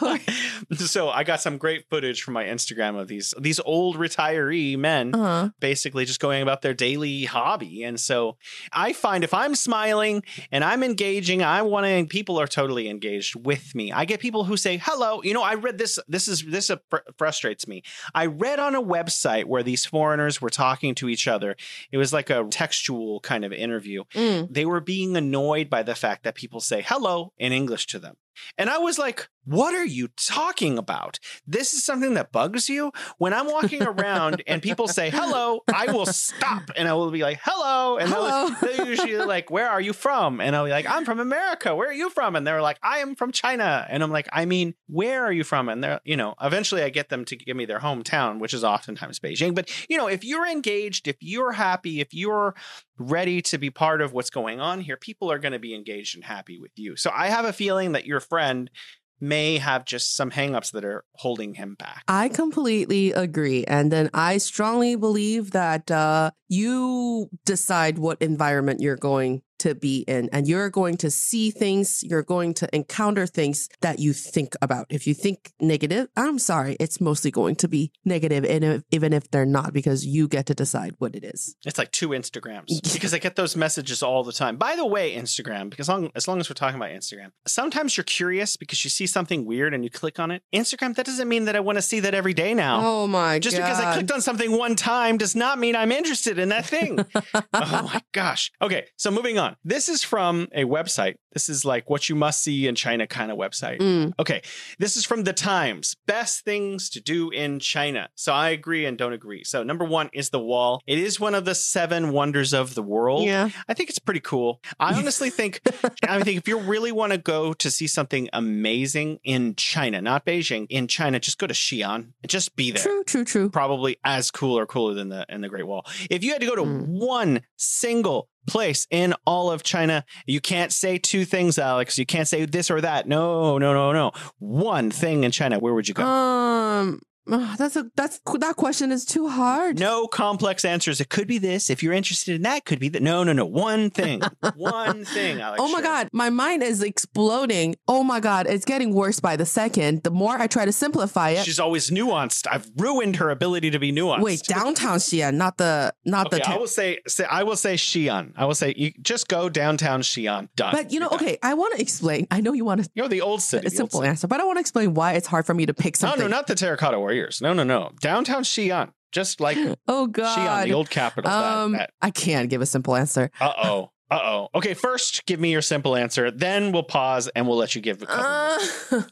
so 0.76 1.08
I 1.08 1.24
got 1.24 1.40
some 1.40 1.58
great 1.58 1.88
footage 1.88 2.22
from 2.22 2.34
my 2.34 2.44
Instagram 2.44 2.98
of 3.00 3.08
these 3.08 3.34
these 3.38 3.60
old 3.60 3.96
retiree 3.96 4.76
men 4.78 5.14
Uh-huh. 5.14 5.48
basically 5.60 6.04
just 6.04 6.20
going 6.20 6.42
about 6.42 6.62
their 6.62 6.74
daily 6.74 7.24
hobby. 7.24 7.82
And 7.84 7.98
so 7.98 8.36
I 8.72 8.92
find 8.92 9.24
if 9.24 9.32
I'm 9.34 9.54
smiling 9.54 10.22
and 10.52 10.64
I'm 10.64 10.82
engaging, 10.82 11.42
I 11.42 11.62
want 11.62 11.86
to 11.86 12.06
people 12.06 12.38
are 12.40 12.46
totally 12.46 12.88
engaged 12.88 13.34
with 13.36 13.74
me. 13.74 13.92
I 13.92 14.04
get 14.04 14.20
people 14.20 14.44
who 14.44 14.56
say, 14.56 14.76
"Hello, 14.78 15.20
you 15.22 15.34
know, 15.34 15.42
I 15.42 15.54
read 15.54 15.78
this 15.78 15.98
this 16.08 16.28
is 16.28 16.44
this 16.46 16.70
fr- 16.90 16.96
frustrates 17.16 17.66
me. 17.66 17.82
I 18.14 18.26
read 18.26 18.58
on 18.58 18.74
a 18.74 18.82
website 18.82 19.44
where 19.46 19.62
these 19.62 19.86
foreigners 19.86 20.40
were 20.40 20.50
talking 20.50 20.94
to 20.96 21.08
each 21.08 21.26
other. 21.28 21.56
It 21.92 21.98
was 21.98 22.12
like 22.12 22.30
a 22.30 22.44
textual 22.50 23.20
kind 23.20 23.44
of 23.44 23.52
interview. 23.52 24.04
Mm. 24.14 24.52
They 24.52 24.64
were 24.66 24.80
being 24.80 25.16
annoyed 25.16 25.68
by 25.70 25.82
the 25.82 25.94
fact 25.94 26.24
that 26.24 26.34
people 26.34 26.60
say 26.60 26.82
hello 26.86 27.32
in 27.38 27.52
English 27.52 27.86
to 27.88 27.98
them. 27.98 28.16
And 28.56 28.70
I 28.70 28.78
was 28.78 28.98
like, 28.98 29.28
what 29.44 29.74
are 29.74 29.84
you 29.84 30.08
talking 30.16 30.49
about? 30.58 31.18
This 31.46 31.72
is 31.72 31.84
something 31.84 32.14
that 32.14 32.32
bugs 32.32 32.68
you? 32.68 32.92
When 33.18 33.32
I'm 33.32 33.46
walking 33.46 33.82
around 33.82 34.42
and 34.46 34.60
people 34.60 34.88
say 34.88 35.08
hello, 35.10 35.60
I 35.72 35.92
will 35.92 36.06
stop 36.06 36.70
and 36.76 36.88
I 36.88 36.94
will 36.94 37.10
be 37.10 37.22
like, 37.22 37.38
hello. 37.42 37.96
And 37.98 38.10
they'll- 38.12 38.20
Hello. 38.20 38.54
they're 38.60 38.86
usually 38.86 39.16
like, 39.16 39.50
where 39.50 39.68
are 39.70 39.80
you 39.80 39.92
from? 39.92 40.40
And 40.40 40.54
I'll 40.54 40.64
be 40.64 40.70
like, 40.70 40.86
I'm 40.88 41.04
from 41.04 41.20
America. 41.20 41.74
Where 41.74 41.88
are 41.88 41.92
you 41.92 42.10
from? 42.10 42.36
And 42.36 42.46
they're 42.46 42.60
like, 42.60 42.78
I 42.82 42.98
am 42.98 43.14
from 43.14 43.32
China. 43.32 43.86
And 43.88 44.02
I'm 44.02 44.10
like, 44.10 44.28
I 44.32 44.44
mean, 44.44 44.74
where 44.88 45.24
are 45.24 45.32
you 45.32 45.44
from? 45.44 45.68
And 45.68 45.82
they're, 45.82 46.00
you 46.04 46.16
know, 46.16 46.34
eventually 46.42 46.82
I 46.82 46.90
get 46.90 47.08
them 47.08 47.24
to 47.26 47.36
give 47.36 47.56
me 47.56 47.64
their 47.64 47.78
hometown, 47.80 48.38
which 48.40 48.52
is 48.52 48.64
oftentimes 48.64 49.18
Beijing. 49.20 49.54
But, 49.54 49.70
you 49.88 49.96
know, 49.96 50.08
if 50.08 50.24
you're 50.24 50.46
engaged, 50.46 51.08
if 51.08 51.16
you're 51.20 51.52
happy, 51.52 52.00
if 52.00 52.12
you're 52.12 52.54
ready 52.98 53.40
to 53.40 53.56
be 53.58 53.70
part 53.70 54.02
of 54.02 54.12
what's 54.12 54.30
going 54.30 54.60
on 54.60 54.80
here, 54.80 54.96
people 54.96 55.32
are 55.32 55.38
going 55.38 55.52
to 55.52 55.58
be 55.58 55.74
engaged 55.74 56.14
and 56.14 56.24
happy 56.24 56.58
with 56.58 56.72
you. 56.76 56.96
So 56.96 57.10
I 57.14 57.28
have 57.28 57.44
a 57.46 57.52
feeling 57.52 57.92
that 57.92 58.04
your 58.04 58.20
friend 58.20 58.70
may 59.20 59.58
have 59.58 59.84
just 59.84 60.16
some 60.16 60.30
hangups 60.30 60.72
that 60.72 60.84
are 60.84 61.04
holding 61.14 61.54
him 61.54 61.76
back. 61.78 62.04
I 62.08 62.28
completely 62.28 63.12
agree. 63.12 63.64
And 63.64 63.92
then 63.92 64.10
I 64.14 64.38
strongly 64.38 64.96
believe 64.96 65.50
that 65.52 65.90
uh, 65.90 66.30
you 66.48 67.28
decide 67.44 67.98
what 67.98 68.20
environment 68.22 68.80
you're 68.80 68.96
going 68.96 69.42
to 69.60 69.74
be 69.74 70.00
in, 70.08 70.28
and 70.32 70.46
you're 70.46 70.70
going 70.70 70.96
to 70.98 71.10
see 71.10 71.50
things, 71.50 72.02
you're 72.02 72.22
going 72.22 72.54
to 72.54 72.74
encounter 72.74 73.26
things 73.26 73.68
that 73.80 73.98
you 73.98 74.12
think 74.12 74.54
about. 74.60 74.86
If 74.90 75.06
you 75.06 75.14
think 75.14 75.52
negative, 75.60 76.08
I'm 76.16 76.38
sorry, 76.38 76.76
it's 76.80 77.00
mostly 77.00 77.30
going 77.30 77.56
to 77.56 77.68
be 77.68 77.92
negative, 78.04 78.44
and 78.44 78.64
if, 78.64 78.82
even 78.90 79.12
if 79.12 79.30
they're 79.30 79.46
not, 79.46 79.72
because 79.72 80.04
you 80.06 80.28
get 80.28 80.46
to 80.46 80.54
decide 80.54 80.94
what 80.98 81.14
it 81.14 81.24
is. 81.24 81.56
It's 81.64 81.78
like 81.78 81.92
two 81.92 82.10
Instagrams 82.10 82.92
because 82.92 83.14
I 83.14 83.18
get 83.18 83.36
those 83.36 83.56
messages 83.56 84.02
all 84.02 84.24
the 84.24 84.32
time. 84.32 84.56
By 84.56 84.76
the 84.76 84.86
way, 84.86 85.14
Instagram, 85.14 85.70
because 85.70 85.88
long, 85.88 86.10
as 86.14 86.26
long 86.26 86.40
as 86.40 86.48
we're 86.48 86.54
talking 86.54 86.76
about 86.76 86.90
Instagram, 86.90 87.32
sometimes 87.46 87.96
you're 87.96 88.04
curious 88.04 88.56
because 88.56 88.82
you 88.84 88.90
see 88.90 89.06
something 89.06 89.44
weird 89.44 89.74
and 89.74 89.84
you 89.84 89.90
click 89.90 90.18
on 90.18 90.30
it. 90.30 90.42
Instagram, 90.54 90.94
that 90.96 91.06
doesn't 91.06 91.28
mean 91.28 91.44
that 91.44 91.56
I 91.56 91.60
want 91.60 91.76
to 91.76 91.82
see 91.82 92.00
that 92.00 92.14
every 92.14 92.34
day 92.34 92.54
now. 92.54 92.80
Oh 92.82 93.06
my 93.06 93.36
God. 93.36 93.42
Just 93.42 93.56
because 93.56 93.80
I 93.80 93.94
clicked 93.94 94.10
on 94.10 94.20
something 94.20 94.52
one 94.52 94.76
time 94.76 95.18
does 95.18 95.34
not 95.34 95.58
mean 95.58 95.76
I'm 95.76 95.92
interested 95.92 96.38
in 96.38 96.48
that 96.50 96.66
thing. 96.66 96.98
oh 97.34 97.42
my 97.52 98.02
gosh. 98.12 98.50
Okay, 98.62 98.86
so 98.96 99.10
moving 99.10 99.38
on. 99.38 99.49
This 99.64 99.88
is 99.88 100.02
from 100.02 100.48
a 100.52 100.64
website. 100.64 101.16
This 101.32 101.48
is 101.48 101.64
like 101.64 101.88
what 101.88 102.08
you 102.08 102.14
must 102.16 102.42
see 102.42 102.66
in 102.66 102.74
China 102.74 103.06
kind 103.06 103.30
of 103.30 103.38
website. 103.38 103.78
Mm. 103.78 104.12
Okay, 104.18 104.42
this 104.78 104.96
is 104.96 105.04
from 105.04 105.24
the 105.24 105.32
Times. 105.32 105.94
Best 106.06 106.44
things 106.44 106.90
to 106.90 107.00
do 107.00 107.30
in 107.30 107.60
China. 107.60 108.08
So 108.16 108.32
I 108.32 108.50
agree 108.50 108.84
and 108.84 108.98
don't 108.98 109.12
agree. 109.12 109.44
So 109.44 109.62
number 109.62 109.84
one 109.84 110.10
is 110.12 110.30
the 110.30 110.40
wall. 110.40 110.80
It 110.86 110.98
is 110.98 111.20
one 111.20 111.34
of 111.34 111.44
the 111.44 111.54
seven 111.54 112.10
wonders 112.12 112.52
of 112.52 112.74
the 112.74 112.82
world. 112.82 113.24
Yeah. 113.24 113.50
I 113.68 113.74
think 113.74 113.90
it's 113.90 113.98
pretty 114.00 114.20
cool. 114.20 114.60
I 114.80 114.94
honestly 114.94 115.30
think 115.38 115.60
I 116.08 116.20
think 116.22 116.38
if 116.38 116.48
you 116.48 116.58
really 116.58 116.90
want 116.92 117.12
to 117.12 117.18
go 117.18 117.52
to 117.54 117.70
see 117.70 117.86
something 117.86 118.28
amazing 118.32 119.20
in 119.22 119.54
China, 119.54 120.00
not 120.00 120.26
Beijing, 120.26 120.66
in 120.68 120.88
China, 120.88 121.20
just 121.20 121.38
go 121.38 121.46
to 121.46 121.54
Xi'an 121.54 122.12
and 122.22 122.28
just 122.30 122.56
be 122.56 122.70
there. 122.72 122.82
True, 122.82 123.04
true, 123.04 123.24
true. 123.24 123.50
Probably 123.50 123.96
as 124.04 124.30
cool 124.30 124.58
or 124.58 124.66
cooler 124.66 124.94
than 124.94 125.10
the 125.10 125.24
in 125.28 125.40
the 125.42 125.48
Great 125.48 125.66
Wall. 125.66 125.84
If 126.10 126.24
you 126.24 126.32
had 126.32 126.40
to 126.40 126.46
go 126.46 126.56
to 126.56 126.60
Mm. 126.60 126.86
one 127.00 127.42
single 127.56 128.28
place 128.46 128.86
in 128.90 129.14
all 129.26 129.50
of 129.50 129.62
China, 129.62 130.04
you 130.26 130.40
can't 130.40 130.72
say 130.72 130.98
two 130.98 131.24
things, 131.24 131.58
Alex. 131.58 131.98
You 131.98 132.06
can't 132.06 132.28
say 132.28 132.44
this 132.44 132.70
or 132.70 132.80
that. 132.80 133.06
No, 133.06 133.58
no, 133.58 133.72
no, 133.72 133.92
no. 133.92 134.12
One 134.38 134.90
thing 134.90 135.24
in 135.24 135.30
China. 135.30 135.58
Where 135.58 135.74
would 135.74 135.88
you 135.88 135.94
go? 135.94 136.04
Um, 136.04 137.00
ah, 137.30 137.54
that's 137.58 137.76
a 137.76 137.90
that's 137.96 138.20
that 138.38 138.56
question 138.56 138.92
is 138.92 139.04
too 139.04 139.28
hard. 139.28 139.78
No 139.78 140.06
complex 140.06 140.64
answers. 140.64 141.00
It 141.00 141.08
could 141.08 141.26
be 141.26 141.38
this. 141.38 141.70
If 141.70 141.82
you're 141.82 141.92
interested 141.92 142.34
in 142.36 142.42
that, 142.42 142.64
could 142.64 142.78
be 142.78 142.88
that. 142.90 143.02
No, 143.02 143.24
no, 143.24 143.32
no. 143.32 143.44
One 143.44 143.90
thing. 143.90 144.22
One 144.56 145.04
thing, 145.04 145.40
Alex. 145.40 145.60
Oh 145.62 145.68
my 145.68 145.78
Sure. 145.80 145.82
God, 145.82 146.08
my 146.12 146.30
mind 146.30 146.62
is 146.62 146.82
exploding. 146.82 147.76
Oh 147.88 148.02
my 148.02 148.20
God, 148.20 148.46
it's 148.46 148.64
getting 148.64 148.92
worse 148.94 149.20
by 149.20 149.36
the 149.36 149.46
second. 149.46 150.02
The 150.02 150.10
more 150.10 150.36
I 150.38 150.46
try 150.46 150.64
to 150.64 150.72
simplify 150.72 151.30
it. 151.30 151.44
She's 151.44 151.58
always 151.60 151.90
nuanced. 151.90 152.46
I've 152.50 152.70
ruined 152.76 153.16
her 153.16 153.30
ability 153.30 153.70
to 153.70 153.78
be 153.78 153.92
nuanced. 153.92 154.20
Wait, 154.22 154.42
downtown 154.44 154.98
Xi'an, 154.98 155.34
not 155.34 155.56
the 155.56 155.92
not 156.04 156.26
Okay, 156.26 156.38
the. 156.38 156.48
I 156.50 156.56
will 156.56 156.66
say, 156.66 156.98
say 157.06 157.24
I 157.24 157.42
will 157.42 157.56
say 157.56 157.74
Xi'an. 157.74 158.32
I 158.36 158.44
will 158.44 158.54
say 158.54 158.74
you 158.76 158.92
just 159.02 159.28
go 159.28 159.48
downtown 159.48 160.02
Xi'an. 160.02 160.48
Done. 160.56 160.72
but 160.74 160.92
you 160.92 161.00
know, 161.00 161.08
okay, 161.12 161.38
I 161.42 161.54
want 161.54 161.74
to 161.76 161.80
explain. 161.80 162.26
I 162.30 162.40
know 162.40 162.52
you 162.52 162.64
want 162.64 162.84
to 162.84 162.90
You're 162.94 163.08
the 163.08 163.20
old 163.22 163.42
city. 163.42 163.66
a 163.66 163.70
simple 163.70 164.00
city. 164.00 164.08
answer, 164.10 164.26
but 164.26 164.40
I 164.40 164.44
want 164.44 164.56
to 164.56 164.60
explain 164.60 164.94
why 164.94 165.12
it's 165.14 165.26
hard 165.26 165.46
for 165.46 165.54
me 165.54 165.66
to 165.66 165.74
pick 165.74 165.96
something. 165.96 166.20
no, 166.20 166.26
no, 166.26 166.30
not 166.36 166.46
the 166.46 166.54
Terracotta 166.54 166.98
Warriors. 167.10 167.40
No, 167.42 167.52
no, 167.52 167.64
no. 167.64 167.90
Downtown 168.00 168.44
Xi'an. 168.44 168.92
Just 169.12 169.40
like 169.40 169.58
Oh 169.88 170.06
god, 170.06 170.38
Xi'an, 170.38 170.64
the 170.66 170.72
old 170.74 170.88
capital. 170.88 171.28
um, 171.30 171.76
I 172.00 172.10
can't 172.10 172.48
give 172.48 172.62
a 172.62 172.66
simple 172.66 172.94
answer. 172.94 173.30
Uh 173.40 173.52
oh. 173.64 173.90
Uh 174.08 174.20
oh. 174.22 174.48
Okay, 174.56 174.74
first 174.74 175.24
give 175.26 175.38
me 175.40 175.50
your 175.50 175.62
simple 175.62 175.96
answer. 175.96 176.30
Then 176.30 176.70
we'll 176.72 176.84
pause 176.84 177.26
and 177.34 177.48
we'll 177.48 177.56
let 177.56 177.74
you 177.74 177.80
give 177.80 178.02
a. 178.02 178.06
Uh, 178.08 178.58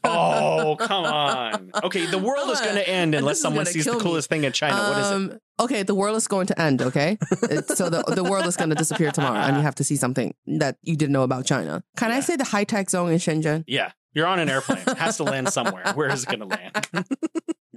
oh, 0.05 0.75
come 0.79 1.03
on. 1.05 1.71
Okay, 1.83 2.05
the 2.05 2.17
world 2.17 2.49
is 2.49 2.61
going 2.61 2.75
to 2.83 2.87
end 2.89 3.13
unless 3.15 3.41
someone 3.41 3.65
sees 3.65 3.83
the 3.83 3.91
kill 3.91 3.99
me. 3.99 4.03
coolest 4.05 4.29
thing 4.29 4.43
in 4.45 4.51
China. 4.53 4.75
what 4.89 4.97
is 4.99 5.11
it? 5.11 5.13
Um, 5.13 5.39
Okay, 5.61 5.83
the 5.83 5.93
world 5.95 6.15
is 6.15 6.25
going 6.29 6.47
to 6.47 6.61
end. 6.61 6.81
Okay, 6.81 7.17
so 7.67 7.89
the 7.89 8.01
the 8.15 8.23
world 8.23 8.45
is 8.45 8.55
going 8.55 8.69
to 8.69 8.75
disappear 8.77 9.11
tomorrow, 9.11 9.39
and 9.39 9.57
you 9.57 9.61
have 9.63 9.75
to 9.75 9.83
see 9.83 9.97
something 9.97 10.33
that 10.47 10.77
you 10.83 10.95
didn't 10.95 11.11
know 11.11 11.23
about 11.23 11.45
China. 11.45 11.83
Can 11.97 12.11
I 12.11 12.21
say 12.21 12.37
the 12.37 12.45
high 12.45 12.63
tech 12.63 12.89
zone 12.89 13.11
in 13.11 13.17
Shenzhen? 13.19 13.65
Yeah, 13.67 13.91
you're 14.13 14.25
on 14.27 14.39
an 14.39 14.49
airplane. 14.49 14.83
It 14.87 14.97
has 14.97 15.17
to 15.17 15.25
land 15.25 15.49
somewhere. 15.51 15.83
Where 15.95 16.07
is 16.13 16.23
it 16.23 16.29
going 16.29 16.39
to 16.39 16.45
land? 16.45 17.05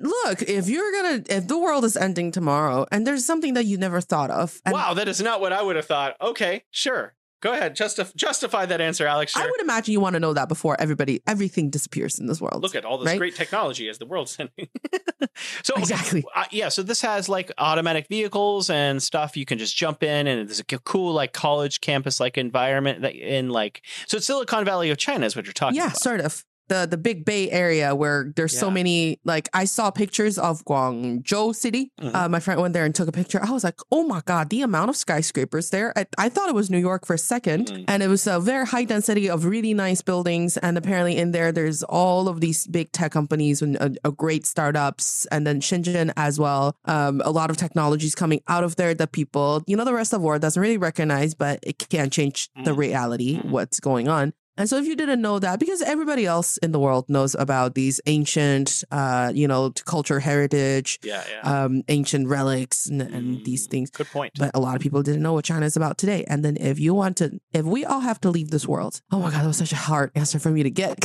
Look, 0.03 0.43
if 0.43 0.69
you're 0.69 0.93
gonna, 0.93 1.23
if 1.29 1.49
the 1.49 1.59
world 1.59 1.85
is 1.85 1.97
ending 1.97 2.33
tomorrow, 2.33 2.87
and 2.91 3.07
there's 3.07 3.25
something 3.25 3.55
that 3.55 3.65
you 3.65 3.79
never 3.79 4.01
thought 4.01 4.31
of, 4.31 4.61
and 4.65 4.75
wow, 4.75 4.95
that 4.95 5.09
is 5.09 5.21
not 5.21 5.41
what 5.41 5.53
I 5.53 5.63
would 5.63 5.77
have 5.77 5.87
thought. 5.87 6.17
Okay, 6.21 6.65
sure. 6.71 7.15
Go 7.43 7.53
ahead. 7.53 7.77
Justif- 7.77 8.15
justify 8.15 8.67
that 8.67 8.81
answer, 8.81 9.05
Alex. 9.05 9.37
I 9.37 9.45
would 9.45 9.61
imagine 9.61 9.91
you 9.91 9.99
want 9.99 10.15
to 10.15 10.21
know 10.21 10.33
that 10.33 10.49
before 10.49 10.81
everybody, 10.81 11.23
everything 11.27 11.71
disappears 11.71 12.21
in 12.21 12.27
this 12.27 12.41
world. 12.41 12.63
Look 12.63 12.77
at 12.77 12.85
all 12.85 12.99
this 12.99 13.07
right? 13.07 13.19
great 13.19 13.35
technology 13.35 13.89
as 13.89 13.99
the 13.99 14.07
world's 14.07 14.37
ending. 14.39 14.69
so 15.65 15.75
Exactly. 15.75 16.25
uh, 16.37 16.45
yeah, 16.53 16.69
so 16.69 16.85
this 16.85 17.01
has 17.01 17.29
like 17.29 17.51
automatic 17.59 18.07
vehicles 18.07 18.71
and 18.71 19.03
stuff. 19.03 19.37
You 19.37 19.45
can 19.45 19.59
just 19.59 19.77
jump 19.77 20.05
in, 20.05 20.29
and 20.29 20.49
there's 20.49 20.61
a 20.61 20.65
cool 20.65 21.15
like 21.15 21.33
college 21.33 21.81
campus 21.81 22.21
like 22.21 22.39
environment 22.39 23.03
that 23.03 23.17
in 23.17 23.51
like 23.51 23.83
so 24.07 24.19
it's 24.19 24.27
Silicon 24.27 24.65
Valley 24.65 24.91
of 24.91 24.99
China 24.99 25.27
is 25.27 25.35
what 25.35 25.45
you're 25.45 25.53
talking 25.53 25.77
yeah, 25.77 25.87
about. 25.87 25.97
sort 25.97 26.21
of. 26.21 26.45
The 26.69 26.87
the 26.91 26.97
big 26.97 27.25
Bay 27.25 27.51
Area 27.51 27.95
where 27.95 28.33
there's 28.37 28.57
so 28.59 28.71
many. 28.71 29.19
Like 29.25 29.49
I 29.53 29.65
saw 29.65 29.91
pictures 29.91 30.39
of 30.39 30.65
Guangzhou 30.65 31.55
City. 31.55 31.91
Mhm. 32.01 32.15
Uh, 32.15 32.29
my 32.29 32.41
friend 32.41 32.61
went 32.61 32.75
there 32.75 32.85
and 32.85 32.95
took 32.95 33.09
a 33.09 33.13
picture. 33.13 33.41
I 33.43 33.51
was 33.51 33.65
like, 33.65 33.79
oh 33.91 34.05
my 34.05 34.23
god, 34.25 34.51
the 34.51 34.63
amount 34.63 34.91
of 34.91 34.97
skyscrapers 34.97 35.71
there. 35.71 35.93
I, 35.97 36.07
I 36.19 36.29
thought 36.29 36.49
it 36.49 36.55
was 36.55 36.71
New 36.71 36.79
York 36.79 37.07
for 37.07 37.15
a 37.15 37.19
2nd 37.19 37.67
Mhm. 37.71 37.85
and 37.89 38.03
it 38.03 38.09
was 38.09 38.27
a 38.27 38.39
very 38.41 38.67
high 38.67 38.85
density 38.85 39.29
of 39.29 39.45
really 39.45 39.75
nice 39.75 40.03
buildings. 40.03 40.57
And 40.57 40.79
apparently 40.79 41.17
in 41.17 41.33
there, 41.33 41.53
there's 41.53 41.83
all 41.83 42.29
of 42.29 42.41
these 42.41 42.67
big 42.67 42.93
tech 42.93 43.13
companies 43.13 43.61
and 43.63 43.77
a, 43.77 43.93
a 44.05 44.13
great 44.13 44.47
startups, 44.47 45.27
and 45.33 45.47
then 45.47 45.61
Shenzhen 45.61 46.13
as 46.17 46.39
well. 46.39 46.75
Um, 46.87 47.21
a 47.25 47.31
lot 47.31 47.51
of 47.51 47.57
technologies 47.57 48.15
coming 48.15 48.41
out 48.49 48.65
of 48.65 48.77
there 48.77 48.95
that 48.95 49.13
people, 49.13 49.63
you 49.67 49.77
know, 49.77 49.85
the 49.85 49.95
rest 49.95 50.13
of 50.13 50.21
the 50.21 50.27
world 50.27 50.43
doesn't 50.43 50.61
really 50.61 50.79
recognize, 50.79 51.35
but 51.35 51.59
it 51.63 51.79
can 51.91 52.11
change 52.11 52.49
the 52.65 52.73
Mhm. 52.73 52.77
reality, 52.79 53.39
Mhm. 53.39 53.51
what's 53.51 53.81
going 53.81 54.09
on. 54.09 54.33
And 54.59 54.69
so, 54.69 54.77
if 54.77 54.87
you 54.87 54.95
didn't 54.97 55.23
know 55.23 55.39
that, 55.39 55.59
because 55.59 55.81
everybody 55.81 56.27
else 56.27 56.59
in 56.59 56.73
the 56.73 56.79
world 56.79 57.09
knows 57.09 57.35
about 57.39 57.75
these 57.75 58.01
ancient, 58.07 58.85
uh, 58.91 59.33
you 59.35 59.49
know, 59.49 59.71
culture 59.87 60.21
heritage, 60.21 60.99
Yeah, 61.03 61.25
yeah. 61.31 61.65
um, 61.65 61.83
ancient 61.89 62.29
relics, 62.29 62.87
and, 62.87 63.01
and 63.01 63.45
these 63.45 63.67
Mm, 63.67 63.71
things. 63.71 63.91
Good 63.91 64.09
point. 64.09 64.33
But 64.39 64.51
a 64.55 64.61
lot 64.61 64.77
of 64.77 64.83
people 64.83 65.03
didn't 65.03 65.23
know 65.23 65.33
what 65.33 65.45
China 65.47 65.65
is 65.65 65.77
about 65.77 65.97
today. 65.97 66.25
And 66.29 66.45
then, 66.45 66.57
if 66.59 66.79
you 66.79 66.93
want 66.93 67.17
to, 67.19 67.41
if 67.53 67.65
we 67.65 67.85
all 67.87 68.01
have 68.01 68.21
to 68.23 68.31
leave 68.31 68.51
this 68.51 68.67
world, 68.69 69.01
oh 69.11 69.21
my 69.21 69.31
God, 69.31 69.43
that 69.43 69.47
was 69.47 69.57
such 69.57 69.73
a 69.73 69.77
hard 69.77 70.11
answer 70.15 70.39
for 70.39 70.51
me 70.51 70.63
to 70.63 70.71
get. 70.71 70.99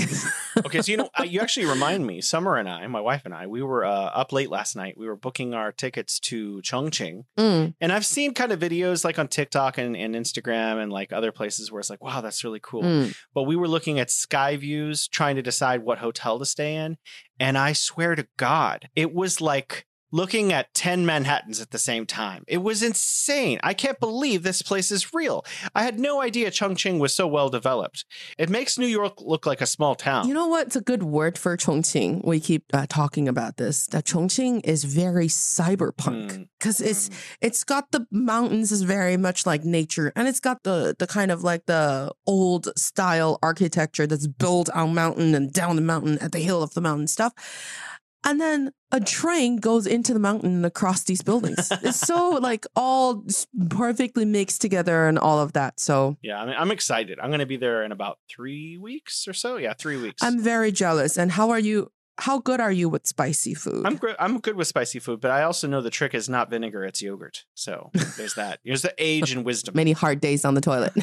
okay, 0.66 0.82
so 0.82 0.92
you 0.92 0.98
know, 0.98 1.10
uh, 1.20 1.24
you 1.24 1.40
actually 1.40 1.66
remind 1.68 2.06
me. 2.06 2.20
Summer 2.22 2.58
and 2.58 2.68
I, 2.70 2.86
my 2.88 3.00
wife 3.02 3.22
and 3.26 3.34
I, 3.34 3.48
we 3.48 3.62
were 3.64 3.86
uh, 3.86 3.92
up 3.92 4.34
late 4.34 4.50
last 4.50 4.76
night. 4.76 4.98
We 4.98 5.08
were 5.08 5.16
booking 5.16 5.54
our 5.54 5.72
tickets 5.72 6.20
to 6.22 6.62
Chongqing, 6.64 7.24
Mm, 7.38 7.76
and 7.80 7.92
I've 7.94 8.06
seen 8.06 8.34
kind 8.34 8.52
of 8.52 8.60
videos 8.60 9.06
like 9.06 9.18
on 9.20 9.28
TikTok 9.30 9.78
and, 9.78 9.96
and 9.96 10.16
Instagram 10.16 10.82
and 10.82 10.92
like 10.92 11.14
other 11.14 11.32
places 11.32 11.72
where 11.72 11.80
it's 11.80 11.90
like, 11.90 12.04
wow, 12.04 12.20
that's 12.22 12.44
really 12.44 12.60
cool. 12.62 12.84
mm. 12.84 13.16
But 13.34 13.44
we 13.48 13.56
were 13.56 13.68
looking 13.68 14.00
at 14.00 14.12
sky 14.12 14.58
views, 14.58 15.08
trying 15.08 15.38
to 15.38 15.42
decide 15.42 15.82
what 15.82 15.98
hotel 15.98 16.38
to 16.38 16.46
stay 16.46 16.76
in, 16.76 16.98
and 17.40 17.58
I 17.58 17.74
swear 17.74 18.16
to 18.16 18.28
God, 18.38 18.90
it 18.96 19.14
was 19.14 19.42
like 19.42 19.86
looking 20.12 20.54
at 20.54 20.74
10 20.74 21.06
Manhattans 21.06 21.62
at 21.62 21.72
the 21.72 21.80
same 21.80 22.06
time. 22.06 22.44
It 22.48 22.58
was 22.58 22.84
insane. 22.84 23.60
I 23.64 23.74
can't 23.74 24.00
believe 24.00 24.44
this 24.44 24.62
place 24.62 24.92
is 24.92 25.14
real. 25.14 25.46
I 25.74 25.84
had 25.84 26.00
no 26.00 26.22
idea 26.22 26.52
Chongqing 26.52 27.00
was 27.00 27.14
so 27.14 27.28
well 27.28 27.50
developed. 27.50 28.06
It 28.38 28.50
makes 28.50 28.78
New 28.78 28.88
York 28.88 29.22
look 29.22 29.46
like 29.46 29.62
a 29.62 29.66
small 29.66 29.96
town. 29.96 30.28
You 30.28 30.34
know 30.34 30.48
what's 30.48 30.76
a 30.76 30.82
good 30.82 31.04
word 31.04 31.38
for 31.38 31.56
Chongqing? 31.58 32.26
We 32.26 32.40
keep 32.40 32.66
uh, 32.74 32.86
talking 32.90 33.28
about 33.28 33.58
this. 33.58 33.88
That 33.88 34.06
Chongqing 34.06 34.66
is 34.66 34.84
very 34.84 35.28
cyberpunk 35.28 36.18
Mm, 36.18 36.48
because 36.58 36.82
it's 36.82 37.10
mm. 37.10 37.16
it's 37.42 37.64
got 37.64 37.92
the 37.92 38.06
mountains 38.12 38.72
is 38.72 38.84
very 38.84 39.18
much 39.18 39.46
like 39.46 39.64
nature, 39.64 40.12
and 40.16 40.28
it's 40.28 40.40
got 40.40 40.64
the 40.64 40.96
the 40.98 41.08
kind 41.08 41.32
of 41.32 41.44
like 41.44 41.66
the 41.66 42.12
old 42.26 42.70
style 42.78 43.40
architecture 43.42 44.08
that's 44.08 44.28
built 44.28 44.70
on 44.72 44.94
mountain 44.94 45.36
and 45.36 45.54
down 45.54 45.76
the 45.76 45.82
mountain 45.82 46.18
at 46.20 46.32
the 46.32 46.40
hill 46.40 46.64
of 46.64 46.74
the 46.74 46.82
mountain 46.82 47.08
stuff. 47.08 47.34
And 48.28 48.42
then 48.42 48.74
a 48.92 49.00
train 49.00 49.56
goes 49.56 49.88
into 49.88 50.14
the 50.14 50.20
mountain 50.20 50.54
and 50.56 50.66
across 50.66 51.06
these 51.06 51.22
buildings. 51.22 51.70
it's 51.82 52.02
so 52.02 52.32
like 52.42 52.66
all 52.76 53.24
perfectly 53.70 54.26
mixed 54.26 54.60
together 54.60 55.08
and 55.08 55.18
all 55.18 55.40
of 55.40 55.54
that. 55.54 55.80
So 55.80 56.18
Yeah, 56.22 56.42
I 56.42 56.46
mean, 56.46 56.56
I'm 56.58 56.72
excited. 56.72 57.20
I'm 57.22 57.30
going 57.30 57.40
to 57.40 57.46
be 57.46 57.56
there 57.56 57.84
in 57.84 57.94
about 57.94 58.20
three 58.30 58.78
weeks 58.78 59.30
or 59.30 59.34
so. 59.34 59.56
Yeah, 59.56 59.74
three 59.74 59.96
weeks. 59.96 60.22
I'm 60.22 60.42
very 60.42 60.74
jealous. 60.74 61.18
And 61.18 61.32
how 61.32 61.52
are 61.52 61.60
you? 61.60 61.90
How 62.20 62.40
good 62.40 62.60
are 62.60 62.72
you 62.72 62.90
with 62.90 63.06
spicy 63.06 63.54
food? 63.54 63.86
I'm 63.86 63.96
gr- 63.96 64.18
I'm 64.20 64.40
good 64.40 64.56
with 64.56 64.68
spicy 64.68 64.98
food, 65.00 65.22
but 65.22 65.30
I 65.30 65.44
also 65.44 65.68
know 65.68 65.82
the 65.82 65.92
trick 65.92 66.16
is 66.16 66.28
not 66.28 66.50
vinegar; 66.50 66.84
it's 66.84 67.02
yogurt. 67.02 67.46
So 67.54 67.92
there's 68.18 68.34
that. 68.34 68.60
There's 68.66 68.82
the 68.82 68.94
age 68.98 69.32
and 69.32 69.46
wisdom. 69.46 69.74
Many 69.76 69.92
hard 69.92 70.20
days 70.20 70.44
on 70.44 70.56
the 70.56 70.62
toilet. 70.62 70.94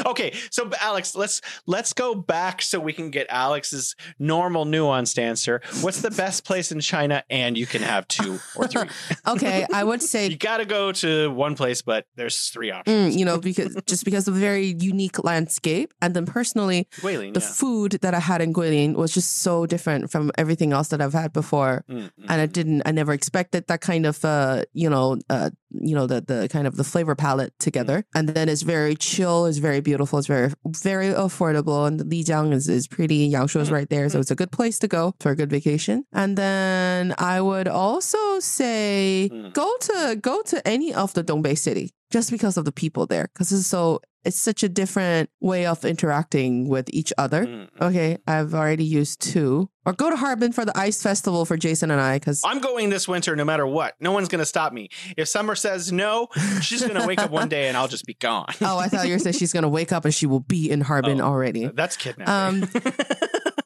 okay, 0.06 0.32
so 0.50 0.70
Alex, 0.80 1.14
let's 1.14 1.42
let's 1.66 1.92
go 1.92 2.14
back 2.14 2.62
so 2.62 2.80
we 2.80 2.94
can 2.94 3.10
get 3.10 3.26
Alex's 3.28 3.94
normal 4.18 4.64
nuanced 4.64 5.18
answer. 5.18 5.60
What's 5.82 6.00
the 6.00 6.10
best 6.10 6.44
place 6.44 6.72
in 6.72 6.80
China? 6.80 7.22
And 7.28 7.58
you 7.58 7.66
can 7.66 7.82
have 7.82 8.08
two 8.08 8.38
or 8.56 8.66
three. 8.66 8.88
okay, 9.26 9.66
I 9.70 9.84
would 9.84 10.02
say 10.02 10.28
you 10.28 10.38
got 10.38 10.58
to 10.58 10.64
go 10.64 10.92
to 10.92 11.30
one 11.30 11.56
place, 11.56 11.82
but 11.82 12.06
there's 12.16 12.48
three 12.48 12.70
options. 12.70 13.14
mm, 13.14 13.18
you 13.18 13.26
know, 13.26 13.38
because 13.38 13.76
just 13.86 14.06
because 14.06 14.26
of 14.26 14.34
the 14.34 14.40
very 14.40 14.74
unique 14.78 15.22
landscape, 15.22 15.92
and 16.00 16.14
then 16.14 16.24
personally, 16.24 16.88
Guilin, 17.00 17.34
the 17.34 17.40
yeah. 17.40 17.46
food 17.46 17.92
that 18.00 18.14
I 18.14 18.20
had 18.20 18.40
in 18.40 18.54
Guilin 18.54 18.94
was 18.94 19.12
just 19.12 19.42
so 19.42 19.66
different 19.66 19.89
from 20.10 20.30
everything 20.36 20.72
else 20.72 20.88
that 20.88 21.00
I've 21.00 21.12
had 21.12 21.32
before. 21.32 21.84
Mm, 21.88 21.96
mm, 21.96 22.10
And 22.28 22.40
I 22.40 22.46
mm. 22.46 22.52
didn't, 22.52 22.82
I 22.86 22.92
never 22.92 23.12
expected 23.12 23.66
that 23.66 23.80
kind 23.80 24.06
of, 24.06 24.24
uh, 24.24 24.64
you 24.72 24.90
know, 24.90 25.18
uh, 25.28 25.50
you 25.72 25.94
know, 25.94 26.06
the 26.06 26.20
the 26.20 26.48
kind 26.48 26.66
of 26.66 26.76
the 26.76 26.84
flavor 26.84 27.14
palette 27.14 27.52
together. 27.58 28.04
And 28.14 28.28
then 28.30 28.48
it's 28.48 28.62
very 28.62 28.94
chill, 28.96 29.46
it's 29.46 29.58
very 29.58 29.80
beautiful, 29.80 30.18
it's 30.18 30.26
very 30.28 30.52
very 30.82 31.08
affordable, 31.08 31.86
and 31.86 32.00
Lijiang 32.00 32.52
is 32.52 32.68
is 32.68 32.86
pretty. 32.88 33.30
Yangshuo 33.30 33.60
is 33.60 33.68
Mm, 33.70 33.72
right 33.72 33.88
there, 33.90 34.08
so 34.08 34.18
it's 34.20 34.30
a 34.30 34.34
good 34.36 34.50
place 34.52 34.78
to 34.80 34.88
go 34.88 35.14
for 35.20 35.30
a 35.32 35.36
good 35.36 35.50
vacation. 35.50 36.04
And 36.12 36.36
then 36.36 37.14
I 37.18 37.40
would 37.40 37.68
also 37.68 38.40
say 38.40 39.28
Mm. 39.32 39.52
go 39.52 39.68
to 39.80 40.16
go 40.20 40.42
to 40.42 40.56
any 40.66 40.92
of 40.92 41.14
the 41.14 41.22
Dongbei 41.24 41.56
city 41.56 41.90
just 42.10 42.30
because 42.30 42.56
of 42.56 42.64
the 42.64 42.72
people 42.72 43.06
there, 43.06 43.28
because 43.32 43.52
it's 43.52 43.66
so 43.66 44.00
it's 44.22 44.38
such 44.38 44.62
a 44.62 44.68
different 44.68 45.30
way 45.40 45.64
of 45.64 45.82
interacting 45.82 46.68
with 46.68 46.86
each 46.92 47.10
other. 47.16 47.68
Okay, 47.80 48.18
I've 48.26 48.52
already 48.52 48.84
used 48.84 49.22
two. 49.22 49.70
Or 49.86 49.94
go 49.94 50.10
to 50.10 50.16
Harbin 50.16 50.52
for 50.52 50.66
the 50.66 50.76
ice 50.76 51.02
festival 51.02 51.46
for 51.46 51.56
Jason 51.56 51.90
and 51.90 51.98
I, 52.02 52.18
because 52.18 52.42
I'm 52.44 52.60
going 52.60 52.90
this 52.90 53.08
winter 53.08 53.34
no 53.34 53.46
matter 53.46 53.66
what. 53.66 53.94
No 53.98 54.12
one's 54.12 54.28
going 54.28 54.40
to 54.40 54.44
stop 54.56 54.74
me. 54.74 54.90
If 55.16 55.26
Summer 55.28 55.54
says 55.60 55.92
no, 55.92 56.28
she's 56.60 56.82
going 56.82 57.00
to 57.00 57.06
wake 57.06 57.20
up 57.20 57.30
one 57.30 57.48
day 57.48 57.68
and 57.68 57.76
I'll 57.76 57.88
just 57.88 58.04
be 58.06 58.14
gone. 58.14 58.46
oh, 58.60 58.78
I 58.78 58.88
thought 58.88 59.06
you 59.06 59.12
were 59.14 59.18
saying 59.18 59.34
she's 59.34 59.52
gonna 59.52 59.68
wake 59.68 59.92
up 59.92 60.04
and 60.04 60.14
she 60.14 60.26
will 60.26 60.40
be 60.40 60.70
in 60.70 60.80
Harbin 60.80 61.20
Oh. 61.20 61.24
already. 61.26 61.66
That's 61.66 61.96
kidnapping. 61.96 62.64
Um, 62.64 62.68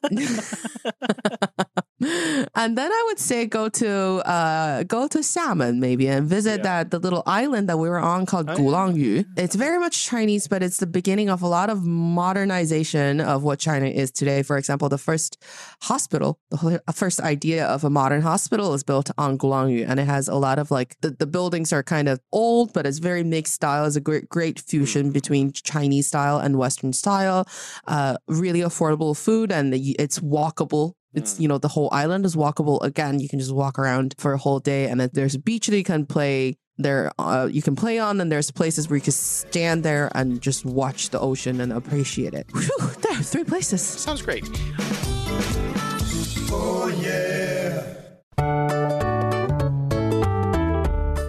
and 2.55 2.77
then 2.77 2.91
I 2.91 3.03
would 3.07 3.19
say 3.19 3.45
go 3.45 3.69
to 3.69 3.89
uh 4.37 4.83
go 4.83 5.07
to 5.07 5.19
Xiamen 5.19 5.77
maybe 5.79 6.07
and 6.07 6.27
visit 6.27 6.57
Yeah. 6.59 6.63
that 6.69 6.91
the 6.91 6.99
little 6.99 7.23
island 7.25 7.67
that 7.69 7.77
we 7.77 7.89
were 7.89 7.99
on 8.13 8.25
called 8.25 8.49
Oh, 8.49 8.53
yeah. 8.53 8.59
Gulangyu. 8.59 9.25
It's 9.37 9.55
very 9.55 9.79
much 9.79 10.05
Chinese, 10.05 10.47
but 10.47 10.61
it's 10.63 10.77
the 10.77 10.87
beginning 10.87 11.29
of 11.29 11.41
a 11.41 11.47
lot 11.47 11.69
of 11.69 11.83
modernization 11.85 13.21
of 13.21 13.43
what 13.43 13.59
China 13.59 13.87
is 13.87 14.11
today. 14.11 14.43
For 14.43 14.57
example, 14.57 14.89
the 14.89 14.97
first 14.97 15.41
hospital, 15.83 16.39
the 16.51 16.81
first 16.93 17.19
idea 17.21 17.65
of 17.65 17.83
a 17.83 17.89
modern 17.89 18.21
hospital 18.21 18.73
is 18.73 18.83
built 18.83 19.09
on 19.17 19.37
Gulangyu, 19.37 19.85
and 19.87 19.99
it 19.99 20.05
has 20.05 20.27
a 20.27 20.35
lot 20.35 20.59
of 20.59 20.71
like 20.71 20.95
the, 21.01 21.11
the 21.11 21.25
buildings 21.25 21.71
are 21.73 21.83
kind 21.83 22.07
of 22.07 22.19
old, 22.31 22.73
but 22.73 22.85
it's 22.85 22.99
very 22.99 23.23
mixed 23.23 23.53
style. 23.53 23.85
It's 23.85 23.95
a 23.95 24.01
great 24.01 24.29
great 24.29 24.59
fusion 24.59 25.11
between 25.11 25.51
Chinese 25.51 26.07
style 26.07 26.37
and 26.39 26.57
Western 26.57 26.93
style. 26.93 27.47
Uh, 27.87 28.17
really 28.27 28.59
affordable 28.61 29.15
food, 29.17 29.51
and 29.51 29.73
the- 29.73 29.95
it's 29.99 30.19
walkable. 30.19 30.93
It's 31.15 31.35
Mm. 31.35 31.39
you 31.41 31.47
know 31.47 31.57
the 31.57 31.69
whole 31.69 31.89
island 31.91 32.25
is 32.25 32.35
walkable. 32.35 32.83
Again, 32.83 33.19
you 33.19 33.29
can 33.29 33.39
just 33.39 33.53
walk 33.53 33.79
around 33.79 34.15
for 34.17 34.33
a 34.33 34.37
whole 34.37 34.59
day, 34.59 34.87
and 34.89 34.99
then 34.99 35.09
there's 35.13 35.35
a 35.35 35.39
beach 35.39 35.67
that 35.67 35.77
you 35.77 35.83
can 35.83 36.05
play 36.05 36.57
there. 36.77 37.11
Uh, 37.17 37.47
you 37.51 37.61
can 37.61 37.75
play 37.75 37.97
on, 37.99 38.19
and 38.21 38.31
there's 38.31 38.51
places 38.51 38.89
where 38.89 38.97
you 38.97 39.01
can 39.01 39.13
stand 39.13 39.83
there 39.83 40.11
and 40.13 40.41
just 40.41 40.65
watch 40.65 41.09
the 41.09 41.19
ocean 41.19 41.61
and 41.61 41.71
appreciate 41.73 42.33
it. 42.33 42.45
Whew, 42.53 42.89
there, 43.01 43.21
three 43.21 43.43
places. 43.45 43.81
Sounds 43.81 44.21
great. 44.21 44.43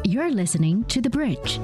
You're 0.04 0.30
listening 0.30 0.84
to 0.84 1.00
The 1.02 1.10
Bridge. 1.10 1.60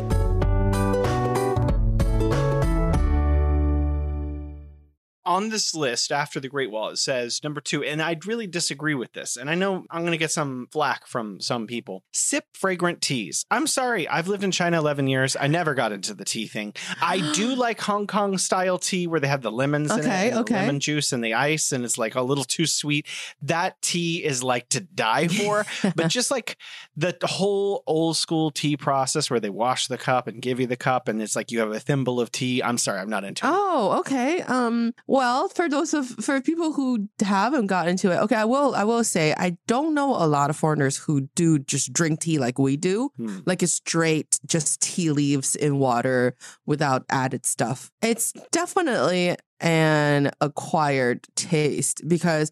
On 5.24 5.48
this 5.50 5.74
list 5.74 6.10
after 6.12 6.40
the 6.40 6.48
Great 6.48 6.70
Wall, 6.70 6.88
it 6.90 6.98
says 6.98 7.40
number 7.44 7.60
two, 7.60 7.82
and 7.82 8.02
I'd 8.02 8.26
really 8.26 8.46
disagree 8.46 8.94
with 8.94 9.12
this. 9.12 9.36
And 9.36 9.48
I 9.48 9.54
know 9.54 9.84
I'm 9.90 10.02
going 10.02 10.12
to 10.12 10.18
get 10.18 10.30
some 10.32 10.68
flack 10.72 11.06
from 11.06 11.40
some 11.40 11.66
people. 11.66 12.02
Sip 12.12 12.44
fragrant 12.54 13.00
teas. 13.00 13.44
I'm 13.50 13.66
sorry, 13.66 14.08
I've 14.08 14.28
lived 14.28 14.44
in 14.44 14.50
China 14.50 14.78
11 14.78 15.06
years. 15.06 15.36
I 15.38 15.46
never 15.46 15.74
got 15.74 15.92
into 15.92 16.14
the 16.14 16.24
tea 16.24 16.46
thing. 16.46 16.74
I 17.00 17.32
do 17.34 17.54
like 17.54 17.80
Hong 17.82 18.06
Kong 18.06 18.38
style 18.38 18.78
tea 18.78 19.06
where 19.06 19.20
they 19.20 19.28
have 19.28 19.42
the 19.42 19.52
lemons 19.52 19.90
in 19.92 20.00
it, 20.00 20.02
Okay, 20.02 20.28
and 20.28 20.36
the 20.36 20.40
okay. 20.40 20.54
lemon 20.54 20.80
juice 20.80 21.12
and 21.12 21.22
the 21.24 21.34
ice, 21.34 21.72
and 21.72 21.84
it's 21.84 21.98
like 21.98 22.14
a 22.14 22.22
little 22.22 22.44
too 22.44 22.66
sweet. 22.66 23.06
That 23.42 23.80
tea 23.82 24.24
is 24.24 24.42
like 24.42 24.68
to 24.70 24.80
die 24.80 25.28
for. 25.28 25.64
but 25.94 26.08
just 26.08 26.30
like 26.30 26.56
the 26.96 27.16
whole 27.22 27.82
old 27.86 28.16
school 28.16 28.50
tea 28.50 28.76
process 28.76 29.30
where 29.30 29.40
they 29.40 29.50
wash 29.50 29.86
the 29.86 29.98
cup 29.98 30.26
and 30.26 30.42
give 30.42 30.60
you 30.60 30.66
the 30.66 30.76
cup, 30.76 31.08
and 31.08 31.22
it's 31.22 31.36
like 31.36 31.50
you 31.50 31.60
have 31.60 31.70
a 31.72 31.80
thimble 31.80 32.20
of 32.20 32.30
tea. 32.32 32.62
I'm 32.62 32.78
sorry, 32.78 33.00
I'm 33.00 33.08
not 33.10 33.24
into 33.24 33.46
it. 33.46 33.50
Oh, 33.52 33.98
okay. 34.00 34.42
Um, 34.42 34.94
well, 35.12 35.50
for 35.50 35.68
those 35.68 35.92
of 35.92 36.08
for 36.08 36.40
people 36.40 36.72
who 36.72 37.06
haven't 37.20 37.66
got 37.66 37.86
into 37.86 38.10
it, 38.10 38.16
okay, 38.20 38.36
I 38.36 38.46
will 38.46 38.74
I 38.74 38.84
will 38.84 39.04
say 39.04 39.34
I 39.36 39.58
don't 39.66 39.92
know 39.92 40.16
a 40.16 40.24
lot 40.26 40.48
of 40.48 40.56
foreigners 40.56 40.96
who 40.96 41.28
do 41.34 41.58
just 41.58 41.92
drink 41.92 42.20
tea 42.20 42.38
like 42.38 42.58
we 42.58 42.78
do. 42.78 43.10
Hmm. 43.18 43.40
Like 43.44 43.62
it's 43.62 43.74
straight 43.74 44.38
just 44.46 44.80
tea 44.80 45.10
leaves 45.10 45.54
in 45.54 45.78
water 45.78 46.34
without 46.64 47.04
added 47.10 47.44
stuff. 47.44 47.90
It's 48.00 48.32
definitely 48.52 49.36
an 49.62 50.30
acquired 50.40 51.26
taste 51.36 52.06
because 52.06 52.50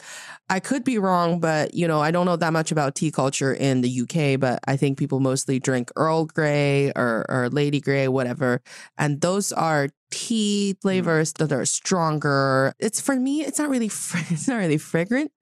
I 0.48 0.60
could 0.60 0.84
be 0.84 0.98
wrong, 0.98 1.40
but 1.40 1.74
you 1.74 1.86
know, 1.86 2.00
I 2.00 2.10
don't 2.10 2.26
know 2.26 2.36
that 2.36 2.52
much 2.52 2.72
about 2.72 2.94
tea 2.94 3.10
culture 3.10 3.52
in 3.52 3.82
the 3.82 4.00
UK, 4.02 4.40
but 4.40 4.60
I 4.66 4.76
think 4.76 4.98
people 4.98 5.20
mostly 5.20 5.58
drink 5.58 5.90
Earl 5.96 6.26
Grey 6.26 6.92
or, 6.96 7.26
or 7.28 7.48
Lady 7.50 7.80
Grey, 7.80 8.08
whatever. 8.08 8.62
And 8.96 9.20
those 9.20 9.52
are 9.52 9.88
tea 10.10 10.76
flavors 10.82 11.32
that 11.34 11.52
are 11.52 11.64
stronger. 11.64 12.74
It's 12.78 13.00
for 13.00 13.16
me, 13.16 13.42
it's 13.42 13.58
not 13.58 13.70
really 13.70 13.86
it's 14.30 14.48
not 14.48 14.56
really 14.56 14.78
fragrant, 14.78 15.32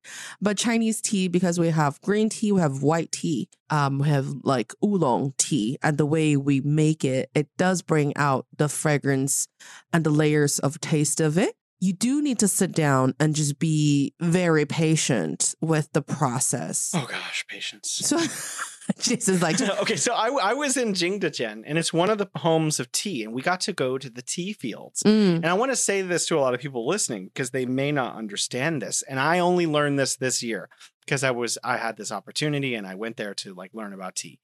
but 0.40 0.56
Chinese 0.56 1.00
tea 1.00 1.28
because 1.28 1.58
we 1.58 1.68
have 1.68 2.00
green 2.02 2.28
tea, 2.28 2.52
we 2.52 2.60
have 2.60 2.82
white 2.82 3.12
tea, 3.12 3.48
um, 3.70 3.98
we 3.98 4.08
have 4.08 4.28
like 4.42 4.72
oolong 4.84 5.34
tea, 5.38 5.78
and 5.82 5.98
the 5.98 6.06
way 6.06 6.36
we 6.36 6.60
make 6.60 7.04
it, 7.04 7.30
it 7.34 7.48
does 7.56 7.82
bring 7.82 8.16
out 8.16 8.46
the 8.56 8.68
fragrance 8.68 9.48
and 9.92 10.04
the 10.04 10.10
layers 10.10 10.58
of 10.58 10.80
taste 10.80 11.20
of 11.20 11.38
it. 11.38 11.54
You 11.80 11.92
do 11.92 12.20
need 12.22 12.38
to 12.40 12.48
sit 12.48 12.72
down 12.72 13.14
and 13.20 13.34
just 13.36 13.58
be 13.58 14.14
very 14.20 14.66
patient 14.66 15.54
with 15.60 15.92
the 15.92 16.02
process. 16.02 16.92
Oh 16.94 17.06
gosh, 17.08 17.44
patience. 17.48 17.90
So 18.02 18.18
Jason's 19.00 19.42
like, 19.42 19.60
okay, 19.82 19.96
so 19.96 20.12
I, 20.14 20.28
I 20.28 20.54
was 20.54 20.76
in 20.76 20.92
Jingdezhen, 20.94 21.62
and 21.66 21.78
it's 21.78 21.92
one 21.92 22.10
of 22.10 22.18
the 22.18 22.28
homes 22.36 22.80
of 22.80 22.90
tea, 22.90 23.22
and 23.22 23.32
we 23.32 23.42
got 23.42 23.60
to 23.62 23.72
go 23.72 23.98
to 23.98 24.08
the 24.10 24.22
tea 24.22 24.52
fields. 24.52 25.02
mm, 25.04 25.36
And 25.36 25.46
I 25.46 25.52
want 25.54 25.70
to 25.72 25.76
say 25.76 26.02
this 26.02 26.26
to 26.28 26.38
a 26.38 26.40
lot 26.40 26.54
of 26.54 26.60
people 26.60 26.86
listening 26.86 27.26
because 27.26 27.50
they 27.50 27.66
may 27.66 27.92
not 27.92 28.16
understand 28.16 28.82
this. 28.82 29.02
And 29.08 29.20
I 29.20 29.38
only 29.38 29.66
learned 29.66 29.98
this 29.98 30.16
this 30.16 30.42
year 30.42 30.68
because 31.08 31.24
I 31.24 31.30
was 31.30 31.56
I 31.64 31.78
had 31.78 31.96
this 31.96 32.12
opportunity 32.12 32.74
and 32.74 32.86
I 32.86 32.94
went 32.94 33.16
there 33.16 33.32
to 33.34 33.54
like 33.54 33.72
learn 33.72 33.94
about 33.94 34.14
tea. 34.14 34.38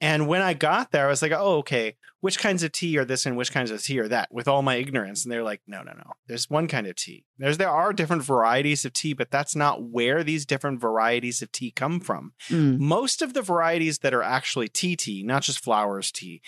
And 0.00 0.26
when 0.26 0.40
I 0.40 0.54
got 0.54 0.90
there, 0.90 1.06
I 1.06 1.10
was 1.10 1.20
like, 1.20 1.32
"Oh, 1.32 1.58
okay. 1.58 1.96
Which 2.20 2.38
kinds 2.38 2.62
of 2.62 2.72
tea 2.72 2.96
are 2.96 3.04
this 3.04 3.26
and 3.26 3.36
which 3.36 3.52
kinds 3.52 3.70
of 3.70 3.82
tea 3.82 4.00
are 4.00 4.08
that?" 4.08 4.32
With 4.32 4.48
all 4.48 4.62
my 4.62 4.76
ignorance, 4.76 5.24
and 5.24 5.30
they're 5.30 5.42
like, 5.42 5.60
"No, 5.66 5.82
no, 5.82 5.92
no. 5.92 6.14
There's 6.26 6.48
one 6.48 6.66
kind 6.66 6.86
of 6.86 6.96
tea. 6.96 7.26
There's 7.36 7.58
there 7.58 7.68
are 7.68 7.92
different 7.92 8.24
varieties 8.24 8.86
of 8.86 8.94
tea, 8.94 9.12
but 9.12 9.30
that's 9.30 9.54
not 9.54 9.82
where 9.82 10.24
these 10.24 10.46
different 10.46 10.80
varieties 10.80 11.42
of 11.42 11.52
tea 11.52 11.70
come 11.70 12.00
from. 12.00 12.32
mm. 12.48 12.78
Most 12.78 13.20
of 13.20 13.34
the 13.34 13.42
varieties 13.42 13.98
that 13.98 14.14
are 14.14 14.22
actually 14.22 14.68
tea 14.68 14.96
tea, 14.96 15.22
not 15.22 15.42
just 15.42 15.62
flowers 15.62 16.10
tea, 16.10 16.40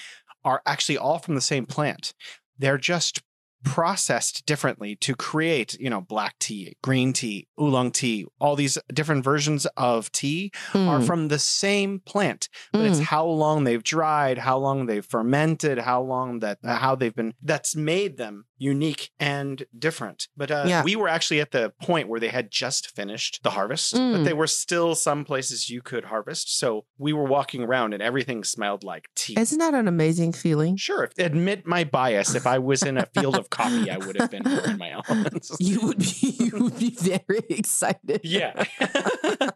are 0.43 0.63
actually 0.65 0.97
all 0.97 1.19
from 1.19 1.35
the 1.35 1.41
same 1.43 1.67
plant. 1.67 2.15
They're 2.59 2.79
just 2.79 3.23
processed 3.65 4.47
differently 4.47 4.97
to 4.97 5.15
create, 5.15 5.79
you 5.79 5.91
know, 5.91 6.01
black 6.01 6.39
tea, 6.39 6.77
green 6.83 7.13
tea, 7.13 7.47
oolong 7.61 7.91
tea, 7.91 8.27
all 8.41 8.57
these 8.57 8.79
different 8.93 9.23
versions 9.25 9.67
of 9.77 10.11
tea 10.13 10.51
are 10.75 10.99
Mm. 11.01 11.07
from 11.07 11.29
the 11.29 11.39
same 11.39 12.01
plant, 12.01 12.49
but 12.73 12.83
it's 12.83 13.01
Mm. 13.01 13.05
how 13.05 13.27
long 13.27 13.65
they've 13.65 13.83
dried, 13.83 14.39
how 14.39 14.59
long 14.59 14.87
they've 14.87 15.05
fermented, 15.05 15.79
how 15.79 16.01
long 16.03 16.41
that 16.41 16.59
how 16.65 16.95
they've 16.95 17.15
been 17.15 17.35
that's 17.43 17.77
made 17.77 18.17
them 18.17 18.45
unique 18.61 19.11
and 19.19 19.65
different. 19.77 20.29
But 20.37 20.51
uh, 20.53 20.65
Yeah. 20.69 20.85
we 20.85 20.95
were 20.95 21.09
actually 21.09 21.41
at 21.41 21.51
the 21.51 21.73
point 21.83 22.09
where 22.09 22.21
they 22.21 22.29
had 22.29 22.51
just 22.51 22.95
finished 22.95 23.41
the 23.43 23.51
harvest, 23.51 23.95
but 23.95 24.01
Mm. 24.01 24.25
there 24.25 24.37
were 24.37 24.47
still 24.47 24.95
some 24.95 25.25
places 25.25 25.71
you 25.71 25.81
could 25.83 26.05
harvest. 26.05 26.57
So 26.59 26.85
we 26.99 27.13
were 27.15 27.25
walking 27.25 27.63
around 27.63 27.95
and 27.95 28.03
everything 28.03 28.45
smelled 28.45 28.85
like 28.85 29.09
tea. 29.17 29.35
Isn't 29.39 29.59
that 29.59 29.73
an 29.75 29.89
amazing 29.89 30.33
feeling? 30.35 30.77
Sure, 30.77 31.05
if- 31.05 31.19
admit 31.19 31.67
my 31.67 31.85
bias. 31.85 32.35
If 32.35 32.47
I 32.47 32.59
was 32.59 32.83
in 32.83 32.99
a 32.99 33.07
field 33.07 33.37
of 33.37 33.49
coffee, 33.51 33.91
I 33.91 33.97
would 33.97 34.17
have 34.21 34.31
been 34.31 34.47
in 34.47 34.77
my 34.79 34.91
elements. 34.93 35.51
You 35.61 35.81
would 35.87 35.99
be 35.99 36.37
you 36.39 36.51
would 36.59 36.79
be 36.79 36.91
very 36.91 37.41
excited. 37.49 38.21
Yeah. 38.25 38.65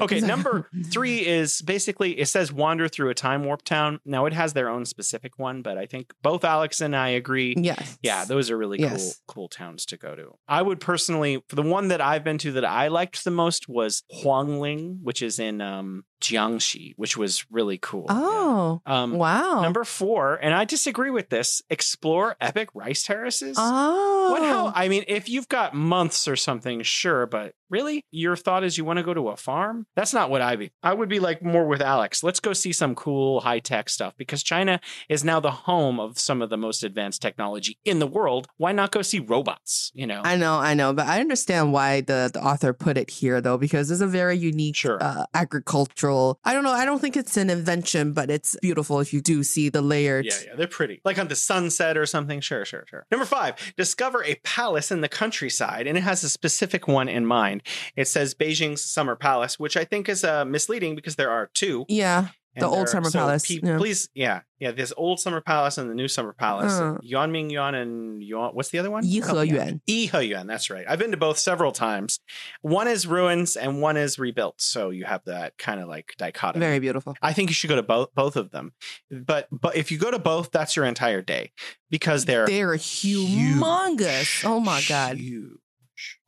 okay, 0.00 0.20
number 0.20 0.68
three 0.90 1.26
is 1.26 1.62
basically 1.62 2.18
it 2.18 2.26
says 2.26 2.52
wander 2.52 2.88
through 2.88 3.10
a 3.10 3.14
time 3.14 3.44
warp 3.44 3.62
town. 3.62 4.00
Now 4.04 4.26
it 4.26 4.32
has 4.32 4.52
their 4.52 4.68
own 4.68 4.84
specific 4.84 5.38
one, 5.38 5.62
but 5.62 5.78
I 5.78 5.86
think 5.86 6.12
both 6.22 6.44
Alex 6.44 6.80
and 6.80 6.94
I 6.94 7.08
agree. 7.08 7.54
Yes. 7.56 7.98
Yeah, 8.02 8.11
those 8.26 8.50
are 8.50 8.56
really 8.56 8.80
Yes. 8.80 9.20
cool, 9.26 9.34
cool 9.34 9.48
towns 9.48 9.84
to 9.86 9.96
go 9.96 10.14
to. 10.14 10.32
I 10.48 10.62
would 10.62 10.80
personally, 10.80 11.42
for 11.48 11.56
the 11.56 11.62
one 11.62 11.88
that 11.88 12.00
I've 12.00 12.24
been 12.24 12.38
to 12.38 12.52
that 12.52 12.64
I 12.64 12.88
liked 12.88 13.24
the 13.24 13.30
most 13.30 13.68
was 13.68 14.02
Huangling, 14.22 14.98
which 15.02 15.22
is 15.22 15.38
in 15.38 15.60
um, 15.60 16.04
Jiangxi, 16.22 16.94
which 16.96 17.16
was 17.16 17.44
really 17.50 17.78
cool. 17.78 18.06
Oh. 18.08 18.80
Yeah. 18.86 19.02
Um, 19.02 19.12
wow. 19.12 19.60
Number 19.62 19.84
four, 19.84 20.36
and 20.36 20.54
I 20.54 20.64
disagree 20.64 21.10
with 21.10 21.28
this. 21.28 21.60
Explore 21.68 22.36
epic 22.40 22.68
rice 22.74 23.02
terraces. 23.02 23.56
Oh. 23.58 24.30
What 24.30 24.42
how 24.42 24.72
I 24.74 24.88
mean, 24.88 25.04
if 25.08 25.28
you've 25.28 25.48
got 25.48 25.74
months 25.74 26.26
or 26.28 26.36
something, 26.36 26.82
sure, 26.82 27.26
but 27.26 27.54
really, 27.68 28.04
your 28.10 28.36
thought 28.36 28.64
is 28.64 28.76
you 28.78 28.84
want 28.84 28.98
to 28.98 29.02
go 29.02 29.14
to 29.14 29.28
a 29.28 29.36
farm? 29.36 29.86
That's 29.96 30.12
not 30.14 30.30
what 30.30 30.40
I 30.42 30.56
be. 30.56 30.70
I 30.82 30.92
would 30.94 31.08
be 31.08 31.18
like 31.20 31.42
more 31.42 31.66
with 31.66 31.80
Alex. 31.82 32.22
Let's 32.22 32.40
go 32.40 32.52
see 32.52 32.72
some 32.72 32.94
cool 32.94 33.40
high 33.40 33.58
tech 33.60 33.88
stuff 33.88 34.14
because 34.16 34.42
China 34.42 34.80
is 35.08 35.24
now 35.24 35.40
the 35.40 35.50
home 35.50 35.98
of 35.98 36.18
some 36.18 36.40
of 36.42 36.50
the 36.50 36.56
most 36.56 36.84
advanced 36.84 37.20
technology 37.22 37.78
in 37.84 37.98
the 37.98 38.06
world. 38.06 38.46
Why 38.58 38.72
not 38.72 38.90
go 38.92 39.02
see 39.02 39.18
robots? 39.20 39.90
You 39.94 40.06
know, 40.06 40.20
I 40.24 40.36
know, 40.36 40.54
I 40.58 40.74
know, 40.74 40.92
but 40.92 41.06
I 41.06 41.20
understand 41.20 41.72
why 41.72 42.02
the, 42.02 42.30
the 42.32 42.40
author 42.42 42.72
put 42.72 42.96
it 42.96 43.10
here 43.10 43.40
though, 43.40 43.58
because 43.58 43.90
it's 43.90 44.00
a 44.00 44.06
very 44.06 44.36
unique 44.36 44.76
Sure. 44.76 45.02
uh, 45.02 45.24
agricultural. 45.34 46.11
I 46.44 46.54
don't 46.54 46.64
know. 46.64 46.72
I 46.72 46.84
don't 46.84 47.00
think 47.00 47.16
it's 47.16 47.36
an 47.36 47.50
invention, 47.50 48.12
but 48.12 48.30
it's 48.30 48.56
beautiful 48.60 49.00
if 49.00 49.12
you 49.12 49.20
do 49.20 49.42
see 49.42 49.68
the 49.68 49.82
layered. 49.82 50.24
Yeah, 50.24 50.34
yeah, 50.46 50.54
they're 50.56 50.66
pretty. 50.66 51.00
Like 51.04 51.18
on 51.18 51.28
the 51.28 51.36
sunset 51.36 51.96
or 51.96 52.06
something. 52.06 52.40
Sure, 52.40 52.64
sure, 52.64 52.84
sure. 52.88 53.06
Number 53.10 53.26
five, 53.26 53.54
discover 53.76 54.24
a 54.24 54.34
palace 54.44 54.90
in 54.90 55.00
the 55.00 55.08
countryside, 55.08 55.86
and 55.86 55.96
it 55.96 56.02
has 56.02 56.24
a 56.24 56.28
specific 56.28 56.88
one 56.88 57.08
in 57.08 57.26
mind. 57.26 57.62
It 57.96 58.08
says 58.08 58.34
Beijing's 58.34 58.82
Summer 58.82 59.16
Palace, 59.16 59.58
which 59.58 59.76
I 59.76 59.84
think 59.84 60.08
is 60.08 60.24
uh, 60.24 60.44
misleading 60.44 60.94
because 60.94 61.16
there 61.16 61.30
are 61.30 61.50
two. 61.54 61.84
Yeah. 61.88 62.28
The 62.54 62.66
old 62.66 62.88
Summer 62.88 63.08
so 63.08 63.18
Palace, 63.18 63.46
pe- 63.46 63.60
yeah. 63.62 63.78
Please, 63.78 64.10
yeah, 64.14 64.40
yeah. 64.58 64.72
This 64.72 64.92
old 64.96 65.18
Summer 65.20 65.40
Palace 65.40 65.78
and 65.78 65.88
the 65.88 65.94
new 65.94 66.06
Summer 66.06 66.34
Palace. 66.34 66.72
Uh. 66.74 66.98
Yuanming 67.02 67.50
Yuan 67.50 67.74
and 67.74 68.22
Yuan. 68.22 68.54
What's 68.54 68.68
the 68.68 68.78
other 68.78 68.90
one? 68.90 69.04
Yiheyuan. 69.04 69.80
Yiheyuan. 69.88 70.46
That's 70.46 70.68
right. 70.68 70.84
I've 70.86 70.98
been 70.98 71.12
to 71.12 71.16
both 71.16 71.38
several 71.38 71.72
times. 71.72 72.20
One 72.60 72.88
is 72.88 73.06
ruins 73.06 73.56
and 73.56 73.80
one 73.80 73.96
is 73.96 74.18
rebuilt. 74.18 74.60
So 74.60 74.90
you 74.90 75.04
have 75.06 75.24
that 75.24 75.56
kind 75.56 75.80
of 75.80 75.88
like 75.88 76.14
dichotomy. 76.18 76.64
Very 76.64 76.78
beautiful. 76.78 77.16
I 77.22 77.32
think 77.32 77.48
you 77.48 77.54
should 77.54 77.68
go 77.68 77.76
to 77.76 77.82
both 77.82 78.14
both 78.14 78.36
of 78.36 78.50
them. 78.50 78.72
But 79.10 79.48
but 79.50 79.76
if 79.76 79.90
you 79.90 79.96
go 79.96 80.10
to 80.10 80.18
both, 80.18 80.50
that's 80.50 80.76
your 80.76 80.84
entire 80.84 81.22
day 81.22 81.52
because 81.90 82.26
they're 82.26 82.46
They're 82.46 82.74
humongous. 82.74 84.44
Oh 84.44 84.60
my 84.60 84.82
God. 84.86 85.16
huge. 85.16 85.61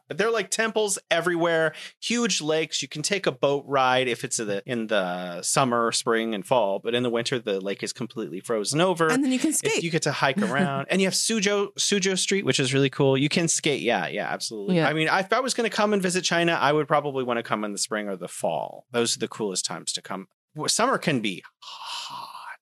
But 0.08 0.18
they're 0.18 0.30
like 0.30 0.50
temples 0.50 0.98
everywhere, 1.10 1.74
huge 2.00 2.40
lakes. 2.42 2.82
You 2.82 2.88
can 2.88 3.00
take 3.02 3.26
a 3.26 3.32
boat 3.32 3.64
ride 3.66 4.06
if 4.06 4.22
it's 4.22 4.38
in 4.38 4.46
the 4.48 4.62
in 4.66 4.86
the 4.88 5.40
summer, 5.42 5.92
spring, 5.92 6.34
and 6.34 6.46
fall. 6.46 6.78
But 6.78 6.94
in 6.94 7.02
the 7.02 7.10
winter, 7.10 7.38
the 7.38 7.58
lake 7.60 7.82
is 7.82 7.92
completely 7.92 8.40
frozen 8.40 8.80
over. 8.82 9.08
And 9.08 9.24
then 9.24 9.32
you 9.32 9.38
can 9.38 9.50
If 9.50 9.56
skate. 9.56 9.82
you 9.82 9.90
get 9.90 10.02
to 10.02 10.12
hike 10.12 10.38
around, 10.42 10.86
and 10.90 11.00
you 11.00 11.06
have 11.06 11.14
Sujo, 11.14 11.72
Suzhou 11.78 12.18
Street, 12.18 12.44
which 12.44 12.60
is 12.60 12.74
really 12.74 12.90
cool. 12.90 13.16
You 13.16 13.28
can 13.30 13.48
skate. 13.48 13.80
Yeah, 13.80 14.06
yeah, 14.08 14.28
absolutely. 14.28 14.76
Yeah. 14.76 14.88
I 14.88 14.92
mean, 14.92 15.08
if 15.10 15.32
I 15.32 15.40
was 15.40 15.54
going 15.54 15.68
to 15.70 15.74
come 15.74 15.92
and 15.94 16.02
visit 16.02 16.22
China, 16.22 16.52
I 16.60 16.72
would 16.72 16.86
probably 16.86 17.24
want 17.24 17.38
to 17.38 17.42
come 17.42 17.64
in 17.64 17.72
the 17.72 17.78
spring 17.78 18.08
or 18.08 18.16
the 18.16 18.28
fall. 18.28 18.84
Those 18.92 19.16
are 19.16 19.20
the 19.20 19.28
coolest 19.28 19.64
times 19.64 19.92
to 19.92 20.02
come. 20.02 20.28
Summer 20.66 20.98
can 20.98 21.20
be 21.20 21.42
hot, 21.60 22.58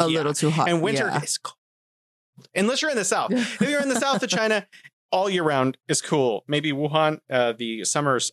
a 0.00 0.08
Yeah. 0.10 0.18
little 0.18 0.34
too 0.34 0.50
hot. 0.50 0.68
and 0.68 0.82
winter 0.82 1.06
Yeah. 1.06 1.22
is 1.22 1.38
cold. 1.38 1.56
Unless 2.54 2.80
you're 2.82 2.90
in 2.90 2.96
the 2.96 3.04
south. 3.04 3.30
if 3.32 3.60
you're 3.60 3.82
in 3.82 3.88
the 3.90 4.00
south 4.00 4.22
of 4.22 4.30
China, 4.30 4.66
all 5.12 5.28
year 5.28 5.42
round 5.42 5.76
is 5.88 6.00
cool. 6.00 6.44
Maybe 6.46 6.72
Wuhan, 6.72 7.20
uh, 7.30 7.52
the 7.52 7.84
summer's. 7.84 8.32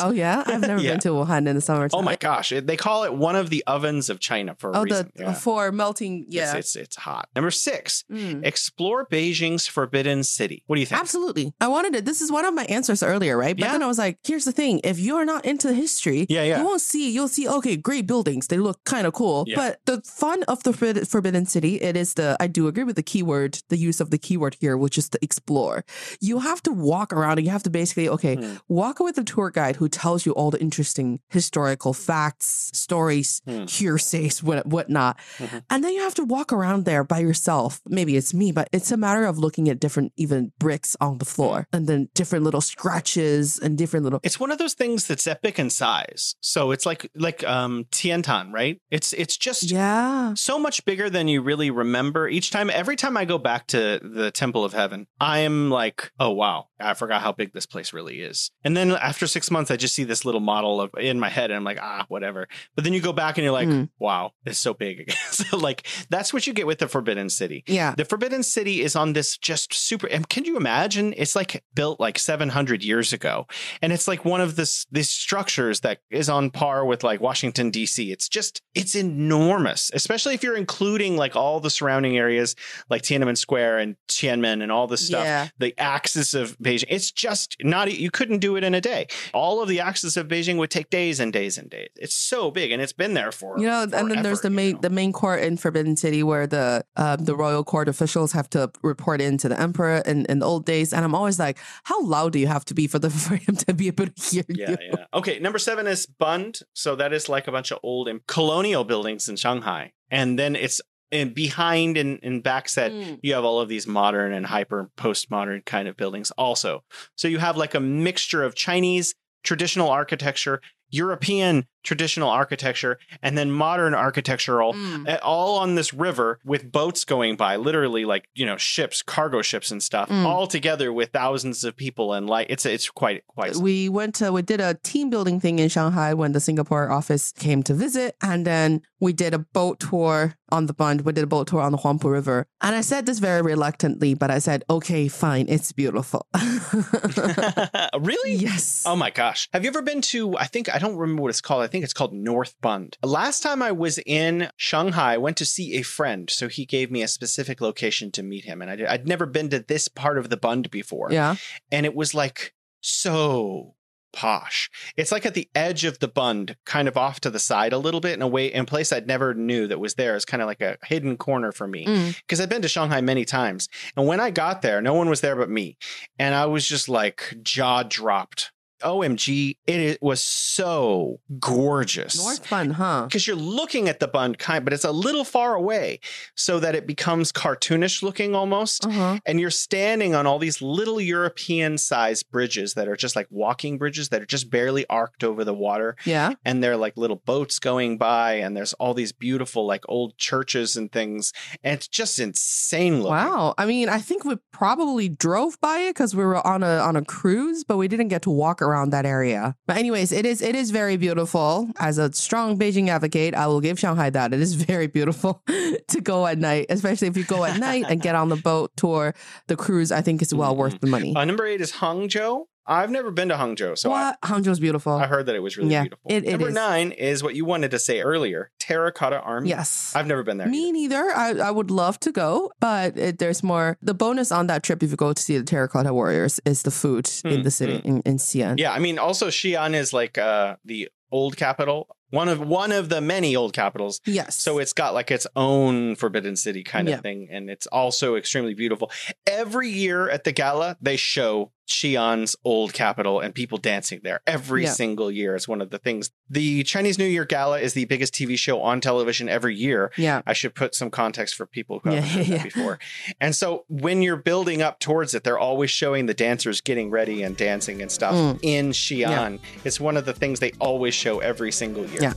Oh 0.00 0.10
yeah, 0.10 0.42
I've 0.46 0.60
never 0.60 0.80
Yeah. 0.82 0.92
been 0.92 1.00
to 1.00 1.08
Wuhan 1.10 1.46
in 1.48 1.54
the 1.54 1.60
summertime. 1.60 1.98
Oh 1.98 2.02
my 2.02 2.16
gosh, 2.16 2.52
they 2.62 2.76
call 2.76 3.04
it 3.04 3.14
one 3.14 3.36
of 3.36 3.50
the 3.50 3.62
ovens 3.66 4.10
of 4.10 4.18
China 4.20 4.54
for 4.58 4.70
a 4.70 4.78
Oh, 4.78 4.82
reason. 4.82 5.10
the 5.14 5.22
Yeah. 5.24 5.32
for 5.34 5.70
melting. 5.72 6.26
Yeah. 6.28 6.50
It's, 6.56 6.74
it's 6.76 6.76
it's 6.84 6.96
hot. 6.96 7.28
Number 7.34 7.50
six, 7.50 8.04
Mm. 8.10 8.44
explore 8.44 9.06
Beijing's 9.06 9.66
Forbidden 9.66 10.22
City. 10.24 10.62
What 10.66 10.76
do 10.76 10.80
you 10.80 10.86
think? 10.86 11.00
Absolutely. 11.00 11.52
I 11.60 11.68
wanted 11.68 11.94
it. 11.96 12.04
This 12.04 12.20
is 12.20 12.30
one 12.30 12.44
of 12.44 12.54
my 12.54 12.64
answers 12.64 13.02
earlier, 13.02 13.36
right? 13.38 13.56
But 13.56 13.66
Yeah. 13.66 13.72
then 13.72 13.82
I 13.82 13.86
was 13.86 13.98
like, 13.98 14.18
here's 14.24 14.44
the 14.44 14.52
thing. 14.52 14.80
If 14.84 14.98
you're 14.98 15.24
not 15.24 15.44
into 15.44 15.72
history, 15.72 16.26
Yeah, 16.28 16.42
yeah. 16.44 16.58
you 16.58 16.64
won't 16.64 16.80
see, 16.80 17.10
you'll 17.10 17.28
see, 17.28 17.48
okay, 17.48 17.76
great 17.76 18.06
buildings. 18.06 18.48
They 18.48 18.58
look 18.58 18.82
kind 18.84 19.06
of 19.06 19.12
cool. 19.14 19.46
But 19.54 19.80
the 19.86 20.02
fun 20.02 20.42
of 20.48 20.62
the 20.64 20.72
Forbidden 20.72 21.46
City, 21.46 21.80
it 21.80 21.96
is 21.96 22.14
the, 22.14 22.36
I 22.40 22.46
do 22.46 22.68
agree 22.68 22.84
with 22.84 22.96
the 22.96 23.02
keyword, 23.02 23.62
the 23.68 23.76
use 23.78 24.00
of 24.00 24.10
the 24.10 24.18
keyword 24.18 24.56
here, 24.60 24.76
which 24.76 24.98
is 24.98 25.08
to 25.10 25.18
explore. 25.22 25.84
You 26.20 26.40
have 26.40 26.62
to 26.64 26.72
walk 26.72 27.12
around 27.12 27.38
and 27.38 27.46
you 27.46 27.52
have 27.52 27.62
to 27.64 27.70
basically, 27.70 28.08
okay, 28.08 28.34
Hmm. 28.36 28.54
walk 28.68 29.00
with 29.00 29.16
the 29.16 29.24
tour 29.24 29.50
guide 29.50 29.63
who 29.72 29.88
tells 29.88 30.24
you 30.26 30.32
all 30.32 30.50
the 30.50 30.60
interesting 30.60 31.20
historical 31.30 31.92
facts, 31.92 32.70
stories, 32.74 33.40
Hmm. 33.46 33.64
hearsays, 33.68 34.42
what 34.42 34.66
whatnot. 34.66 35.18
Mhm. 35.38 35.62
And 35.70 35.84
then 35.84 35.92
you 35.92 36.02
have 36.02 36.14
to 36.16 36.24
walk 36.24 36.52
around 36.52 36.84
there 36.84 37.04
by 37.04 37.18
yourself. 37.18 37.80
Maybe 37.86 38.16
it's 38.16 38.32
me, 38.34 38.52
but 38.52 38.68
it's 38.72 38.90
a 38.92 38.96
matter 38.96 39.24
of 39.24 39.38
looking 39.38 39.68
at 39.68 39.80
different 39.80 40.12
even 40.16 40.52
bricks 40.58 40.96
on 41.00 41.18
the 41.18 41.24
floor 41.24 41.66
and 41.72 41.86
then 41.86 42.08
different 42.14 42.44
little 42.44 42.60
scratches 42.60 43.58
and 43.58 43.76
different 43.78 44.04
little 44.04 44.20
It's 44.22 44.38
one 44.40 44.50
of 44.52 44.58
those 44.58 44.74
things 44.74 45.06
that's 45.06 45.26
epic 45.26 45.58
in 45.58 45.70
size. 45.70 46.34
So 46.40 46.70
it's 46.70 46.86
like 46.86 47.10
like 47.14 47.42
um 47.44 47.86
Tiantan, 47.90 48.52
right? 48.52 48.78
It's 48.90 49.12
it's 49.12 49.36
just 49.36 49.64
Yeah. 49.70 50.34
so 50.34 50.58
much 50.58 50.84
bigger 50.84 51.10
than 51.10 51.28
you 51.28 51.40
really 51.42 51.70
remember 51.70 52.28
each 52.28 52.50
time 52.50 52.70
every 52.70 52.96
time 52.96 53.16
i 53.16 53.24
go 53.24 53.38
back 53.38 53.66
to 53.68 54.00
the 54.02 54.30
temple 54.30 54.64
of 54.64 54.72
heaven 54.72 55.06
i 55.20 55.38
am 55.40 55.70
like 55.70 56.10
oh 56.18 56.30
wow 56.30 56.68
i 56.80 56.94
forgot 56.94 57.22
how 57.22 57.32
big 57.32 57.52
this 57.52 57.66
place 57.66 57.92
really 57.92 58.20
is 58.20 58.50
and 58.64 58.76
then 58.76 58.90
after 58.92 59.26
six 59.26 59.50
months 59.54 59.70
I 59.70 59.76
just 59.76 59.94
see 59.94 60.04
this 60.04 60.26
little 60.26 60.40
model 60.42 60.80
of 60.82 60.90
in 60.98 61.18
my 61.18 61.30
head, 61.30 61.50
and 61.50 61.56
I'm 61.56 61.64
like, 61.64 61.78
ah, 61.80 62.04
whatever. 62.08 62.46
But 62.74 62.84
then 62.84 62.92
you 62.92 63.00
go 63.00 63.12
back 63.14 63.38
and 63.38 63.42
you're 63.44 63.52
like, 63.52 63.68
Mm. 63.68 63.88
wow, 63.98 64.32
it's 64.44 64.58
so 64.58 64.74
big 64.74 65.10
so 65.30 65.56
like 65.56 65.86
that's 66.10 66.34
what 66.34 66.46
you 66.46 66.52
get 66.52 66.66
with 66.66 66.78
the 66.80 66.88
Forbidden 66.88 67.30
City. 67.30 67.64
Yeah. 67.66 67.94
The 67.96 68.04
Forbidden 68.04 68.42
City 68.42 68.82
is 68.82 68.94
on 68.94 69.14
this 69.14 69.38
just 69.38 69.72
super. 69.72 70.06
And 70.08 70.28
can 70.28 70.44
you 70.44 70.56
imagine? 70.58 71.14
It's 71.16 71.34
like 71.34 71.64
built 71.74 71.98
like 72.00 72.18
700 72.18 72.82
years 72.84 73.12
ago, 73.14 73.46
and 73.80 73.92
it's 73.92 74.06
like 74.06 74.24
one 74.24 74.40
of 74.42 74.56
this 74.56 74.84
these 74.92 75.08
structures 75.10 75.80
that 75.80 76.00
is 76.10 76.28
on 76.28 76.50
par 76.50 76.84
with 76.84 77.02
like 77.04 77.20
Washington 77.20 77.70
D.C. 77.70 78.12
It's 78.12 78.28
just 78.28 78.60
it's 78.74 78.94
enormous, 78.94 79.90
especially 79.94 80.34
if 80.34 80.42
you're 80.42 80.56
including 80.56 81.16
like 81.16 81.36
all 81.36 81.60
the 81.60 81.70
surrounding 81.70 82.16
areas 82.18 82.54
like 82.90 83.02
Tiananmen 83.02 83.36
Square 83.38 83.78
and 83.78 83.96
Tiananmen 84.08 84.62
and 84.62 84.70
all 84.72 84.86
this 84.86 85.06
stuff. 85.06 85.24
Yeah. 85.24 85.48
The 85.58 85.74
axis 85.78 86.34
of 86.34 86.58
Beijing. 86.58 86.84
It's 86.88 87.10
just 87.10 87.56
not. 87.62 87.92
You 87.92 88.10
couldn't 88.10 88.38
do 88.38 88.56
it 88.56 88.64
in 88.64 88.74
a 88.74 88.80
day. 88.80 89.06
All 89.32 89.43
of 89.62 89.68
the 89.68 89.80
axis 89.80 90.16
of 90.16 90.28
Beijing 90.28 90.56
would 90.58 90.70
take 90.70 90.90
days 90.90 91.20
and 91.20 91.32
days 91.32 91.58
and 91.58 91.68
days. 91.68 91.88
It's 91.96 92.16
so 92.16 92.50
big, 92.50 92.72
and 92.72 92.80
it's 92.80 92.92
been 92.92 93.14
there 93.14 93.32
for 93.32 93.58
You 93.58 93.66
know, 93.66 93.82
and 93.82 94.10
then 94.10 94.22
there's 94.22 94.40
the 94.40 94.50
main 94.50 94.74
know? 94.74 94.80
the 94.80 94.90
main 94.90 95.12
court 95.12 95.42
in 95.42 95.56
Forbidden 95.56 95.96
City 95.96 96.22
where 96.22 96.46
the 96.46 96.84
um, 96.96 97.24
the 97.24 97.36
royal 97.36 97.64
court 97.64 97.88
officials 97.88 98.32
have 98.32 98.48
to 98.50 98.70
report 98.82 99.20
in 99.20 99.38
to 99.38 99.48
the 99.48 99.60
emperor 99.60 100.02
in, 100.06 100.24
in 100.26 100.38
the 100.38 100.46
old 100.46 100.64
days, 100.64 100.92
and 100.92 101.04
I'm 101.04 101.14
always 101.14 101.38
like, 101.38 101.58
how 101.84 102.02
loud 102.04 102.32
do 102.32 102.38
you 102.38 102.46
have 102.46 102.64
to 102.66 102.74
be 102.74 102.86
for 102.86 102.98
the 102.98 103.10
for 103.24 103.36
him 103.36 103.56
to 103.56 103.74
be 103.74 103.88
able 103.88 104.06
to 104.06 104.12
hear 104.22 104.44
yeah, 104.48 104.70
you? 104.70 104.76
yeah. 104.80 105.04
Okay, 105.12 105.38
number 105.38 105.58
seven 105.58 105.86
is 105.86 106.06
Bund. 106.06 106.60
So 106.72 106.96
that 106.96 107.12
is 107.12 107.28
like 107.28 107.48
a 107.48 107.52
bunch 107.52 107.70
of 107.70 107.78
old 107.82 108.08
colonial 108.26 108.84
buildings 108.84 109.28
in 109.28 109.36
Shanghai, 109.36 109.92
and 110.10 110.38
then 110.38 110.56
it's 110.56 110.80
and 111.14 111.32
behind 111.32 111.96
and, 111.96 112.18
and 112.22 112.42
back 112.42 112.68
set. 112.68 112.92
Mm. 112.92 113.20
You 113.22 113.34
have 113.34 113.44
all 113.44 113.60
of 113.60 113.68
these 113.68 113.86
modern 113.86 114.32
and 114.32 114.44
hyper 114.44 114.90
postmodern 114.96 115.64
kind 115.64 115.86
of 115.88 115.96
buildings 115.96 116.30
also. 116.32 116.82
So 117.14 117.28
you 117.28 117.38
have 117.38 117.56
like 117.56 117.74
a 117.74 117.80
mixture 117.80 118.42
of 118.42 118.54
Chinese 118.54 119.14
traditional 119.44 119.90
architecture, 119.90 120.60
European 120.94 121.66
traditional 121.82 122.30
architecture, 122.30 122.98
and 123.22 123.36
then 123.36 123.50
modern 123.50 123.94
architectural 123.94 124.72
Mm. 124.72 125.06
uh, 125.06 125.18
all 125.22 125.58
on 125.58 125.74
this 125.74 125.92
river 125.92 126.38
with 126.44 126.72
boats 126.72 127.04
going 127.04 127.36
by, 127.36 127.56
literally 127.56 128.04
like 128.12 128.24
you 128.34 128.46
know 128.46 128.56
ships, 128.56 129.02
cargo 129.02 129.42
ships 129.42 129.70
and 129.70 129.82
stuff, 129.82 130.08
Mm. 130.08 130.24
all 130.24 130.46
together 130.46 130.88
with 130.98 131.10
thousands 131.10 131.62
of 131.64 131.76
people 131.76 132.14
and 132.16 132.24
like 132.34 132.46
it's 132.48 132.64
it's 132.64 132.88
quite 132.88 133.20
quite. 133.26 133.56
We 133.56 133.88
went 133.98 134.14
to 134.20 134.32
we 134.32 134.42
did 134.42 134.60
a 134.60 134.74
team 134.90 135.10
building 135.10 135.40
thing 135.40 135.58
in 135.58 135.68
Shanghai 135.68 136.14
when 136.14 136.32
the 136.32 136.40
Singapore 136.40 136.90
office 136.90 137.32
came 137.46 137.62
to 137.64 137.74
visit, 137.74 138.16
and 138.22 138.46
then 138.46 138.80
we 139.00 139.12
did 139.12 139.34
a 139.34 139.38
boat 139.58 139.80
tour 139.80 140.34
on 140.50 140.66
the 140.66 140.74
Bund. 140.74 141.02
We 141.02 141.12
did 141.12 141.24
a 141.24 141.32
boat 141.36 141.46
tour 141.48 141.60
on 141.60 141.72
the 141.72 141.78
Huangpu 141.78 142.08
River, 142.10 142.46
and 142.62 142.74
I 142.74 142.80
said 142.82 143.04
this 143.06 143.18
very 143.18 143.42
reluctantly, 143.42 144.14
but 144.14 144.30
I 144.30 144.38
said, 144.40 144.64
"Okay, 144.70 145.08
fine, 145.08 145.46
it's 145.48 145.72
beautiful." 145.72 146.26
really? 148.00 148.34
yes. 148.34 148.84
Oh 148.86 148.96
my 148.96 149.10
gosh. 149.10 149.48
Have 149.52 149.64
you 149.64 149.68
ever 149.68 149.82
been 149.82 150.00
to, 150.12 150.36
I 150.38 150.46
think, 150.46 150.74
I 150.74 150.78
don't 150.78 150.83
remember 150.96 151.22
what 151.22 151.30
it's 151.30 151.40
called. 151.40 151.62
I 151.62 151.66
think 151.66 151.82
it's 151.84 151.92
called 151.94 152.12
North 152.12 152.54
Bund. 152.60 152.96
Last 153.02 153.42
time 153.42 153.62
I 153.62 153.72
was 153.72 153.98
in 154.06 154.50
Shanghai, 154.56 155.14
I 155.14 155.16
went 155.18 155.36
to 155.38 155.44
see 155.46 155.74
a 155.74 155.82
friend. 155.82 156.28
So 156.30 156.48
he 156.48 156.66
gave 156.66 156.90
me 156.90 157.02
a 157.02 157.08
specific 157.08 157.60
location 157.60 158.10
to 158.12 158.22
meet 158.22 158.44
him. 158.44 158.60
And 158.62 158.70
I 158.70 158.92
I'd 158.92 159.08
never 159.08 159.26
been 159.26 159.48
to 159.50 159.60
this 159.60 159.88
part 159.88 160.18
of 160.18 160.28
the 160.30 160.36
Bund 160.36 160.70
before. 160.70 161.10
yeah. 161.10 161.36
And 161.72 161.86
it 161.86 161.94
was 161.94 162.14
like 162.14 162.54
so 162.80 163.74
posh. 164.12 164.70
It's 164.96 165.10
like 165.10 165.26
at 165.26 165.34
the 165.34 165.48
edge 165.56 165.84
of 165.84 165.98
the 165.98 166.06
Bund, 166.06 166.56
kind 166.64 166.86
of 166.86 166.96
off 166.96 167.18
to 167.20 167.30
the 167.30 167.40
side 167.40 167.72
a 167.72 167.78
little 167.78 167.98
bit 168.00 168.14
in 168.14 168.22
a 168.22 168.28
way, 168.28 168.46
in 168.46 168.60
a 168.60 168.64
place 168.64 168.92
I'd 168.92 169.08
never 169.08 169.34
knew 169.34 169.66
that 169.66 169.80
was 169.80 169.94
there. 169.94 170.14
It's 170.14 170.24
kind 170.24 170.40
of 170.40 170.46
like 170.46 170.60
a 170.60 170.78
hidden 170.84 171.16
corner 171.16 171.50
for 171.50 171.66
me 171.66 171.84
Mm. 171.84 172.16
because 172.20 172.40
I've 172.40 172.48
been 172.48 172.62
to 172.62 172.68
Shanghai 172.68 173.00
many 173.00 173.24
times. 173.24 173.68
And 173.96 174.06
when 174.06 174.20
I 174.20 174.30
got 174.30 174.62
there, 174.62 174.80
no 174.80 174.94
one 174.94 175.08
was 175.08 175.20
there 175.20 175.34
but 175.34 175.50
me. 175.50 175.76
And 176.16 176.32
I 176.34 176.46
was 176.46 176.64
just 176.68 176.88
like 176.88 177.34
jaw 177.42 177.82
dropped. 177.82 178.52
OMG, 178.84 179.56
it 179.66 179.94
i- 179.94 179.98
was 180.00 180.22
so 180.22 181.20
gorgeous. 181.40 182.16
North 182.22 182.48
Bund, 182.50 182.72
huh? 182.74 183.04
because 183.06 183.26
you're 183.26 183.36
looking 183.36 183.88
at 183.88 184.00
the 184.00 184.08
bund 184.08 184.38
kind, 184.38 184.64
but 184.64 184.72
it's 184.72 184.84
a 184.84 184.92
little 184.92 185.24
far 185.24 185.54
away 185.54 186.00
so 186.34 186.60
that 186.60 186.74
it 186.74 186.86
becomes 186.86 187.32
cartoonish 187.32 188.02
looking 188.02 188.34
almost. 188.34 188.86
Uh 188.86 188.90
huh. 188.90 189.18
And 189.26 189.40
you're 189.40 189.50
standing 189.50 190.14
on 190.14 190.26
all 190.26 190.38
these 190.38 190.60
little 190.62 191.00
European 191.00 191.78
sized 191.78 192.30
bridges 192.30 192.74
that 192.74 192.88
are 192.88 192.96
just 192.96 193.16
like 193.16 193.26
walking 193.30 193.78
bridges 193.78 194.08
that 194.10 194.22
are 194.22 194.26
just 194.26 194.50
barely 194.50 194.86
arced 194.88 195.24
over 195.24 195.44
the 195.44 195.54
water 195.54 195.96
Yeah. 196.04 196.32
and 196.44 196.62
they're 196.62 196.76
like 196.76 196.96
little 196.96 197.16
boats 197.24 197.58
going 197.58 197.98
by 197.98 198.34
and 198.34 198.56
there's 198.56 198.72
all 198.74 198.94
these 198.94 199.12
beautiful 199.12 199.66
like 199.66 199.84
old 199.88 200.16
churches 200.18 200.76
and 200.76 200.90
things 200.92 201.32
and 201.62 201.74
it's 201.74 201.88
just 201.88 202.18
insane 202.18 202.98
looking 203.02 203.12
Wow. 203.14 203.54
I 203.58 203.66
mean, 203.66 203.88
I 203.88 203.98
think 203.98 204.24
we 204.24 204.36
probably 204.52 205.08
drove 205.08 205.60
by 205.60 205.78
it 205.80 205.90
because 205.94 206.14
we 206.16 206.24
were 206.24 206.44
on 206.46 206.62
a 206.62 206.78
on 206.78 206.96
a 206.96 207.04
cruise, 207.04 207.64
but 207.64 207.76
we 207.76 207.86
didn't 207.88 208.08
get 208.08 208.22
to 208.22 208.30
walk 208.30 208.60
around 208.62 208.73
that 208.90 209.06
area. 209.06 209.54
But 209.66 209.76
anyways, 209.76 210.12
it 210.12 210.26
is 210.26 210.42
it 210.42 210.54
is 210.54 210.70
very 210.70 210.96
beautiful. 210.96 211.70
As 211.78 211.98
a 211.98 212.12
strong 212.12 212.58
Beijing 212.58 212.88
advocate, 212.88 213.34
I 213.34 213.46
will 213.46 213.60
give 213.60 213.78
Shanghai 213.78 214.10
that. 214.10 214.32
It 214.32 214.40
is 214.40 214.54
very 214.72 214.86
beautiful 214.86 215.42
to 215.88 216.00
go 216.00 216.26
at 216.26 216.38
night, 216.38 216.66
especially 216.70 217.08
if 217.08 217.16
you 217.16 217.24
go 217.24 217.44
at 217.44 217.58
night 217.58 217.84
and 217.88 218.00
get 218.00 218.14
on 218.14 218.28
the 218.28 218.36
boat 218.36 218.72
tour. 218.76 219.14
The 219.48 219.56
cruise, 219.56 219.92
I 219.92 220.02
think, 220.02 220.22
is 220.22 220.34
well 220.34 220.56
worth 220.56 220.80
the 220.80 220.86
money. 220.86 221.14
uh, 221.16 221.24
number 221.24 221.46
eight 221.46 221.60
is 221.60 221.72
hangzhou 221.72 222.44
i've 222.66 222.90
never 222.90 223.10
been 223.10 223.28
to 223.28 223.34
hangzhou 223.36 223.76
so 223.76 223.92
I, 223.92 224.10
what? 224.10 224.20
Hangzhou's 224.22 224.60
beautiful. 224.60 224.92
I 224.94 225.06
heard 225.06 225.26
that 225.26 225.34
it 225.34 225.40
was 225.40 225.56
really 225.56 225.70
Yeah, 225.72 225.82
beautiful 225.82 226.10
it- 226.10 226.24
it 226.24 226.30
number 226.32 226.48
is. 226.48 226.54
nine 226.54 226.92
is 226.92 227.22
what 227.22 227.34
you 227.34 227.44
wanted 227.44 227.70
to 227.72 227.78
say 227.78 228.00
earlier 228.00 228.50
terracotta 228.58 229.20
army 229.20 229.48
yes. 229.50 229.92
i've 229.94 230.06
never 230.06 230.22
been 230.22 230.38
there 230.38 230.48
Me 230.48 230.68
either. 230.68 230.72
neither. 230.72 231.04
I, 231.12 231.48
I 231.48 231.50
would 231.50 231.70
love 231.70 231.98
to 232.00 232.10
go, 232.12 232.50
but 232.60 232.96
it, 232.96 233.18
there's 233.18 233.42
more. 233.42 233.76
The 233.82 233.94
bonus 233.94 234.32
on 234.32 234.46
that 234.46 234.62
trip, 234.62 234.82
if 234.82 234.90
you 234.90 234.96
go 234.96 235.12
to 235.12 235.22
see 235.22 235.36
the 235.38 235.44
Terracotta 235.44 235.92
Warriors, 235.92 236.40
is 236.44 236.62
the 236.62 236.70
food 236.70 237.08
in 237.24 237.40
Mm, 237.40 237.44
the 237.44 237.50
city 237.50 237.76
in, 237.84 238.00
in 238.02 238.16
Xi'an. 238.16 238.58
yeah 238.58 238.72
i 238.72 238.78
mean 238.78 238.98
also 238.98 239.28
xi'an 239.28 239.74
is 239.74 239.92
like 239.92 240.16
uh 240.18 240.56
the 240.64 240.88
old 241.12 241.36
capital 241.36 241.78
one 242.10 242.28
of 242.28 242.40
one 242.40 242.70
of 242.72 242.88
the 242.88 243.00
many 243.00 243.34
old 243.34 243.52
capitals 243.52 244.00
Yes. 244.04 244.36
So 244.36 244.58
it's 244.58 244.72
got 244.72 244.94
like 244.94 245.10
its 245.10 245.26
own 245.36 245.96
Forbidden 245.96 246.36
City 246.36 246.62
kind 246.62 246.88
of 246.88 246.92
Yeah. 246.94 247.00
thing, 247.00 247.28
and 247.30 247.50
it's 247.50 247.66
also 247.68 248.16
extremely 248.16 248.54
beautiful. 248.54 248.90
Every 249.26 249.68
year 249.70 250.08
at 250.08 250.24
the 250.24 250.32
gala, 250.32 250.76
they 250.80 250.96
show 250.96 251.50
Xi'an's 251.66 252.36
old 252.44 252.74
capital 252.74 253.20
and 253.20 253.34
people 253.34 253.56
dancing 253.56 254.00
there. 254.04 254.20
Every 254.26 254.64
Yeah. 254.64 254.72
single 254.72 255.10
year, 255.10 255.34
it's 255.34 255.48
one 255.48 255.62
of 255.62 255.70
the 255.70 255.78
things. 255.78 256.10
The 256.28 256.62
Chinese 256.62 256.98
New 256.98 257.06
Year 257.06 257.24
gala 257.24 257.58
is 257.58 257.72
the 257.72 257.86
biggest 257.86 258.12
TV 258.14 258.36
show 258.38 258.60
on 258.60 258.82
television 258.82 259.30
every 259.30 259.54
year. 259.56 259.90
yeah. 259.96 260.20
I 260.26 260.34
should 260.34 260.54
put 260.54 260.74
some 260.74 260.90
context 260.90 261.34
for 261.34 261.46
people 261.46 261.80
who 261.82 261.90
haven't 261.90 262.04
Yeah, 262.10 262.16
heard 262.16 262.26
that 262.26 262.42
before. 262.44 262.78
And 263.18 263.34
so 263.34 263.64
when 263.68 264.02
you're 264.02 264.16
building 264.18 264.60
up 264.60 264.78
towards 264.78 265.14
it, 265.14 265.24
they're 265.24 265.38
always 265.38 265.70
showing 265.70 266.04
the 266.04 266.12
dancers 266.14 266.60
getting 266.60 266.90
ready 266.90 267.22
and 267.22 267.34
dancing 267.34 267.80
and 267.80 267.90
stuff 267.90 268.14
Mm. 268.14 268.38
in 268.42 268.70
Xi'an. 268.72 269.38
It's 269.64 269.80
one 269.80 269.96
of 269.96 270.04
the 270.04 270.12
things 270.12 270.40
they 270.40 270.52
always 270.60 270.92
show 270.94 271.20
every 271.20 271.50
single 271.50 271.86
year. 271.86 272.02
Yeah. 272.04 272.12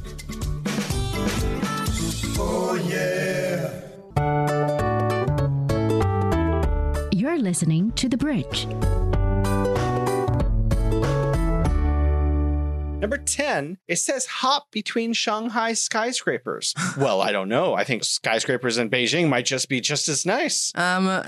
You're 7.13 7.37
listening 7.37 7.91
to 7.93 8.09
The 8.09 8.17
Bridge. 8.17 8.67
Number 12.99 13.17
10, 13.19 13.77
it 13.87 13.97
says 13.97 14.25
hop 14.25 14.71
between 14.71 15.13
Shanghai 15.13 15.73
skyscrapers. 15.73 16.73
well, 16.97 17.21
I 17.21 17.31
don't 17.31 17.47
know. 17.47 17.75
I 17.75 17.83
think 17.83 18.03
skyscrapers 18.03 18.79
in 18.79 18.89
Beijing 18.89 19.29
might 19.29 19.45
just 19.45 19.69
be 19.69 19.79
just 19.81 20.09
as 20.09 20.25
nice. 20.25 20.71
Um, 20.73 21.07
uh, 21.07 21.23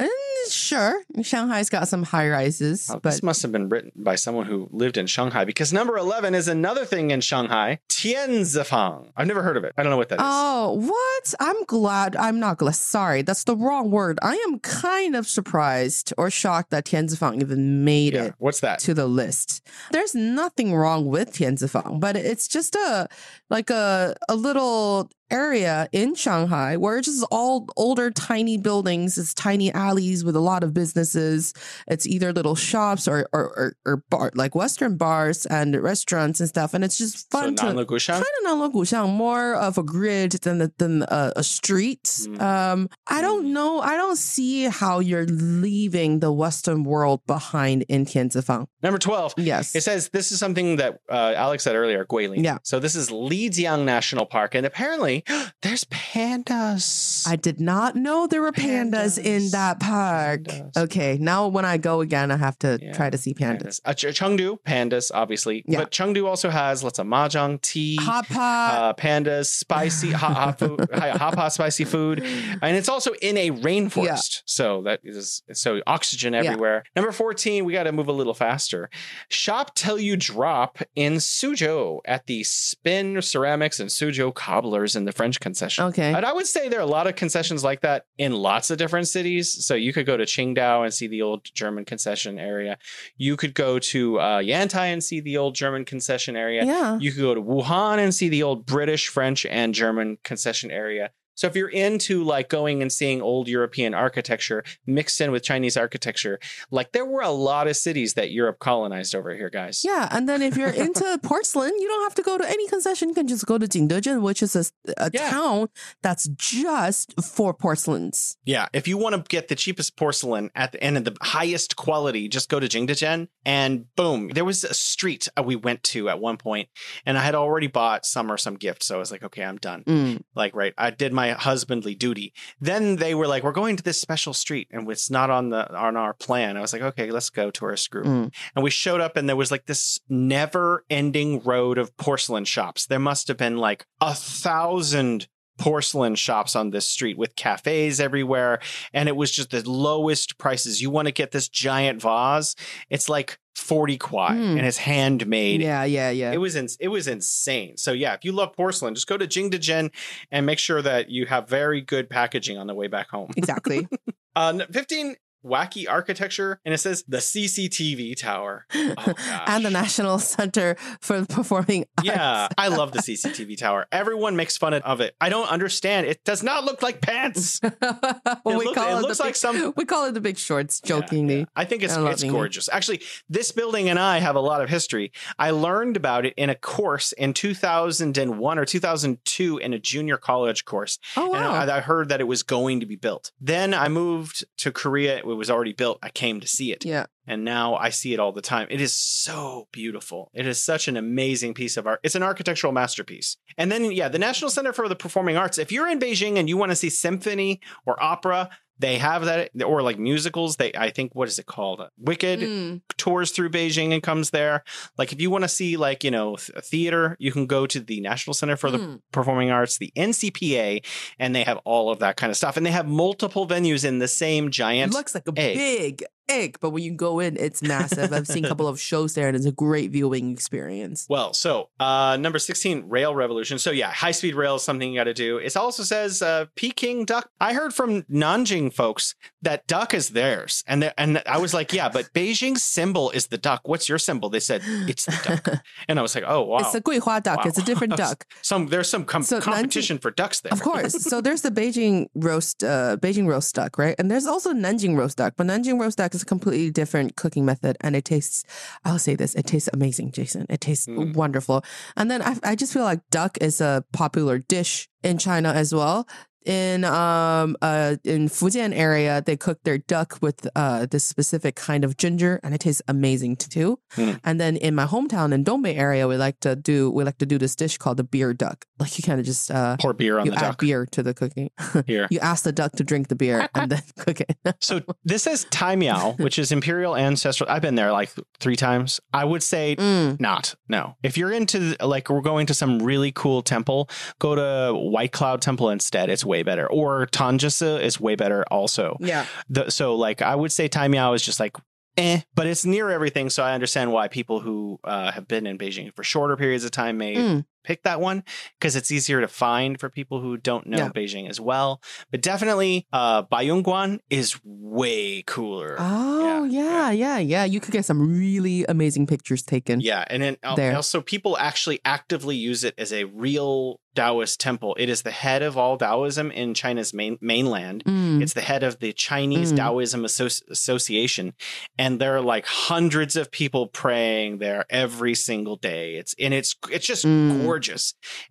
sure. 0.50 1.04
Shanghai's 1.22 1.70
got 1.70 1.88
some 1.88 2.02
high 2.02 2.28
rises, 2.28 2.90
Oh, 2.90 2.96
but 2.96 3.12
this 3.12 3.22
must 3.22 3.44
have 3.44 3.52
been 3.52 3.70
written 3.70 3.92
by 3.96 4.16
someone 4.16 4.48
who 4.48 4.68
lived 4.72 4.98
in 4.98 5.06
Shanghai 5.06 5.46
because 5.46 5.72
number 5.72 5.96
11 5.96 6.34
is 6.34 6.48
another 6.48 6.86
thing 6.86 7.12
in 7.12 7.22
Shanghai 7.22 7.78
Tianzifang. 7.88 9.12
I've 9.16 9.28
never 9.28 9.44
heard 9.44 9.56
of 9.56 9.64
it. 9.64 9.74
I 9.78 9.84
don't 9.84 9.92
know 9.92 9.98
what 9.98 10.10
that 10.10 10.16
is. 10.16 10.26
oh, 10.26 10.74
what? 10.74 11.34
I'm 11.40 11.64
glad. 11.66 12.16
I'm 12.16 12.40
not 12.40 12.58
glad. 12.58 12.76
Sorry, 12.76 13.22
that's 13.22 13.44
the 13.44 13.56
wrong 13.56 13.92
word. 13.92 14.18
I 14.24 14.34
am 14.48 14.58
kind 14.60 15.16
of 15.16 15.28
surprised 15.28 16.14
or 16.18 16.32
shocked 16.32 16.72
that 16.72 16.86
Tianzifang 16.86 17.42
even 17.42 17.84
made 17.86 18.14
yeah. 18.16 18.24
it 18.24 18.34
What's 18.40 18.62
that? 18.62 18.80
to 18.80 18.96
the 18.96 19.06
list. 19.06 19.62
There's 19.92 20.16
nothing 20.16 20.74
wrong 20.74 21.06
with 21.06 21.32
Tianzifang, 21.34 21.59
but 22.00 22.16
it's 22.16 22.48
just 22.48 22.76
a 22.76 23.08
like 23.50 23.70
a 23.70 24.16
a 24.28 24.36
little 24.36 25.10
area 25.32 25.88
in 25.92 26.16
Shanghai 26.16 26.78
where 26.78 26.98
it's 26.98 27.08
just 27.08 27.26
all 27.32 27.68
older 27.78 28.12
tiny 28.12 28.58
buildings, 28.58 29.18
it's 29.18 29.34
tiny 29.34 29.72
alleys 29.74 30.24
with 30.24 30.36
a 30.36 30.40
lot 30.40 30.64
of 30.64 30.74
businesses. 30.74 31.54
It's 31.88 32.06
either 32.08 32.34
little 32.34 32.56
shops 32.56 33.08
or 33.08 33.28
or 33.34 33.44
or, 33.58 33.74
or 33.86 33.98
bar 34.10 34.32
like 34.36 34.56
western 34.56 34.98
bars 34.98 35.46
and 35.46 35.76
restaurants 35.82 36.40
and 36.40 36.50
stuff 36.50 36.74
and 36.74 36.84
it's 36.84 36.98
just 36.98 37.32
So 37.32 37.40
fun 37.40 37.56
to 37.56 37.64
Nanluoguxiang? 37.66 38.14
kind 38.14 38.24
of 38.24 38.46
Nanluoguxiang, 38.74 39.14
more 39.14 39.56
of 39.56 39.78
a 39.78 39.84
grid 39.84 40.32
than 40.44 40.62
a, 40.62 40.72
than 40.78 41.04
a, 41.04 41.34
a 41.38 41.44
street. 41.44 42.04
Mm. 42.04 42.42
Um, 42.42 42.90
I 43.08 43.22
don't 43.22 43.54
know. 43.54 43.80
I 43.82 43.98
don't 43.98 44.18
see 44.18 44.64
how 44.66 45.00
you're 45.00 45.26
leaving 45.28 46.20
the 46.20 46.32
Western 46.32 46.84
world 46.84 47.22
behind 47.28 47.84
in 47.90 48.06
Tianzifang. 48.06 48.68
Number 48.82 48.98
12. 48.98 49.36
Yes. 49.38 49.76
It 49.76 49.82
says 49.82 50.10
this 50.10 50.32
is 50.32 50.40
something 50.40 50.78
that 50.78 51.00
uh, 51.10 51.34
Alex 51.36 51.64
said 51.64 51.76
earlier, 51.76 52.06
Guilin. 52.06 52.44
Yeah. 52.44 52.58
So 52.64 52.80
this 52.80 52.96
is 52.96 53.10
Lijiang 53.10 53.84
National 53.86 54.26
Park, 54.26 54.56
and 54.56 54.66
apparently 54.66 55.19
me, 55.28 55.36
there's 55.62 55.86
pandas. 55.86 57.28
I 57.28 57.36
did 57.36 57.60
not 57.60 57.96
know 57.96 58.28
there 58.28 58.42
were 58.42 58.52
pandas, 58.52 59.18
in 59.18 59.50
that 59.52 59.80
park. 59.80 60.44
Pandas. 60.44 60.78
Okay, 60.78 61.18
now 61.20 61.48
when 61.48 61.66
I 61.66 61.78
go 61.78 62.02
again, 62.02 62.32
I 62.32 62.38
have 62.38 62.58
to 62.60 62.80
Yeah, 62.82 62.94
try 62.94 63.10
to 63.10 63.18
see 63.18 63.34
pandas. 63.34 63.82
pandas. 63.82 63.82
Uh, 63.86 63.94
Chengdu, 63.94 64.58
pandas, 64.64 65.12
obviously. 65.14 65.64
Yeah. 65.68 65.80
But 65.80 65.92
Chengdu 65.92 66.26
also 66.26 66.50
has 66.50 66.84
lots 66.84 67.00
of 67.00 67.08
mahjong, 67.08 67.62
tea, 67.62 67.98
Hot 68.02 68.28
pot. 68.28 68.74
uh, 68.74 68.94
pandas, 69.02 69.46
spicy 69.48 70.12
hot, 70.12 70.34
hot 70.36 70.60
food, 70.60 70.88
hot 70.94 71.36
pot 71.36 71.54
spicy 71.54 71.86
food, 71.86 72.20
and 72.62 72.76
it's 72.78 72.90
also 72.90 73.14
in 73.22 73.38
a 73.38 73.52
rainforest. 73.52 74.42
So 74.46 74.82
that 74.84 75.02
is 75.04 75.44
so 75.54 75.82
oxygen 75.88 76.34
everywhere. 76.34 76.84
Number 76.96 77.12
fourteen, 77.12 77.66
we 77.66 77.74
got 77.74 77.84
to 77.84 77.92
move 77.92 78.08
a 78.08 78.12
little 78.14 78.34
faster. 78.34 78.90
Shop 79.30 79.76
till 79.76 80.00
you 80.00 80.16
drop 80.18 80.80
in 80.96 81.14
Suzhou 81.16 82.00
at 82.06 82.26
the 82.28 82.44
Spin 82.44 83.22
Ceramics 83.22 83.80
and 83.80 83.90
Suzhou 83.90 84.34
Cobblers 84.34 84.96
in 84.96 85.06
the 85.06 85.09
French 85.12 85.40
concession. 85.40 85.86
okay. 85.86 86.14
And 86.14 86.26
I 86.26 86.34
would 86.34 86.48
say 86.48 86.70
there 86.70 86.80
are 86.80 86.84
a 86.84 86.86
lot 86.86 87.08
of 87.08 87.16
concessions 87.16 87.64
like 87.64 87.82
that 87.82 88.06
in 88.18 88.34
lots 88.34 88.70
of 88.70 88.78
different 88.78 89.08
cities. 89.08 89.66
So 89.66 89.76
you 89.76 89.94
could 89.94 90.06
go 90.06 90.18
to 90.18 90.24
Qingdao 90.24 90.84
and 90.84 90.94
see 90.94 91.08
the 91.08 91.22
old 91.22 91.46
German 91.54 91.86
concession 91.86 92.40
area. 92.40 92.78
You 93.18 93.38
could 93.38 93.54
go 93.54 93.80
to 93.80 94.20
uh, 94.20 94.40
Yantai 94.40 94.94
and 94.94 95.04
see 95.04 95.20
the 95.20 95.38
old 95.38 95.56
German 95.56 95.86
concession 95.86 96.36
area. 96.36 96.66
Yeah. 96.66 96.98
You 97.00 97.12
could 97.12 97.22
go 97.22 97.36
to 97.36 97.42
Wuhan 97.42 97.98
and 98.00 98.14
see 98.14 98.30
the 98.30 98.44
old 98.44 98.66
British, 98.66 99.08
French, 99.08 99.46
and 99.46 99.74
German 99.74 100.18
concession 100.24 100.72
area. 100.72 101.12
So 101.40 101.48
if 101.48 101.56
you're 101.56 101.70
into 101.70 102.22
like 102.22 102.50
going 102.50 102.82
and 102.82 102.92
seeing 102.92 103.22
old 103.22 103.48
European 103.48 103.94
architecture 103.94 104.62
mixed 104.86 105.22
in 105.22 105.32
with 105.32 105.42
Chinese 105.42 105.78
architecture, 105.78 106.38
like 106.70 106.92
there 106.92 107.06
were 107.06 107.22
a 107.22 107.30
lot 107.32 107.68
of 107.70 107.78
cities 107.78 108.16
that 108.16 108.30
Europe 108.32 108.60
colonized 108.60 109.16
over 109.16 109.34
here, 109.34 109.50
guys. 109.50 109.82
Yeah, 109.86 110.10
and 110.12 110.28
then 110.28 110.42
if 110.42 110.58
you're 110.58 110.68
into 110.70 111.18
porcelain, 111.24 111.72
you 111.80 111.88
don't 111.88 112.04
have 112.04 112.16
to 112.16 112.24
go 112.24 112.38
to 112.38 112.46
any 112.50 112.68
concession. 112.68 113.08
You 113.08 113.16
can 113.16 113.30
just 113.30 113.46
go 113.46 113.58
to 113.58 113.66
Jingdezhen, 113.68 114.22
which 114.22 114.44
is 114.44 114.54
a, 114.54 114.66
a 114.98 115.10
Yeah. 115.14 115.30
town 115.30 115.70
that's 116.02 116.28
just 116.28 117.14
for 117.24 117.54
porcelains. 117.54 118.36
Yeah, 118.44 118.68
if 118.74 118.86
you 118.86 118.98
want 118.98 119.16
to 119.16 119.24
get 119.30 119.48
the 119.48 119.56
cheapest 119.56 119.96
porcelain 119.96 120.52
at 120.56 120.74
the 120.74 120.84
end 120.84 120.98
of 120.98 121.06
the 121.06 121.16
highest 121.22 121.78
quality, 121.78 122.28
just 122.28 122.50
go 122.50 122.60
to 122.60 122.68
Jingdezhen 122.68 123.30
and 123.46 123.86
boom. 123.96 124.28
There 124.34 124.44
was 124.44 124.66
a 124.66 124.74
street 124.74 125.30
we 125.42 125.56
went 125.56 125.84
to 125.84 126.10
at 126.10 126.20
one 126.20 126.36
point, 126.36 126.68
and 127.06 127.18
I 127.18 127.22
had 127.24 127.34
already 127.34 127.68
bought 127.68 128.06
some 128.06 128.30
or 128.30 128.36
some 128.38 128.56
gift, 128.56 128.84
so 128.84 128.96
I 128.98 129.00
was 129.00 129.10
like, 129.10 129.24
okay, 129.24 129.44
I'm 129.46 129.56
done. 129.56 129.86
Mm. 129.86 130.22
Like, 130.36 130.54
right, 130.54 130.74
I 130.78 130.90
did 130.90 131.14
my 131.14 131.29
husbandly 131.32 131.96
duty. 131.96 132.34
Then 132.60 132.98
they 132.98 133.16
were 133.16 133.28
like, 133.28 133.44
we're 133.44 133.52
going 133.52 133.76
to 133.78 133.84
this 133.84 134.00
special 134.00 134.34
street, 134.34 134.68
and 134.72 134.90
it's 134.90 135.10
not 135.10 135.30
on 135.30 135.50
the 135.50 135.72
on 135.76 135.96
our 135.96 136.14
plan. 136.14 136.58
I 136.58 136.62
was 136.62 136.74
like, 136.74 136.82
okay, 136.82 137.12
let's 137.12 137.30
go, 137.30 137.52
tourist 137.52 137.90
group. 137.90 138.06
Mm. 138.06 138.34
And 138.56 138.64
we 138.64 138.70
showed 138.70 139.02
up, 139.02 139.18
and 139.18 139.28
there 139.28 139.36
was 139.36 139.52
like 139.52 139.66
this 139.66 140.00
never 140.10 140.86
ending 140.90 141.42
road 141.42 141.78
of 141.78 141.96
porcelain 141.98 142.46
shops. 142.46 142.86
There 142.86 143.00
must 143.00 143.28
have 143.28 143.38
been 143.38 143.58
like 143.58 143.86
a 144.02 144.14
thousand 144.14 145.28
porcelain 145.60 146.16
shops 146.16 146.56
on 146.56 146.72
this 146.72 146.86
street 146.88 147.18
with 147.18 147.36
cafes 147.36 148.00
everywhere. 148.00 148.60
And 148.94 149.08
it 149.10 149.16
was 149.16 149.30
just 149.30 149.52
the 149.52 149.70
lowest 149.70 150.38
prices. 150.40 150.82
You 150.82 150.90
want 150.90 151.08
to 151.08 151.12
get 151.12 151.32
this 151.32 151.48
giant 151.50 152.02
vase, 152.02 152.56
it's 152.90 153.08
like 153.10 153.38
40 153.56 153.98
kuai 153.98 154.30
Mm. 154.32 154.58
and 154.58 154.66
it's 154.66 154.78
handmade. 154.78 155.62
Yeah, 155.62 155.84
yeah, 155.84 156.10
yeah. 156.12 156.32
It 156.32 156.38
was 156.38 156.56
ins- 156.56 156.78
it 156.80 156.88
was 156.88 157.08
insane. 157.08 157.76
So 157.78 157.92
yeah, 157.92 158.14
if 158.14 158.24
you 158.24 158.32
love 158.32 158.54
porcelain, 158.54 158.96
just 158.96 159.08
go 159.08 159.18
to 159.18 159.28
Jingdezhen 159.28 159.92
and 160.32 160.46
make 160.46 160.60
sure 160.60 160.82
that 160.82 161.10
you 161.10 161.26
have 161.26 161.50
very 161.50 161.82
good 161.82 162.10
packaging 162.10 162.58
on 162.58 162.68
the 162.68 162.74
way 162.74 162.88
back 162.88 163.10
home. 163.10 163.32
exactly. 163.38 163.88
Uh, 164.36 164.60
15 164.72 165.16
wacky 165.46 165.86
architecture 165.90 166.60
and 166.66 166.74
it 166.74 166.78
says 166.80 167.04
the 167.08 167.18
CCTV 167.18 168.16
tower. 168.18 168.66
Oh, 168.98 169.14
and 169.48 169.66
the. 169.66 169.70
National 169.70 170.20
Center 170.20 170.76
for 171.00 171.26
Performing 171.26 171.86
Arts. 171.98 172.06
Yeah, 172.08 172.48
I 172.58 172.68
love 172.80 172.92
the 172.92 173.00
CCTV 173.00 173.58
tower. 173.58 173.86
Everyone 173.92 174.36
makes 174.36 174.58
fun 174.58 174.74
of 174.74 175.00
it. 175.00 175.16
I 175.22 175.30
don't 175.30 175.48
understand. 175.50 176.08
It 176.08 176.24
does 176.26 176.42
not 176.44 176.66
look 176.66 176.82
like 176.82 177.02
pants. 177.02 177.60
well, 177.82 178.02
It 178.46 178.58
we 178.58 178.74
call 178.74 178.98
it 178.98 179.00
it, 179.00 179.02
looks 179.04 179.20
like 179.20 179.30
big, 179.30 179.36
some- 179.36 179.74
we 179.78 179.86
call 179.86 180.06
it 180.08 180.14
the 180.14 180.22
big 180.22 180.38
shorts, 180.38 180.82
jokingly. 180.82 181.40
yeah. 181.40 181.46
I 181.56 181.66
think 181.66 181.84
it's 181.84 181.96
and 181.96 182.08
it's 182.08 182.24
gorgeous. 182.24 182.68
Actually, 182.72 183.02
this 183.30 183.52
building 183.52 183.90
and 183.90 184.00
I 184.00 184.20
have 184.20 184.36
a 184.36 184.40
lot 184.42 184.62
of 184.62 184.70
history. 184.70 185.12
I 185.38 185.52
learned 185.52 185.96
about 185.96 186.26
it 186.26 186.34
in 186.36 186.50
a 186.50 186.56
course 186.56 187.12
in 187.14 187.34
2001 187.34 188.60
or 188.60 188.66
2002 188.66 189.58
in 189.60 189.74
a 189.74 189.80
junior 189.80 190.18
college 190.18 190.66
course. 190.66 191.00
Oh 191.16 191.34
And 191.34 191.44
wow. 191.46 191.54
I, 191.54 191.78
I 191.78 191.80
heard 191.82 192.10
that 192.10 192.20
it 192.22 192.28
was 192.28 192.44
going 192.44 192.80
to 192.82 192.86
be 192.86 192.96
built. 192.96 193.32
Then 193.40 193.74
I 193.74 193.88
moved 193.88 194.46
to 194.58 194.72
Korea. 194.72 195.22
It 195.32 195.36
was 195.36 195.50
already 195.50 195.74
built. 195.74 196.00
I 196.02 196.10
came 196.10 196.40
to 196.40 196.48
see 196.48 196.72
it. 196.72 196.86
yeah. 196.86 197.06
And 197.28 197.46
now 197.46 197.76
I 197.76 197.90
see 197.90 198.14
it 198.14 198.20
all 198.20 198.32
the 198.32 198.42
time. 198.42 198.68
It 198.72 198.82
is 198.82 198.92
so 198.92 199.68
beautiful. 199.72 200.32
It 200.34 200.48
is 200.48 200.60
such 200.60 200.88
an 200.88 200.98
amazing 200.98 201.54
piece 201.54 201.78
of 201.78 201.86
art. 201.86 202.00
It's 202.04 202.16
an 202.16 202.24
architectural 202.24 202.74
masterpiece. 202.74 203.38
And 203.56 203.72
then, 203.72 203.92
yeah, 203.92 204.10
the 204.10 204.18
National 204.18 204.50
Center 204.50 204.74
for 204.74 204.90
the 204.90 204.96
Performing 204.96 205.38
Arts. 205.38 205.60
If 205.60 205.72
you're 205.72 205.88
in 205.88 206.00
Beijing 206.00 206.38
and 206.38 206.50
you 206.50 206.58
want 206.58 206.72
to 206.72 206.76
see 206.76 206.90
symphony 206.90 207.62
or 207.86 208.02
opera, 208.02 208.50
they 208.80 208.98
have 208.98 209.26
that, 209.26 209.52
or 209.64 209.82
like 209.82 210.00
musicals. 210.00 210.56
They, 210.56 210.72
I 210.74 210.90
think, 210.90 211.14
what 211.14 211.28
is 211.28 211.38
it 211.38 211.46
called? 211.46 211.82
Wicked 211.98 212.40
Mm. 212.40 212.82
tours 212.98 213.32
through 213.32 213.50
Beijing 213.52 213.94
and 213.94 214.02
comes 214.02 214.30
there. 214.32 214.64
Like, 214.98 215.12
if 215.12 215.22
you 215.22 215.30
want 215.30 215.44
to 215.44 215.48
see, 215.50 215.76
like, 215.78 216.04
you 216.04 216.12
know, 216.12 216.38
th- 216.38 216.64
theater, 216.64 217.16
you 217.20 217.32
can 217.32 217.46
go 217.46 217.68
to 217.68 217.80
the 217.80 218.00
National 218.02 218.34
Center 218.34 218.56
for 218.56 218.72
the 218.72 218.78
Mm. 218.80 219.02
Performing 219.12 219.52
Arts, 219.52 219.78
the 219.78 219.92
NCPA, 219.96 220.82
and 221.20 221.36
they 221.36 221.44
have 221.44 221.58
all 221.66 221.92
of 221.92 222.00
that 222.00 222.16
kind 222.18 222.32
of 222.32 222.38
stuff. 222.38 222.58
And 222.58 222.66
they 222.66 222.72
have 222.72 222.88
multiple 222.88 223.48
venues 223.48 223.84
in 223.86 224.00
the 224.00 224.08
same 224.08 224.50
giant 224.52 224.94
It 224.94 224.96
looks 224.96 225.14
like 225.14 225.28
a 225.28 225.34
egg. 225.40 225.58
big 225.58 226.04
egg, 226.30 226.58
but 226.62 226.70
when 226.70 226.84
you 226.84 226.94
go 226.94 227.20
in, 227.20 227.36
it's 227.38 227.62
massive. 227.62 228.14
I've 228.14 228.28
seen 228.28 228.46
a 228.46 228.48
couple 228.48 228.68
of 228.74 228.80
shows 228.80 229.14
there, 229.16 229.28
and 229.28 229.36
it's 229.36 229.46
a 229.46 229.52
great 229.52 229.92
viewing 229.92 230.32
experience. 230.32 231.06
Well, 231.10 231.34
so 231.34 231.70
uh, 231.80 232.18
number 232.20 232.40
16, 232.40 232.88
rail 232.88 233.16
revolution. 233.16 233.60
So, 233.60 233.72
yeah, 233.72 233.92
high 233.92 234.12
speed 234.12 234.36
rail 234.36 234.56
is 234.56 234.64
something 234.64 234.92
you 234.92 235.00
got 235.00 235.06
to 235.06 235.14
do. 235.14 235.38
It 235.38 235.56
also 235.58 235.84
says 235.84 236.22
uh, 236.22 236.46
Peking 236.56 237.06
duck. 237.06 237.30
I 237.40 237.54
heard 237.54 237.74
from 237.74 238.04
Nanjing 238.04 238.74
folks 238.74 239.16
that 239.42 239.68
duck 239.68 239.94
is 239.94 240.10
theirs. 240.10 240.64
And, 240.68 240.94
and 240.98 241.22
I 241.26 241.38
was 241.38 241.54
like, 241.54 241.74
yeah, 241.74 241.90
but 241.90 242.12
Beijing's 242.14 242.64
symbol 242.64 243.10
is 243.12 243.28
the 243.28 243.38
duck. 243.38 243.62
What's 243.68 243.90
your 243.90 243.98
symbol? 243.98 244.30
They 244.30 244.40
said, 244.40 244.62
it's 244.66 245.06
the 245.06 245.20
duck. 245.44 245.62
And 245.88 245.98
I 245.98 246.02
was 246.02 246.14
like, 246.14 246.24
oh, 246.28 246.44
wow. 246.44 246.60
It's 246.60 246.76
a 246.76 246.82
Guihua 246.82 247.24
duck. 247.24 247.38
Wow. 247.38 247.44
It's 247.46 247.58
a 247.58 247.64
different 247.64 247.96
duck. 247.96 248.26
Some 248.42 248.68
There's 248.68 248.90
some 248.90 249.06
com- 249.06 249.24
So 249.24 249.40
Nanjing- 249.40 249.44
competition 249.44 249.98
for 249.98 250.12
ducks 250.12 250.42
there. 250.42 250.52
Of 250.52 250.62
course. 250.62 250.94
So 251.04 251.22
there's 251.22 251.42
the 251.42 251.50
Beijing 251.52 252.08
roast, 252.16 252.64
uh, 252.64 252.98
Beijing 252.98 253.28
roast 253.28 253.56
duck, 253.56 253.78
right? 253.78 253.96
And 253.98 254.12
there's 254.12 254.26
also 254.28 254.54
Nanjing 254.54 254.96
roast 254.98 255.18
duck, 255.18 255.34
but 255.38 255.48
Nanjing 255.48 255.80
roast 255.80 255.98
duck 255.98 256.14
is 256.14 256.19
a 256.24 256.26
completely 256.26 256.72
different 256.72 257.16
cooking 257.16 257.46
method, 257.46 257.78
and 257.82 257.96
it 257.96 258.06
tastes. 258.06 258.44
I'll 258.86 259.00
say 259.00 259.16
this: 259.16 259.36
it 259.36 259.46
tastes 259.48 259.70
amazing, 259.74 260.12
Jason. 260.12 260.46
It 260.50 260.62
tastes 260.62 260.88
Mm. 260.88 261.16
wonderful. 261.16 261.64
And 261.96 262.10
then 262.10 262.22
I, 262.22 262.38
I 262.44 262.56
just 262.56 262.74
feel 262.74 262.84
like 262.84 263.02
duck 263.12 263.38
is 263.42 263.62
a 263.62 263.84
popular 263.94 264.40
dish 264.40 264.88
in 265.04 265.18
China 265.18 265.50
as 265.50 265.74
well. 265.74 266.08
In 266.46 266.86
um 266.86 267.58
uh 267.62 267.98
in 268.04 268.30
Fujian 268.30 268.74
area, 268.74 269.22
they 269.26 269.36
cook 269.36 269.60
their 269.64 269.78
duck 269.78 270.18
with 270.22 270.48
uh 270.56 270.86
this 270.90 271.04
specific 271.04 271.56
kind 271.56 271.84
of 271.84 271.98
ginger, 271.98 272.40
and 272.44 272.56
it 272.56 272.62
tastes 272.62 272.82
amazing 272.88 273.36
too. 273.36 273.80
Mm. 273.98 274.20
And 274.24 274.40
then 274.40 274.56
in 274.58 274.74
my 274.74 274.86
hometown 274.86 275.34
in 275.34 275.44
Dongbei 275.44 275.78
area, 275.78 276.08
we 276.08 276.16
like 276.16 276.40
to 276.42 276.56
do 276.56 276.90
we 276.92 277.04
like 277.04 277.18
to 277.20 277.26
do 277.26 277.38
this 277.38 277.56
dish 277.56 277.78
called 277.78 277.98
the 277.98 278.04
beer 278.04 278.34
duck. 278.34 278.66
Like 278.80 278.98
you 278.98 279.04
kind 279.04 279.20
of 279.20 279.26
just 279.26 279.52
uh 279.52 279.76
Pour 279.78 279.94
beer 279.94 280.18
on 280.18 280.26
you 280.26 280.32
the 280.32 280.38
add 280.38 280.42
duck 280.42 280.60
beer 280.62 280.86
to 280.88 281.04
the 281.04 281.14
cooking. 281.14 281.50
here. 281.86 282.08
You 282.10 282.20
ask 282.20 282.44
the 282.46 282.52
duck 282.54 282.72
to 282.74 282.84
drink 282.84 283.10
the 283.10 283.16
beer 283.16 283.48
and 283.56 283.72
then 283.72 283.82
cook 284.00 284.22
it. 284.22 284.38
So 284.62 284.82
this 285.04 285.28
is 285.28 285.46
Tai 285.52 285.76
Miao, 285.76 286.14
which 286.14 286.40
is 286.40 286.52
Imperial 286.54 286.96
Ancestral. 286.96 287.50
I've 287.50 287.62
been 287.62 287.76
there 287.76 287.92
like 287.92 288.12
three 288.40 288.56
times. 288.56 289.00
I 289.14 289.26
would 289.26 289.44
say 289.44 289.76
Mm. 289.76 290.20
not. 290.20 290.56
No. 290.68 290.96
If 291.04 291.18
you're 291.18 291.32
into 291.32 291.76
like 291.82 292.10
we're 292.10 292.22
going 292.22 292.48
to 292.48 292.54
some 292.54 292.80
really 292.80 293.12
cool 293.12 293.42
temple, 293.42 293.90
go 294.20 294.36
to 294.36 294.74
White 294.78 295.12
Cloud 295.12 295.42
Temple 295.42 295.70
instead. 295.70 296.10
It's 296.10 296.26
way 296.30 296.44
better. 296.44 296.66
Or 296.68 297.08
Tanzhesi 297.08 297.82
is 297.82 298.00
way 298.00 298.16
better 298.16 298.46
also. 298.50 298.96
Yeah. 299.02 299.26
The, 299.50 299.70
so 299.70 299.96
like 299.96 300.22
I 300.22 300.36
would 300.36 300.52
say 300.52 300.68
Tai 300.70 300.88
Miao 300.88 301.14
is 301.14 301.22
just 301.22 301.40
like 301.40 301.58
eh, 301.98 302.22
but 302.36 302.48
it's 302.48 302.66
near 302.66 302.90
everything. 302.90 303.30
So 303.30 303.44
I 303.44 303.54
understand 303.54 303.92
why 303.92 304.08
people 304.08 304.40
who 304.40 304.80
uh, 304.86 305.12
have 305.12 305.28
been 305.28 305.46
in 305.46 305.58
Beijing 305.58 305.94
for 305.94 306.04
shorter 306.04 306.38
periods 306.38 306.64
of 306.64 306.72
time 306.72 306.98
may 306.98 307.16
Mm. 307.16 307.46
Pick 307.70 307.84
that 307.84 308.02
one 308.02 308.24
because 308.60 308.76
it's 308.76 308.90
easier 308.90 309.22
to 309.22 309.28
find 309.28 309.80
for 309.80 309.92
people 309.92 310.22
who 310.22 310.38
don't 310.38 310.66
know 310.66 310.78
Yeah. 310.78 310.90
Beijing 310.90 311.30
as 311.30 311.40
well. 311.40 311.80
But 312.10 312.24
definitely, 312.24 312.88
uh, 312.92 313.22
Baiyunguan 313.26 314.00
is 314.10 314.40
way 314.44 315.22
cooler. 315.28 315.76
Oh 315.78 316.46
yeah, 316.46 316.90
yeah, 316.90 317.20
yeah, 317.20 317.46
You 317.46 317.60
could 317.60 317.72
get 317.72 317.86
some 317.86 318.18
really 318.18 318.66
amazing 318.68 319.06
pictures 319.06 319.44
taken. 319.44 319.82
Yeah, 319.82 320.04
and 320.10 320.24
then 320.24 320.38
al- 320.42 320.56
There. 320.56 320.76
also 320.76 321.00
people 321.02 321.38
actually 321.38 321.80
actively 321.86 322.36
use 322.36 322.64
it 322.64 322.74
as 322.80 322.92
a 322.92 323.04
real 323.04 323.80
Taoist 323.96 324.40
temple. 324.40 324.76
It 324.80 324.88
is 324.88 325.02
the 325.02 325.12
head 325.12 325.42
of 325.42 325.58
all 325.58 325.76
Taoism 325.78 326.32
in 326.32 326.54
China's 326.54 326.94
main 326.94 327.18
mainland. 327.22 327.84
Mm. 327.86 328.22
It's 328.22 328.34
the 328.34 328.42
head 328.42 328.64
of 328.64 328.80
the 328.80 328.94
Chinese 328.94 329.52
Mm. 329.52 329.58
Taoism 329.58 330.04
Associ- 330.04 330.48
Association, 330.50 331.34
and 331.78 332.00
there 332.00 332.16
are 332.16 332.22
like 332.22 332.46
hundreds 332.46 333.16
of 333.16 333.30
people 333.32 333.68
praying 333.68 334.38
there 334.38 334.64
every 334.70 335.16
single 335.16 335.56
day. 335.58 335.96
It's 335.96 336.16
and 336.20 336.34
it's 336.34 336.56
it's 336.72 336.86
just 336.86 337.04
Mm. 337.06 337.44
gorgeous. 337.44 337.59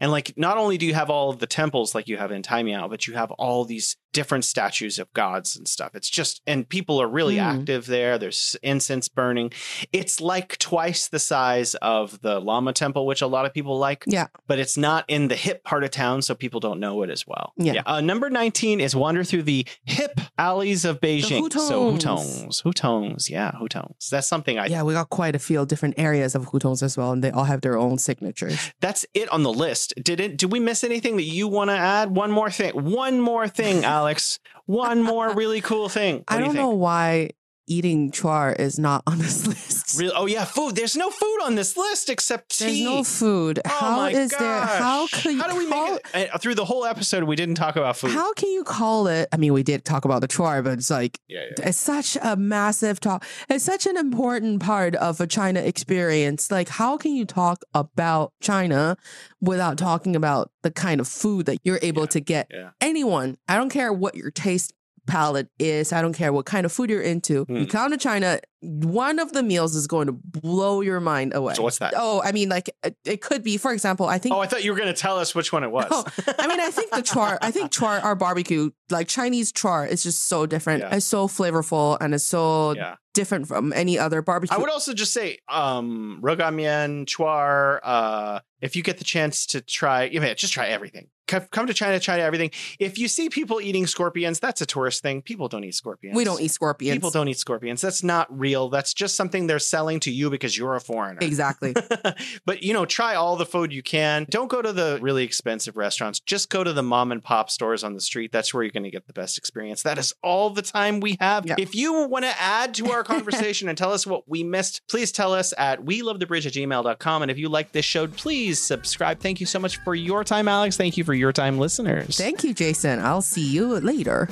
And 0.00 0.10
like, 0.10 0.34
not 0.36 0.58
only 0.58 0.78
do 0.78 0.86
you 0.86 0.94
have 0.94 1.10
all 1.10 1.30
of 1.30 1.38
the 1.38 1.46
temples 1.46 1.94
like 1.94 2.08
you 2.08 2.16
have 2.16 2.32
in 2.32 2.42
Miao, 2.42 2.88
but 2.88 3.06
you 3.06 3.14
have 3.14 3.30
all 3.32 3.64
these 3.64 3.96
different 4.12 4.44
statues 4.44 4.98
of 4.98 5.12
gods 5.12 5.56
and 5.56 5.68
stuff. 5.68 5.94
It's 5.94 6.08
just, 6.10 6.40
and 6.46 6.68
people 6.68 7.00
are 7.00 7.06
really 7.08 7.36
Hmm. 7.36 7.60
active 7.60 7.86
there. 7.86 8.18
There's 8.18 8.56
incense 8.62 9.08
burning. 9.08 9.52
It's 9.92 10.20
like 10.20 10.56
twice 10.58 11.08
the 11.08 11.18
size 11.18 11.74
of 11.76 12.20
the 12.22 12.40
Lama 12.40 12.72
Temple, 12.72 13.06
which 13.06 13.20
a 13.22 13.26
lot 13.26 13.44
of 13.46 13.52
people 13.54 13.78
like. 13.78 14.04
Yeah. 14.06 14.26
But 14.46 14.58
it's 14.58 14.76
not 14.76 15.04
in 15.08 15.28
the 15.28 15.36
hip 15.36 15.62
part 15.64 15.84
of 15.84 15.90
town, 15.90 16.22
so 16.22 16.34
people 16.34 16.60
don't 16.60 16.80
know 16.80 17.02
it 17.02 17.10
as 17.10 17.26
well. 17.26 17.52
Yeah. 17.56 17.82
Uh, 17.86 18.00
number 18.00 18.30
19 18.30 18.80
is 18.80 18.96
wander 18.96 19.24
through 19.24 19.42
the 19.42 19.66
hip 19.84 20.20
alleys 20.38 20.84
of 20.84 21.00
Beijing. 21.00 21.52
so 21.52 21.92
hutongs. 21.92 22.02
hutongs. 22.02 22.62
Hutongs. 22.62 23.30
Yeah, 23.30 23.52
hutongs. 23.52 24.08
That's 24.10 24.26
something 24.28 24.58
I, 24.58 24.66
Yeah, 24.66 24.82
we 24.82 24.94
got 24.94 25.10
quite 25.10 25.34
a 25.34 25.38
few 25.38 25.64
different 25.66 25.94
areas 25.98 26.34
of 26.34 26.46
hutongs 26.46 26.82
as 26.82 26.96
well, 26.96 27.12
and 27.12 27.22
they 27.22 27.30
all 27.30 27.44
have 27.44 27.60
their 27.60 27.76
own 27.76 27.98
signatures. 27.98 28.58
that's 28.80 29.04
it 29.14 29.28
on 29.30 29.42
the 29.42 29.52
list. 29.52 29.92
Did 30.02 30.20
it, 30.20 30.36
did 30.36 30.50
we 30.52 30.60
miss 30.60 30.82
anything 30.84 31.16
that 31.16 31.24
you 31.24 31.48
want 31.48 31.70
to 31.70 31.76
add? 31.76 32.14
One 32.16 32.30
more 32.30 32.50
thing. 32.50 32.72
One 32.72 33.20
more 33.20 33.48
thing, 33.48 33.84
Alex. 33.98 34.38
One 34.66 35.02
more 35.02 35.34
really 35.34 35.60
cool 35.60 35.88
thing. 35.88 36.16
What 36.28 36.32
I 36.36 36.40
don't 36.40 36.54
know 36.54 36.70
why 36.70 37.30
eating 37.68 38.10
char 38.10 38.52
is 38.52 38.78
not 38.78 39.02
on 39.06 39.18
this 39.18 39.46
list. 39.46 39.98
Real, 39.98 40.12
oh 40.16 40.26
yeah, 40.26 40.44
food. 40.44 40.74
There's 40.76 40.96
no 40.96 41.10
food 41.10 41.38
on 41.44 41.54
this 41.54 41.76
list 41.76 42.10
except 42.10 42.58
tea. 42.58 42.64
There's 42.64 42.80
no 42.96 43.04
food. 43.04 43.60
Oh 43.64 43.68
How 43.68 43.96
my 43.96 44.10
is 44.10 44.30
there? 44.30 44.60
How 44.60 45.06
could 45.06 45.24
you 45.34 45.40
How 45.40 45.48
do 45.48 45.56
we 45.56 45.66
call, 45.68 45.92
make 45.92 46.06
it? 46.14 46.30
uh, 46.34 46.38
through 46.38 46.54
the 46.56 46.64
whole 46.64 46.84
episode? 46.84 47.24
We 47.24 47.36
didn't 47.36 47.54
talk 47.56 47.76
about 47.76 47.96
food. 47.96 48.10
How 48.12 48.32
can 48.34 48.50
you 48.50 48.64
call 48.64 49.06
it? 49.06 49.28
I 49.32 49.36
mean, 49.36 49.52
we 49.52 49.62
did 49.62 49.84
talk 49.84 50.04
about 50.04 50.20
the 50.20 50.28
char, 50.28 50.62
but 50.62 50.74
it's 50.78 50.90
like 50.90 51.18
yeah, 51.28 51.44
yeah. 51.58 51.68
it's 51.68 51.78
such 51.78 52.16
a 52.22 52.36
massive 52.36 53.00
talk. 53.00 53.24
It's 53.48 53.64
such 53.64 53.86
an 53.86 53.96
important 53.96 54.62
part 54.62 54.94
of 54.96 55.20
a 55.20 55.26
China 55.26 55.60
experience. 55.60 56.50
Like, 56.50 56.68
how 56.68 56.96
can 56.96 57.12
you 57.14 57.24
talk 57.24 57.62
about 57.74 58.32
China 58.40 58.96
without 59.40 59.78
talking 59.78 60.16
about 60.16 60.50
the 60.62 60.70
kind 60.70 61.00
of 61.00 61.08
food 61.08 61.46
that 61.46 61.58
you're 61.64 61.78
able 61.82 62.02
Yeah, 62.02 62.06
to 62.08 62.20
get? 62.20 62.50
Anyone, 62.80 63.36
I 63.48 63.56
don't 63.56 63.70
care 63.70 63.92
what 63.92 64.14
your 64.14 64.30
taste 64.30 64.72
palette 65.08 65.48
is. 65.58 65.92
I 65.92 66.00
don't 66.02 66.12
care 66.12 66.32
what 66.32 66.46
kind 66.46 66.64
of 66.64 66.70
food 66.72 66.90
you're 66.90 67.02
into. 67.02 67.44
You 67.48 67.62
Hmm. 67.62 67.64
come 67.64 67.90
to 67.90 67.96
China, 67.96 68.38
one 68.60 69.18
of 69.18 69.32
the 69.32 69.42
meals 69.42 69.76
is 69.76 69.86
going 69.86 70.06
to 70.06 70.12
blow 70.12 70.80
your 70.80 71.00
mind 71.00 71.32
away. 71.34 71.54
So 71.54 71.62
what's 71.62 71.78
that? 71.78 71.94
Oh, 71.96 72.20
I 72.24 72.32
mean, 72.32 72.48
like 72.48 72.70
it, 73.04 73.20
could 73.20 73.42
be, 73.42 73.56
for 73.56 73.72
example, 73.72 74.06
I 74.06 74.18
think 74.18 74.34
Oh, 74.34 74.40
I 74.40 74.46
thought 74.46 74.64
you 74.64 74.72
were 74.72 74.78
going 74.78 74.92
to 74.92 75.00
tell 75.00 75.18
us 75.18 75.34
which 75.34 75.52
one 75.52 75.62
it 75.62 75.70
was. 75.70 75.86
I 75.90 76.46
mean, 76.46 76.60
I 76.60 76.70
think 76.70 76.90
the 76.90 77.02
char, 77.02 77.38
I 77.40 77.50
think 77.50 77.70
char, 77.70 78.00
our 78.00 78.16
barbecue, 78.16 78.70
like 78.90 79.06
Chinese 79.06 79.52
char, 79.52 79.86
is 79.86 80.02
just 80.02 80.28
so 80.28 80.46
different. 80.46 80.82
Yeah. 80.82 80.96
It's 80.96 81.06
so 81.06 81.28
flavorful 81.28 81.98
and 82.00 82.14
it's 82.14 82.24
so 82.24 82.74
yeah. 82.74 82.96
different 83.14 83.46
from 83.46 83.72
any 83.72 83.98
other 83.98 84.22
barbecue. 84.22 84.56
I 84.56 84.60
would 84.60 84.70
also 84.70 84.92
just 84.92 85.12
say, 85.12 85.38
um, 85.48 86.20
reganmian, 86.22 87.06
char. 87.06 87.80
Uh, 87.84 88.40
if 88.60 88.74
you 88.74 88.82
get 88.82 88.98
the 88.98 89.04
chance 89.04 89.46
to 89.46 89.60
try, 89.60 90.04
you 90.04 90.20
know, 90.20 90.34
just 90.34 90.52
try 90.52 90.68
everything. 90.68 91.08
Come 91.26 91.42
come 91.50 91.66
to 91.66 91.74
China, 91.74 92.00
try 92.00 92.20
everything. 92.20 92.50
If 92.78 92.98
you 92.98 93.06
see 93.06 93.28
people 93.28 93.60
eating 93.60 93.86
scorpions, 93.86 94.40
that's 94.40 94.60
a 94.60 94.66
tourist 94.66 95.02
thing. 95.02 95.22
People 95.22 95.48
don't 95.48 95.62
eat 95.64 95.74
scorpions. 95.74 96.16
we 96.16 96.24
don't 96.24 96.40
eat 96.40 96.50
scorpions. 96.50 96.96
People 96.96 97.10
don't 97.10 97.28
eat 97.28 97.38
scorpions. 97.38 97.80
That's 97.80 98.02
not 98.02 98.26
real. 98.36 98.47
That's 98.68 98.94
just 98.94 99.16
something 99.16 99.46
they're 99.46 99.58
selling 99.58 100.00
to 100.00 100.10
you 100.10 100.30
because 100.30 100.56
you're 100.56 100.74
a 100.74 100.80
foreigner. 100.80 101.20
Exactly. 101.20 101.74
but 102.44 102.62
you 102.62 102.72
know, 102.72 102.84
try 102.84 103.14
all 103.14 103.36
the 103.36 103.46
food 103.46 103.72
you 103.72 103.82
can. 103.82 104.26
Don't 104.30 104.48
go 104.48 104.62
to 104.62 104.72
the 104.72 104.98
really 105.00 105.24
expensive 105.24 105.76
restaurants. 105.76 106.20
Just 106.20 106.50
go 106.50 106.64
to 106.64 106.72
the 106.72 106.82
mom 106.82 107.12
and 107.12 107.22
pop 107.22 107.50
stores 107.50 107.84
on 107.84 107.94
the 107.94 108.00
street. 108.00 108.32
That's 108.32 108.52
where 108.52 108.62
you're 108.62 108.72
going 108.72 108.84
to 108.84 108.90
get 108.90 109.06
the 109.06 109.12
best 109.12 109.38
experience. 109.38 109.82
That 109.82 109.98
is 109.98 110.14
all 110.22 110.50
the 110.50 110.62
time 110.62 111.00
we 111.00 111.16
have. 111.20 111.46
Yeah. 111.46 111.56
If 111.58 111.74
you 111.74 112.06
want 112.06 112.24
to 112.24 112.40
add 112.40 112.74
to 112.74 112.90
our 112.90 113.04
conversation 113.04 113.68
and 113.68 113.76
tell 113.76 113.92
us 113.92 114.06
what 114.06 114.28
we 114.28 114.44
missed, 114.44 114.82
please 114.88 115.12
tell 115.12 115.32
us 115.32 115.52
at 115.58 115.84
we 115.84 116.02
love 116.02 116.20
the 116.20 116.26
bridge 116.26 116.46
at 116.46 116.52
gmail.com. 116.52 117.22
And 117.22 117.30
if 117.30 117.38
you 117.38 117.48
like 117.48 117.72
this 117.72 117.84
show, 117.84 118.06
please 118.06 118.60
subscribe. 118.60 119.20
Thank 119.20 119.40
you 119.40 119.46
so 119.46 119.58
much 119.58 119.78
for 119.78 119.94
your 119.94 120.24
time, 120.24 120.48
Alex. 120.48 120.76
Thank 120.76 120.96
you 120.96 121.04
for 121.04 121.14
your 121.14 121.32
time, 121.32 121.58
listeners. 121.58 122.16
Thank 122.16 122.44
you, 122.44 122.54
Jason. 122.54 123.00
I'll 123.00 123.22
see 123.22 123.46
you 123.46 123.80
later. 123.80 124.28